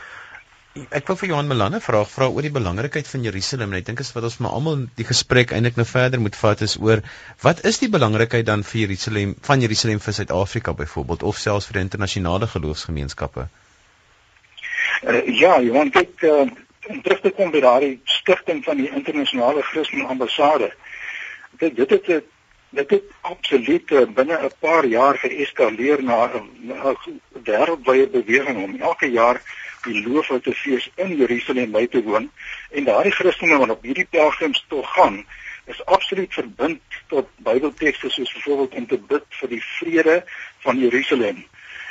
Ek 0.72 1.08
wil 1.08 1.18
vir 1.20 1.28
Johan 1.30 1.50
Melane 1.52 1.80
vra 1.84 2.04
vra 2.08 2.28
oor 2.32 2.46
die 2.48 2.54
belangrikheid 2.58 3.08
van 3.14 3.26
Jerusalem 3.28 3.74
ek 3.80 3.88
dink 3.90 4.04
is 4.04 4.12
wat 4.16 4.28
ons 4.30 4.38
maar 4.44 4.54
almal 4.60 4.86
die 5.00 5.08
gesprek 5.10 5.52
eintlik 5.56 5.80
nou 5.80 5.88
verder 5.90 6.22
moet 6.28 6.38
vat 6.44 6.62
is 6.68 6.78
oor 6.80 7.02
wat 7.48 7.66
is 7.72 7.82
die 7.82 7.90
belangrikheid 7.96 8.46
dan 8.52 8.64
vir 8.70 8.84
Jerusalem 8.86 9.34
van 9.50 9.66
Jerusalem 9.66 10.00
vir 10.06 10.18
Suid-Afrika 10.20 10.78
byvoorbeeld 10.84 11.28
of 11.32 11.42
selfs 11.48 11.68
vir 11.72 11.82
internasionale 11.82 12.48
geloofsgemeenskappe? 12.54 13.50
Uh, 15.02 15.40
ja, 15.40 15.56
Johan, 15.62 15.90
kyk 15.90 16.22
uh, 16.22 16.44
om 16.88 17.02
terug 17.02 17.22
te 17.24 17.32
kom 17.34 17.50
by 17.50 17.62
daardie 17.64 17.96
stigting 18.06 18.60
van 18.62 18.78
die 18.78 18.90
internasionale 18.94 19.64
Christen 19.66 20.06
ambassade. 20.06 20.68
Dit 21.58 21.76
dit 21.76 21.90
het 21.90 22.28
dit 22.70 22.94
het 22.94 23.08
absoluut 23.22 23.92
uh, 23.92 24.04
binne 24.14 24.38
'n 24.38 24.52
paar 24.60 24.86
jaar 24.86 25.18
geeskaleer 25.18 26.04
na 26.04 26.30
'n 26.30 27.18
wêreldwye 27.50 28.08
beweging 28.14 28.64
om 28.64 28.78
elke 28.82 29.10
jaar 29.10 29.42
die 29.84 30.08
loof 30.08 30.30
te 30.44 30.54
fees 30.54 30.90
in 30.96 31.18
Jerusalem 31.18 31.72
by 31.72 31.88
te 31.88 32.04
woon 32.04 32.30
en 32.70 32.84
daardie 32.84 33.18
Christene 33.18 33.58
wat 33.58 33.70
op 33.70 33.82
hierdie 33.84 34.08
pelgrimstog 34.10 34.94
gaan 34.94 35.26
is 35.66 35.86
absoluut 35.86 36.34
verbind 36.34 36.82
tot 37.08 37.28
Bybeltekste 37.38 38.10
soos 38.10 38.34
byvoorbeeld 38.34 38.74
om 38.74 38.88
te 38.88 38.98
bid 38.98 39.26
vir 39.30 39.50
die 39.50 39.64
vrede 39.64 40.24
van 40.60 40.78
Jerusalem. 40.78 41.46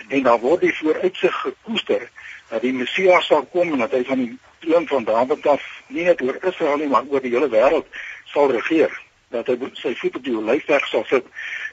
En 0.08 0.22
daar 0.22 0.38
word 0.38 0.60
die 0.60 0.74
vooruitsig 0.74 1.34
gekoester 1.40 2.10
dat 2.50 2.64
die 2.66 2.72
Messias 2.74 3.26
sal 3.30 3.46
kom 3.52 3.72
en 3.72 3.84
dat 3.84 3.94
hy 3.94 4.02
van 4.08 4.24
die 4.24 4.32
troon 4.64 4.86
van 4.90 5.06
Dawid 5.06 5.46
af 5.46 5.62
nie 5.88 6.04
net 6.08 6.22
oor 6.22 6.38
Israel 6.42 6.82
nie, 6.82 6.90
maar 6.90 7.06
oor 7.08 7.22
die 7.22 7.32
hele 7.32 7.48
wêreld 7.52 7.86
sal 8.32 8.50
regeer. 8.52 8.92
Dat 9.30 9.46
hy 9.46 9.70
sy 9.78 9.94
voet 10.00 10.18
op 10.18 10.26
die 10.26 10.34
olyfberg 10.36 10.88
sal 10.90 11.06
sit. 11.06 11.26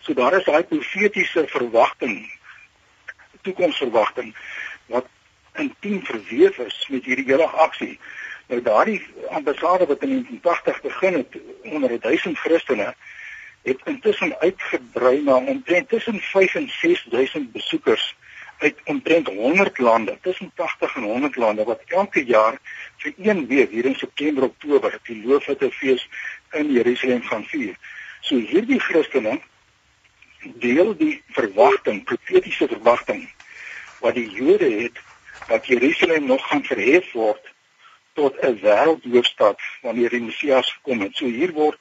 So 0.06 0.14
daar 0.18 0.38
is 0.38 0.46
daai 0.46 0.64
profetiese 0.70 1.48
verwagting, 1.50 2.20
toekomsverwagting 3.42 4.36
wat 4.94 5.10
intiem 5.58 6.04
verweef 6.06 6.60
is 6.62 6.78
met 6.94 7.10
hierdie 7.10 7.26
hele 7.28 7.50
aksie. 7.66 7.98
Nou 8.48 8.62
daardie 8.62 9.02
ambassade 9.36 9.90
wat 9.90 10.06
in 10.06 10.14
1980 10.14 10.82
begin 10.86 11.18
het 11.24 11.40
onder 11.74 12.00
1000 12.00 12.38
Christene 12.38 12.94
het 13.68 13.82
intussen 13.86 14.38
uitgebrei 14.40 15.22
na 15.22 15.36
omtrent 15.36 15.90
tussen 15.90 16.20
5 16.20 16.56
en 16.56 16.70
6000 16.70 17.52
besoekers 17.52 18.16
uit 18.58 18.76
omtrent 18.84 19.28
100 19.28 19.78
lande, 19.78 20.18
tussen 20.22 20.52
80 20.56 20.96
en 20.96 21.04
100 21.04 21.36
lande 21.36 21.64
wat 21.64 21.82
elke 21.86 22.26
jaar 22.26 22.58
vir 22.98 23.14
een 23.18 23.48
week 23.48 23.72
hier 23.72 23.86
in 23.86 23.96
September 23.96 24.44
Oktober 24.44 25.00
die 25.04 25.26
Loofhutefees 25.26 26.10
in 26.52 26.72
Jerusalem 26.72 27.22
gaan 27.22 27.46
vier. 27.46 27.76
So 28.22 28.36
hierdie 28.36 28.80
Christene 28.80 29.40
deel 30.42 30.96
die 30.98 31.22
verwagting, 31.28 32.04
profetiese 32.04 32.68
verwagting 32.68 33.28
wat 34.00 34.16
die 34.16 34.30
Jode 34.30 34.70
het 34.82 35.00
dat 35.48 35.68
Jerusalem 35.68 36.26
nog 36.26 36.48
gaan 36.48 36.64
verhef 36.64 37.12
word 37.12 37.54
tot 38.14 38.38
'n 38.42 38.60
wêreldhoofstad 38.62 39.62
wanneer 39.82 40.10
die 40.10 40.22
Messias 40.22 40.80
kom 40.82 41.02
het. 41.02 41.16
So 41.16 41.26
hier 41.26 41.52
word 41.52 41.80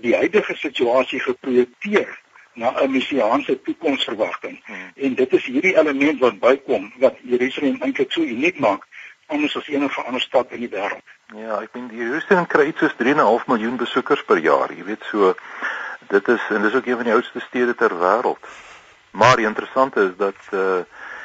die 0.00 0.14
huidige 0.14 0.56
situasie 0.56 1.20
geprojekteer 1.20 2.22
na 2.54 2.72
'n 2.80 2.90
messiaanse 2.90 3.62
toekomsverwagting. 3.62 4.62
Hmm. 4.64 4.90
En 4.94 5.14
dit 5.14 5.32
is 5.32 5.44
hierdie 5.44 5.76
element 5.78 6.18
wat 6.20 6.38
bykom 6.38 6.92
wat 6.98 7.16
Jerusalem 7.22 7.76
eintlik 7.80 8.12
so 8.12 8.20
uniek 8.20 8.58
maak 8.58 8.86
anders 9.26 9.56
as 9.56 9.68
enige 9.68 10.02
ander 10.02 10.20
stad 10.20 10.50
in 10.50 10.60
die 10.60 10.68
wêreld. 10.68 11.06
Ja, 11.34 11.60
ek 11.62 11.72
meen 11.72 11.88
Jerusalem 11.92 12.46
kry 12.46 12.66
iets 12.68 12.78
soos 12.84 12.94
3.5 13.00 13.46
miljoen 13.46 13.76
besoekers 13.80 14.24
per 14.24 14.38
jaar. 14.38 14.72
Jy 14.72 14.84
weet 14.84 15.06
so 15.10 15.34
dit 16.08 16.28
is 16.28 16.44
en 16.50 16.62
dis 16.62 16.74
ook 16.74 16.86
een 16.86 17.00
van 17.00 17.08
die 17.08 17.16
oudste 17.16 17.40
stede 17.40 17.74
ter 17.74 17.96
wêreld. 17.98 18.52
Maar 19.10 19.36
die 19.36 19.46
interessante 19.46 20.10
is 20.10 20.16
dat 20.16 20.52
uh 20.52 20.84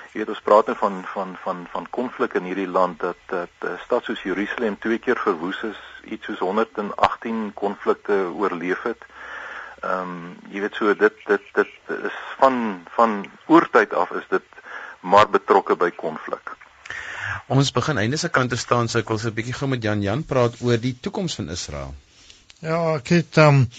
jy 0.09 0.23
weet 0.23 0.31
ons 0.33 0.41
praat 0.41 0.65
nou 0.65 0.77
van 0.77 0.95
van 1.05 1.35
van 1.43 1.67
van 1.71 1.85
konflik 1.89 2.33
in 2.33 2.47
hierdie 2.49 2.67
land 2.67 2.99
dat 2.99 3.19
dat 3.29 3.53
'n 3.61 3.77
stad 3.83 4.03
soos 4.03 4.23
Jerusalem 4.23 4.79
twee 4.79 4.97
keer 4.97 5.19
verwoes 5.19 5.61
is, 5.63 5.77
iets 6.03 6.25
soos 6.25 6.39
118 6.39 7.51
konflikte 7.53 8.13
oorleef 8.33 8.81
het. 8.81 9.05
Ehm 9.81 10.01
um, 10.01 10.37
jy 10.51 10.61
weet 10.65 10.75
so 10.75 10.93
dit 10.93 11.25
dit 11.27 11.51
dit 11.55 11.93
is 12.11 12.17
van 12.39 12.83
van 12.95 13.19
oortyd 13.47 13.93
af 13.93 14.11
is 14.11 14.27
dit 14.29 14.43
maar 14.99 15.29
betrokke 15.29 15.75
by 15.75 15.89
konflik. 15.95 16.55
Ons 17.47 17.71
begin 17.71 17.97
einde 17.97 18.17
se 18.17 18.29
kant 18.29 18.49
te 18.49 18.57
staan, 18.57 18.87
so 18.87 18.99
ek 18.99 19.09
wil 19.09 19.17
so 19.17 19.29
'n 19.29 19.37
bietjie 19.39 19.55
gou 19.59 19.69
met 19.69 19.83
Jan 19.83 20.01
Jan 20.01 20.23
praat 20.23 20.61
oor 20.61 20.77
die 20.77 20.97
toekoms 21.01 21.35
van 21.39 21.49
Israel. 21.49 21.95
Ja, 22.59 22.95
ek 22.99 23.07
het 23.15 23.37
um, 23.39 23.69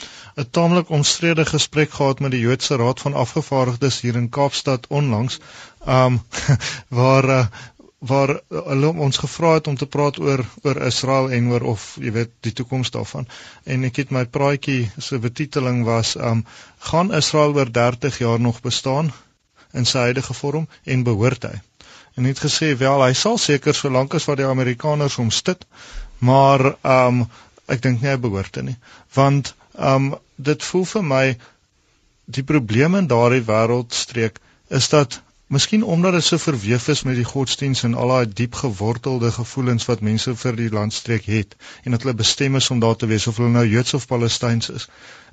'n 0.41 0.47
taamlik 0.57 0.89
omstrede 0.89 1.45
gesprek 1.45 1.91
gehad 1.91 2.21
met 2.25 2.31
die 2.31 2.41
Joodse 2.41 2.77
Raad 2.77 3.01
van 3.01 3.15
Afgevaardigdes 3.15 4.01
hier 4.01 4.17
in 4.17 4.29
Kaapstad 4.29 4.87
onlangs, 4.89 5.39
um 5.87 6.23
waar 7.01 7.29
uh, 7.29 7.47
waar 8.01 8.33
hulle 8.49 8.93
ons 9.07 9.21
gevra 9.21 9.55
het 9.59 9.67
om 9.69 9.77
te 9.77 9.87
praat 9.87 10.19
oor 10.19 10.45
oor 10.63 10.83
Israel 10.87 11.31
en 11.37 11.51
oor 11.53 11.67
of 11.75 11.87
jy 12.01 12.13
weet 12.17 12.33
die 12.47 12.53
toekoms 12.57 12.91
daarvan. 12.95 13.29
En 13.65 13.85
ek 13.85 14.01
het 14.03 14.15
my 14.17 14.25
praatjie 14.25 14.91
se 14.99 15.19
betiteling 15.21 15.85
was 15.85 16.15
um 16.17 16.45
gaan 16.91 17.13
Israel 17.15 17.53
oor 17.57 17.73
30 17.73 18.19
jaar 18.19 18.41
nog 18.41 18.61
bestaan 18.65 19.13
in 19.73 19.85
sy 19.85 20.09
huidige 20.09 20.35
vorm 20.35 20.69
en 20.85 21.05
behoort 21.05 21.45
hy? 21.45 21.61
En 22.17 22.25
het 22.25 22.41
gesê 22.41 22.73
wel, 22.77 23.05
hy 23.05 23.13
sal 23.15 23.39
seker 23.39 23.77
solank 23.77 24.15
as 24.15 24.27
wat 24.27 24.41
die 24.41 24.49
Amerikaners 24.49 25.21
hom 25.21 25.31
stit, 25.31 25.67
maar 26.19 26.75
um 26.83 27.25
ek 27.71 27.83
dink 27.85 28.01
nie 28.03 28.11
hy 28.11 28.19
behoort 28.21 28.53
te 28.57 28.65
nie 28.67 28.77
want 29.17 29.55
um 29.93 30.13
dit 30.37 30.63
voel 30.71 30.87
vir 30.93 31.05
my 31.13 31.25
die 32.37 32.45
probleem 32.47 32.97
in 32.99 33.09
daardie 33.11 33.45
wêreldstreek 33.47 34.39
is 34.81 34.89
dat 34.93 35.21
Miskien 35.51 35.83
omdat 35.83 36.13
dit 36.13 36.25
so 36.25 36.39
verweef 36.39 36.85
is 36.93 37.01
met 37.03 37.17
die 37.19 37.27
godsdiens 37.29 37.81
en 37.87 37.95
al 38.01 38.11
daai 38.13 38.35
diep 38.41 38.55
gewortelde 38.59 39.31
gevoelens 39.37 39.87
wat 39.89 40.03
mense 40.09 40.35
vir 40.43 40.59
die 40.61 40.69
landstreek 40.75 41.25
het 41.27 41.57
en 41.83 41.97
dat 41.97 42.05
hulle 42.05 42.15
bestem 42.21 42.59
is 42.59 42.69
om 42.71 42.83
daar 42.85 42.99
te 43.01 43.09
wees 43.11 43.27
of 43.27 43.41
hulle 43.41 43.51
nou 43.57 43.65
Joods 43.67 43.97
of 43.99 44.05
Palestyns 44.13 44.71
is. 44.75 44.85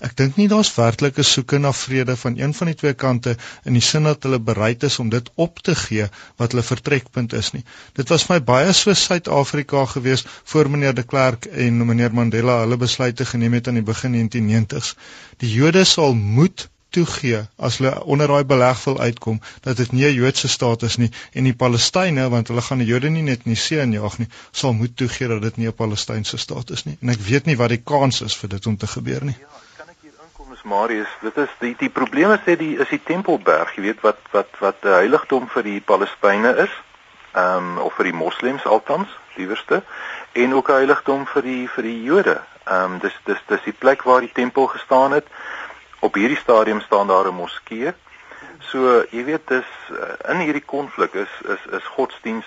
Ek 0.07 0.15
dink 0.21 0.39
nie 0.41 0.47
daar's 0.53 0.71
werklik 0.77 1.19
'n 1.21 1.27
soeke 1.31 1.59
na 1.61 1.73
vrede 1.81 2.15
van 2.21 2.39
een 2.39 2.55
van 2.59 2.71
die 2.71 2.75
twee 2.79 2.97
kante 3.03 3.35
in 3.63 3.77
die 3.77 3.83
sin 3.89 4.09
dat 4.09 4.25
hulle 4.25 4.39
bereid 4.47 4.87
is 4.89 4.97
om 5.03 5.11
dit 5.13 5.29
op 5.47 5.61
te 5.69 5.75
gee 5.83 6.07
wat 6.41 6.51
hulle 6.51 6.65
vertrekpunt 6.71 7.33
is 7.41 7.51
nie. 7.57 7.63
Dit 8.01 8.09
was 8.09 8.25
my 8.31 8.39
baie 8.49 8.73
so 8.73 8.93
Suid-Afrika 8.93 9.85
gewees 9.85 10.25
voor 10.43 10.69
meneer 10.69 10.97
de 10.97 11.03
Klerk 11.03 11.45
en 11.45 11.85
meneer 11.85 12.13
Mandela 12.21 12.57
hulle 12.63 12.77
besluite 12.77 13.25
geneem 13.25 13.53
het 13.53 13.67
aan 13.67 13.77
die 13.83 13.85
begin 13.93 14.17
1990s. 14.17 14.95
Die 15.37 15.53
Jode 15.53 15.83
sal 15.83 16.13
moet 16.13 16.69
toegee 16.89 17.41
as 17.57 17.77
hulle 17.77 17.93
onder 18.03 18.27
daai 18.27 18.43
beleg 18.43 18.83
wil 18.85 18.99
uitkom 18.99 19.39
dat 19.61 19.77
dit 19.77 19.91
nie 19.91 20.05
'n 20.05 20.13
Joodse 20.13 20.47
staat 20.47 20.83
is 20.83 20.97
nie 20.97 21.11
en 21.33 21.43
die 21.43 21.53
Palestynë 21.53 22.29
want 22.29 22.47
hulle 22.47 22.61
gaan 22.61 22.83
die 22.83 22.91
Jode 22.93 23.09
nie 23.09 23.23
net 23.23 23.45
in 23.45 23.53
die 23.53 23.61
see 23.67 23.81
injaag 23.81 24.17
nie 24.19 24.29
sal 24.51 24.73
moet 24.73 24.97
toegee 24.97 25.27
dat 25.27 25.41
dit 25.41 25.57
nie 25.57 25.67
'n 25.67 25.73
Palestynse 25.73 26.37
staat 26.37 26.69
is 26.69 26.85
nie. 26.85 26.97
En 27.01 27.09
ek 27.09 27.19
weet 27.19 27.45
nie 27.45 27.57
wat 27.57 27.69
die 27.69 27.83
kans 27.83 28.21
is 28.21 28.35
vir 28.35 28.49
dit 28.49 28.65
om 28.65 28.77
te 28.77 28.87
gebeur 28.87 29.23
nie. 29.23 29.37
Ja 29.39 29.65
kan 29.77 29.89
ek 29.89 30.01
hier 30.01 30.23
inkom 30.23 30.53
is 30.53 30.63
Marius 30.63 31.11
dit 31.21 31.37
is 31.37 31.51
die 31.59 31.75
die 31.79 31.89
probleme 31.89 32.39
sê 32.45 32.57
die 32.59 32.75
is 32.75 32.89
die 32.89 33.03
Tempelberg 33.09 33.75
jy 33.75 33.83
weet 33.83 34.01
wat 34.01 34.17
wat 34.31 34.49
wat 34.59 34.83
'n 34.83 34.95
heiligdom 35.03 35.47
vir 35.53 35.63
die 35.63 35.79
Palestynë 35.79 36.51
is 36.63 36.73
ehm 37.33 37.77
um, 37.77 37.77
of 37.85 37.93
vir 37.95 38.09
die 38.09 38.17
moslems 38.17 38.65
altans 38.65 39.13
liewerste 39.37 39.83
en 40.33 40.53
ook 40.53 40.69
'n 40.69 40.79
heiligdom 40.81 41.25
vir 41.33 41.43
die 41.43 41.67
vir 41.75 41.83
die 41.83 42.03
Jode. 42.03 42.41
Ehm 42.65 42.83
um, 42.83 42.99
dis 42.99 43.15
dis 43.25 43.41
dis 43.47 43.63
die 43.69 43.77
plek 43.83 44.03
waar 44.03 44.21
die 44.21 44.33
tempel 44.33 44.67
gestaan 44.67 45.11
het 45.11 45.27
op 45.99 46.13
hierdie 46.13 46.37
stadium 46.37 46.81
staan 46.81 47.07
daar 47.07 47.27
'n 47.27 47.35
moskee. 47.35 47.93
So 48.59 49.05
jy 49.11 49.23
weet 49.23 49.47
dis 49.47 49.69
eh, 49.89 50.31
in 50.31 50.39
hierdie 50.39 50.65
konflik 50.65 51.13
is 51.13 51.33
is 51.47 51.63
is 51.71 51.85
godsdiens 51.95 52.45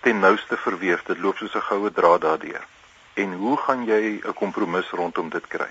ten 0.00 0.18
nouste 0.18 0.56
verweef. 0.56 1.02
Dit 1.02 1.18
loop 1.18 1.36
soos 1.36 1.54
'n 1.54 1.68
goue 1.70 1.92
draad 1.92 2.20
daardeur. 2.20 2.64
En 3.14 3.32
hoe 3.32 3.56
gaan 3.56 3.84
jy 3.84 4.20
'n 4.22 4.34
kompromis 4.34 4.90
rondom 4.90 5.28
dit 5.28 5.46
kry? 5.46 5.68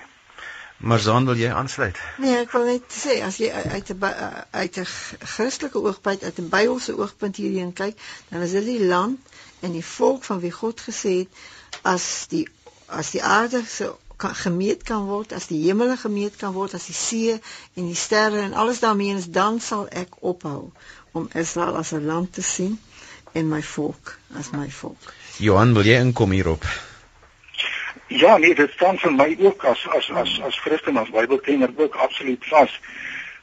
Maar 0.76 0.98
Zaan 0.98 1.24
wil 1.24 1.34
jy 1.34 1.52
aansluit? 1.52 1.98
Nee, 2.16 2.36
ek 2.36 2.50
wil 2.52 2.66
net 2.68 2.92
sê 2.92 3.22
as 3.24 3.38
jy 3.40 3.48
uit 3.48 3.92
'n 3.92 4.04
uit 4.50 4.76
'n 4.76 4.86
Christelike 5.18 5.80
oogpunt, 5.80 6.22
uit 6.22 6.38
'n 6.38 6.48
Bybelse 6.48 6.96
oogpunt 6.98 7.36
hierheen 7.36 7.72
kyk, 7.72 7.96
dan 8.28 8.40
is 8.40 8.50
dit 8.50 8.64
die 8.64 8.84
land 8.84 9.18
en 9.60 9.72
die 9.72 9.84
volk 9.84 10.24
van 10.24 10.40
wie 10.40 10.52
God 10.52 10.80
gesê 10.80 11.14
het 11.24 11.32
as 11.82 12.26
die 12.28 12.48
as 12.86 13.10
die 13.10 13.22
aarde 13.22 13.64
se 13.64 13.94
kan 14.16 14.34
gemeet 14.34 14.82
kan 14.82 15.04
word, 15.06 15.32
as 15.32 15.46
die 15.46 15.60
hemele 15.66 15.96
gemeet 15.96 16.36
kan 16.40 16.52
word, 16.52 16.74
as 16.74 16.86
die 16.88 16.96
see 16.96 17.32
en 17.74 17.86
die 17.86 17.98
sterre 17.98 18.40
en 18.40 18.52
alles 18.52 18.80
daarmee 18.80 19.14
is, 19.14 19.28
dan 19.28 19.60
sal 19.60 19.86
ek 19.92 20.20
ophou 20.20 20.70
om 21.12 21.28
Israel 21.34 21.76
as 21.76 21.92
'n 21.92 22.06
land 22.06 22.32
te 22.32 22.42
sien 22.42 22.78
en 23.32 23.48
my 23.48 23.62
volk 23.62 24.18
as 24.38 24.50
my 24.50 24.68
volk. 24.70 25.12
Johan, 25.38 25.74
wil 25.74 25.84
jy 25.84 26.00
inkom 26.00 26.30
hierop? 26.30 26.64
Ja, 28.06 28.36
nee, 28.36 28.54
dit 28.54 28.70
staan 28.70 28.98
vir 28.98 29.12
my 29.12 29.36
ook 29.40 29.64
as 29.64 29.86
as 29.96 30.10
as 30.10 30.40
as 30.40 30.58
Christen 30.58 30.96
as 30.96 31.10
Bybelkenner 31.10 31.72
ook 31.76 31.94
absoluut 31.94 32.44
vas 32.48 32.80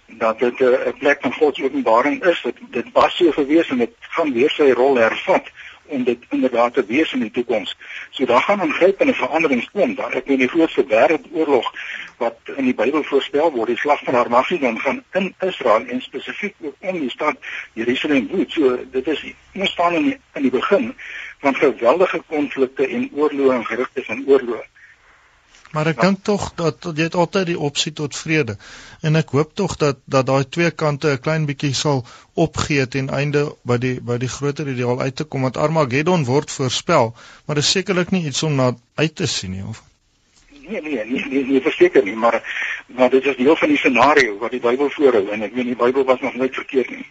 dat 0.07 0.39
dit 0.39 0.59
'n 0.59 0.97
plek 0.97 1.21
van 1.21 1.33
God 1.33 1.55
se 1.55 1.63
openbaring 1.63 2.23
is. 2.23 2.41
Dit 2.41 2.57
dit 2.69 2.86
was 2.93 3.15
so 3.15 3.31
gewees 3.31 3.69
en 3.69 3.77
dit 3.77 3.93
gaan 3.99 4.33
weer 4.33 4.49
sy 4.49 4.71
rol 4.71 4.95
hervat 4.95 5.51
om 5.86 6.04
dit 6.04 6.17
inderdaad 6.30 6.74
te 6.74 6.86
wees 6.86 7.13
in 7.13 7.19
die 7.19 7.32
toekoms. 7.32 7.78
So 8.10 8.26
daar 8.26 8.41
gaan 8.41 8.62
ingrypende 8.62 9.13
veranderings 9.13 9.69
kom. 9.72 9.96
Daar 9.96 10.13
ek 10.13 10.28
weet 10.28 10.43
die 10.46 10.48
grootste 10.48 10.86
wêreldoorlog 10.88 11.69
wat 12.17 12.54
in 12.56 12.69
die 12.69 12.76
Bybel 12.76 13.04
voorspel 13.04 13.52
word, 13.52 13.74
die 13.74 13.78
slag 13.78 14.04
van 14.04 14.15
Armageddon 14.15 14.80
gaan 14.80 15.04
in 15.12 15.34
Israel 15.39 15.88
en 15.88 16.02
spesifiek 16.02 16.56
ook 16.62 16.76
in 16.80 17.00
die 17.00 17.10
stad 17.10 17.38
Jerusalem 17.74 18.28
woed. 18.32 18.52
So 18.52 18.78
dit 18.91 19.08
is 19.08 19.26
ons 19.54 19.72
staan 19.72 19.96
in 20.00 20.12
die, 20.12 20.20
in 20.34 20.47
die 20.49 20.53
begin 20.53 20.93
van 21.43 21.55
geweldige 21.55 22.22
konflikte 22.28 22.88
en 22.88 23.10
oorloë 23.12 23.57
en 23.60 23.66
gerugte 23.66 24.03
van 24.03 24.24
oorloë. 24.28 24.64
Maar 25.74 25.88
ek 25.89 26.01
ja. 26.01 26.07
dink 26.07 26.24
tog 26.24 26.51
dat, 26.59 26.86
jy 26.86 27.07
het 27.07 27.15
altyd 27.17 27.47
die 27.49 27.59
opsie 27.59 27.93
tot 27.97 28.17
vrede. 28.17 28.57
En 29.01 29.17
ek 29.17 29.34
hoop 29.34 29.55
tog 29.57 29.74
dat 29.82 30.03
dat 30.05 30.28
daai 30.30 30.45
twee 30.49 30.71
kante 30.71 31.13
'n 31.13 31.19
klein 31.19 31.47
bietjie 31.49 31.74
sal 31.74 32.05
opgee 32.34 32.88
ten 32.88 33.09
einde 33.09 33.55
by 33.65 33.78
die 33.78 33.95
by 34.01 34.17
die 34.21 34.30
groter 34.30 34.69
ideaal 34.69 35.01
uit 35.01 35.15
te 35.15 35.24
kom 35.24 35.41
want 35.41 35.57
Armageddon 35.57 36.26
word 36.30 36.51
voorspel, 36.51 37.15
maar 37.45 37.55
dit 37.55 37.65
is 37.65 37.71
sekerlik 37.71 38.11
nie 38.11 38.26
iets 38.26 38.43
om 38.43 38.55
na 38.55 38.76
uit 38.95 39.15
te 39.15 39.26
sien 39.26 39.51
nie 39.51 39.65
of 39.65 39.82
Nee 40.63 40.82
nee, 40.82 41.05
nie 41.05 41.26
nie, 41.30 41.43
nie 41.45 41.61
verseker 41.61 42.03
nie, 42.03 42.15
maar 42.15 42.39
maar 42.88 43.09
dit 43.09 43.26
is 43.26 43.36
deel 43.36 43.55
van 43.55 43.69
die 43.69 43.78
scenario 43.78 44.38
wat 44.38 44.51
die 44.51 44.61
Bybel 44.63 44.89
voorhou 44.89 45.26
en 45.36 45.41
ek 45.41 45.53
weet 45.57 45.71
die 45.74 45.76
Bybel 45.76 46.05
was 46.07 46.21
nog 46.21 46.36
nooit 46.39 46.55
verkeerd 46.55 46.89
nie. 46.89 47.05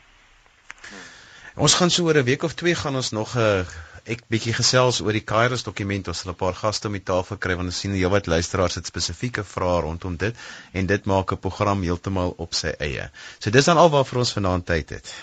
Ons 1.55 1.75
gaan 1.75 1.91
so 1.91 2.07
oor 2.07 2.17
'n 2.17 2.25
week 2.25 2.43
of 2.43 2.55
twee 2.55 2.75
gaan 2.75 2.97
ons 2.97 3.11
nog 3.11 3.37
'n 3.37 3.67
ek 4.05 4.25
bietjie 4.33 4.53
gesels 4.57 5.01
oor 5.01 5.15
die 5.15 5.23
Kairos 5.33 5.63
dokument 5.67 6.09
ons 6.11 6.23
sal 6.23 6.33
'n 6.33 6.39
paar 6.39 6.57
gaste 6.59 6.89
om 6.89 6.97
die 6.99 7.05
tafel 7.11 7.37
kry 7.37 7.55
want 7.55 7.71
ons 7.71 7.79
sien 7.85 7.95
heelwat 7.95 8.27
luisteraars 8.27 8.75
het 8.75 8.87
spesifieke 8.87 9.45
vrae 9.45 9.83
rondom 9.83 10.17
dit 10.17 10.35
en 10.73 10.87
dit 10.87 11.07
maak 11.07 11.33
'n 11.33 11.39
program 11.39 11.83
heeltemal 11.83 12.35
op 12.39 12.55
sy 12.55 12.75
eie. 12.79 13.11
So 13.39 13.51
dis 13.51 13.65
dan 13.65 13.77
al 13.77 13.91
waarvoor 13.91 14.19
ons 14.19 14.33
vanaand 14.33 14.67
tyd 14.67 14.91
het. 14.91 15.15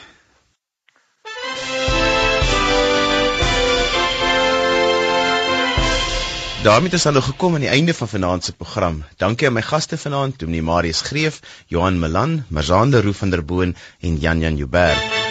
daarmee 6.64 6.90
het 6.92 6.94
ons 6.94 7.14
nou 7.16 7.24
gekom 7.24 7.54
aan 7.56 7.64
die 7.64 7.70
einde 7.70 7.94
van 7.94 8.08
vanaand 8.08 8.44
se 8.44 8.54
program. 8.54 9.04
Dankie 9.18 9.48
aan 9.48 9.54
my 9.54 9.62
gaste 9.62 9.98
vanaand, 9.98 10.40
Dominee 10.40 10.62
Marius 10.62 11.02
Greef, 11.02 11.40
Johan 11.68 12.00
Melan, 12.00 12.44
Marzande 12.50 13.02
Roo 13.02 13.14
van 13.14 13.30
der 13.30 13.46
Boon 13.46 13.76
en 14.00 14.18
Jan 14.18 14.40
Jan 14.40 14.58
Joubert. 14.58 15.29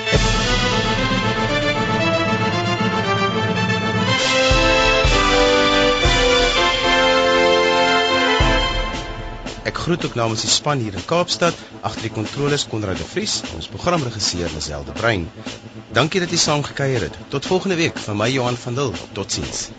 Groet 9.89 10.05
ook 10.05 10.15
namens 10.15 10.43
die 10.45 10.51
span 10.53 10.83
hier 10.85 10.93
in 10.93 11.05
Kaapstad, 11.09 11.57
agter 11.81 12.03
die 12.05 12.13
kontroles 12.13 12.67
Konrad 12.69 12.99
de 13.01 13.05
Vries, 13.09 13.39
ons 13.57 13.69
programregisseur 13.73 14.51
Liselde 14.53 14.93
Brein. 14.93 15.25
Dankie 15.97 16.21
dat 16.21 16.35
jy 16.35 16.41
saam 16.43 16.65
gekuier 16.67 17.07
het. 17.07 17.17
Tot 17.33 17.49
volgende 17.49 17.79
week 17.81 17.97
van 18.05 18.21
my 18.21 18.29
Johan 18.29 18.61
van 18.61 18.77
Dil. 18.77 18.93
Totsiens. 19.17 19.71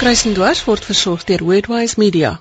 Kruisendwars 0.00 0.64
word 0.64 0.88
versorg 0.88 1.28
deur 1.28 1.44
Worldwide 1.44 2.00
Media. 2.00 2.38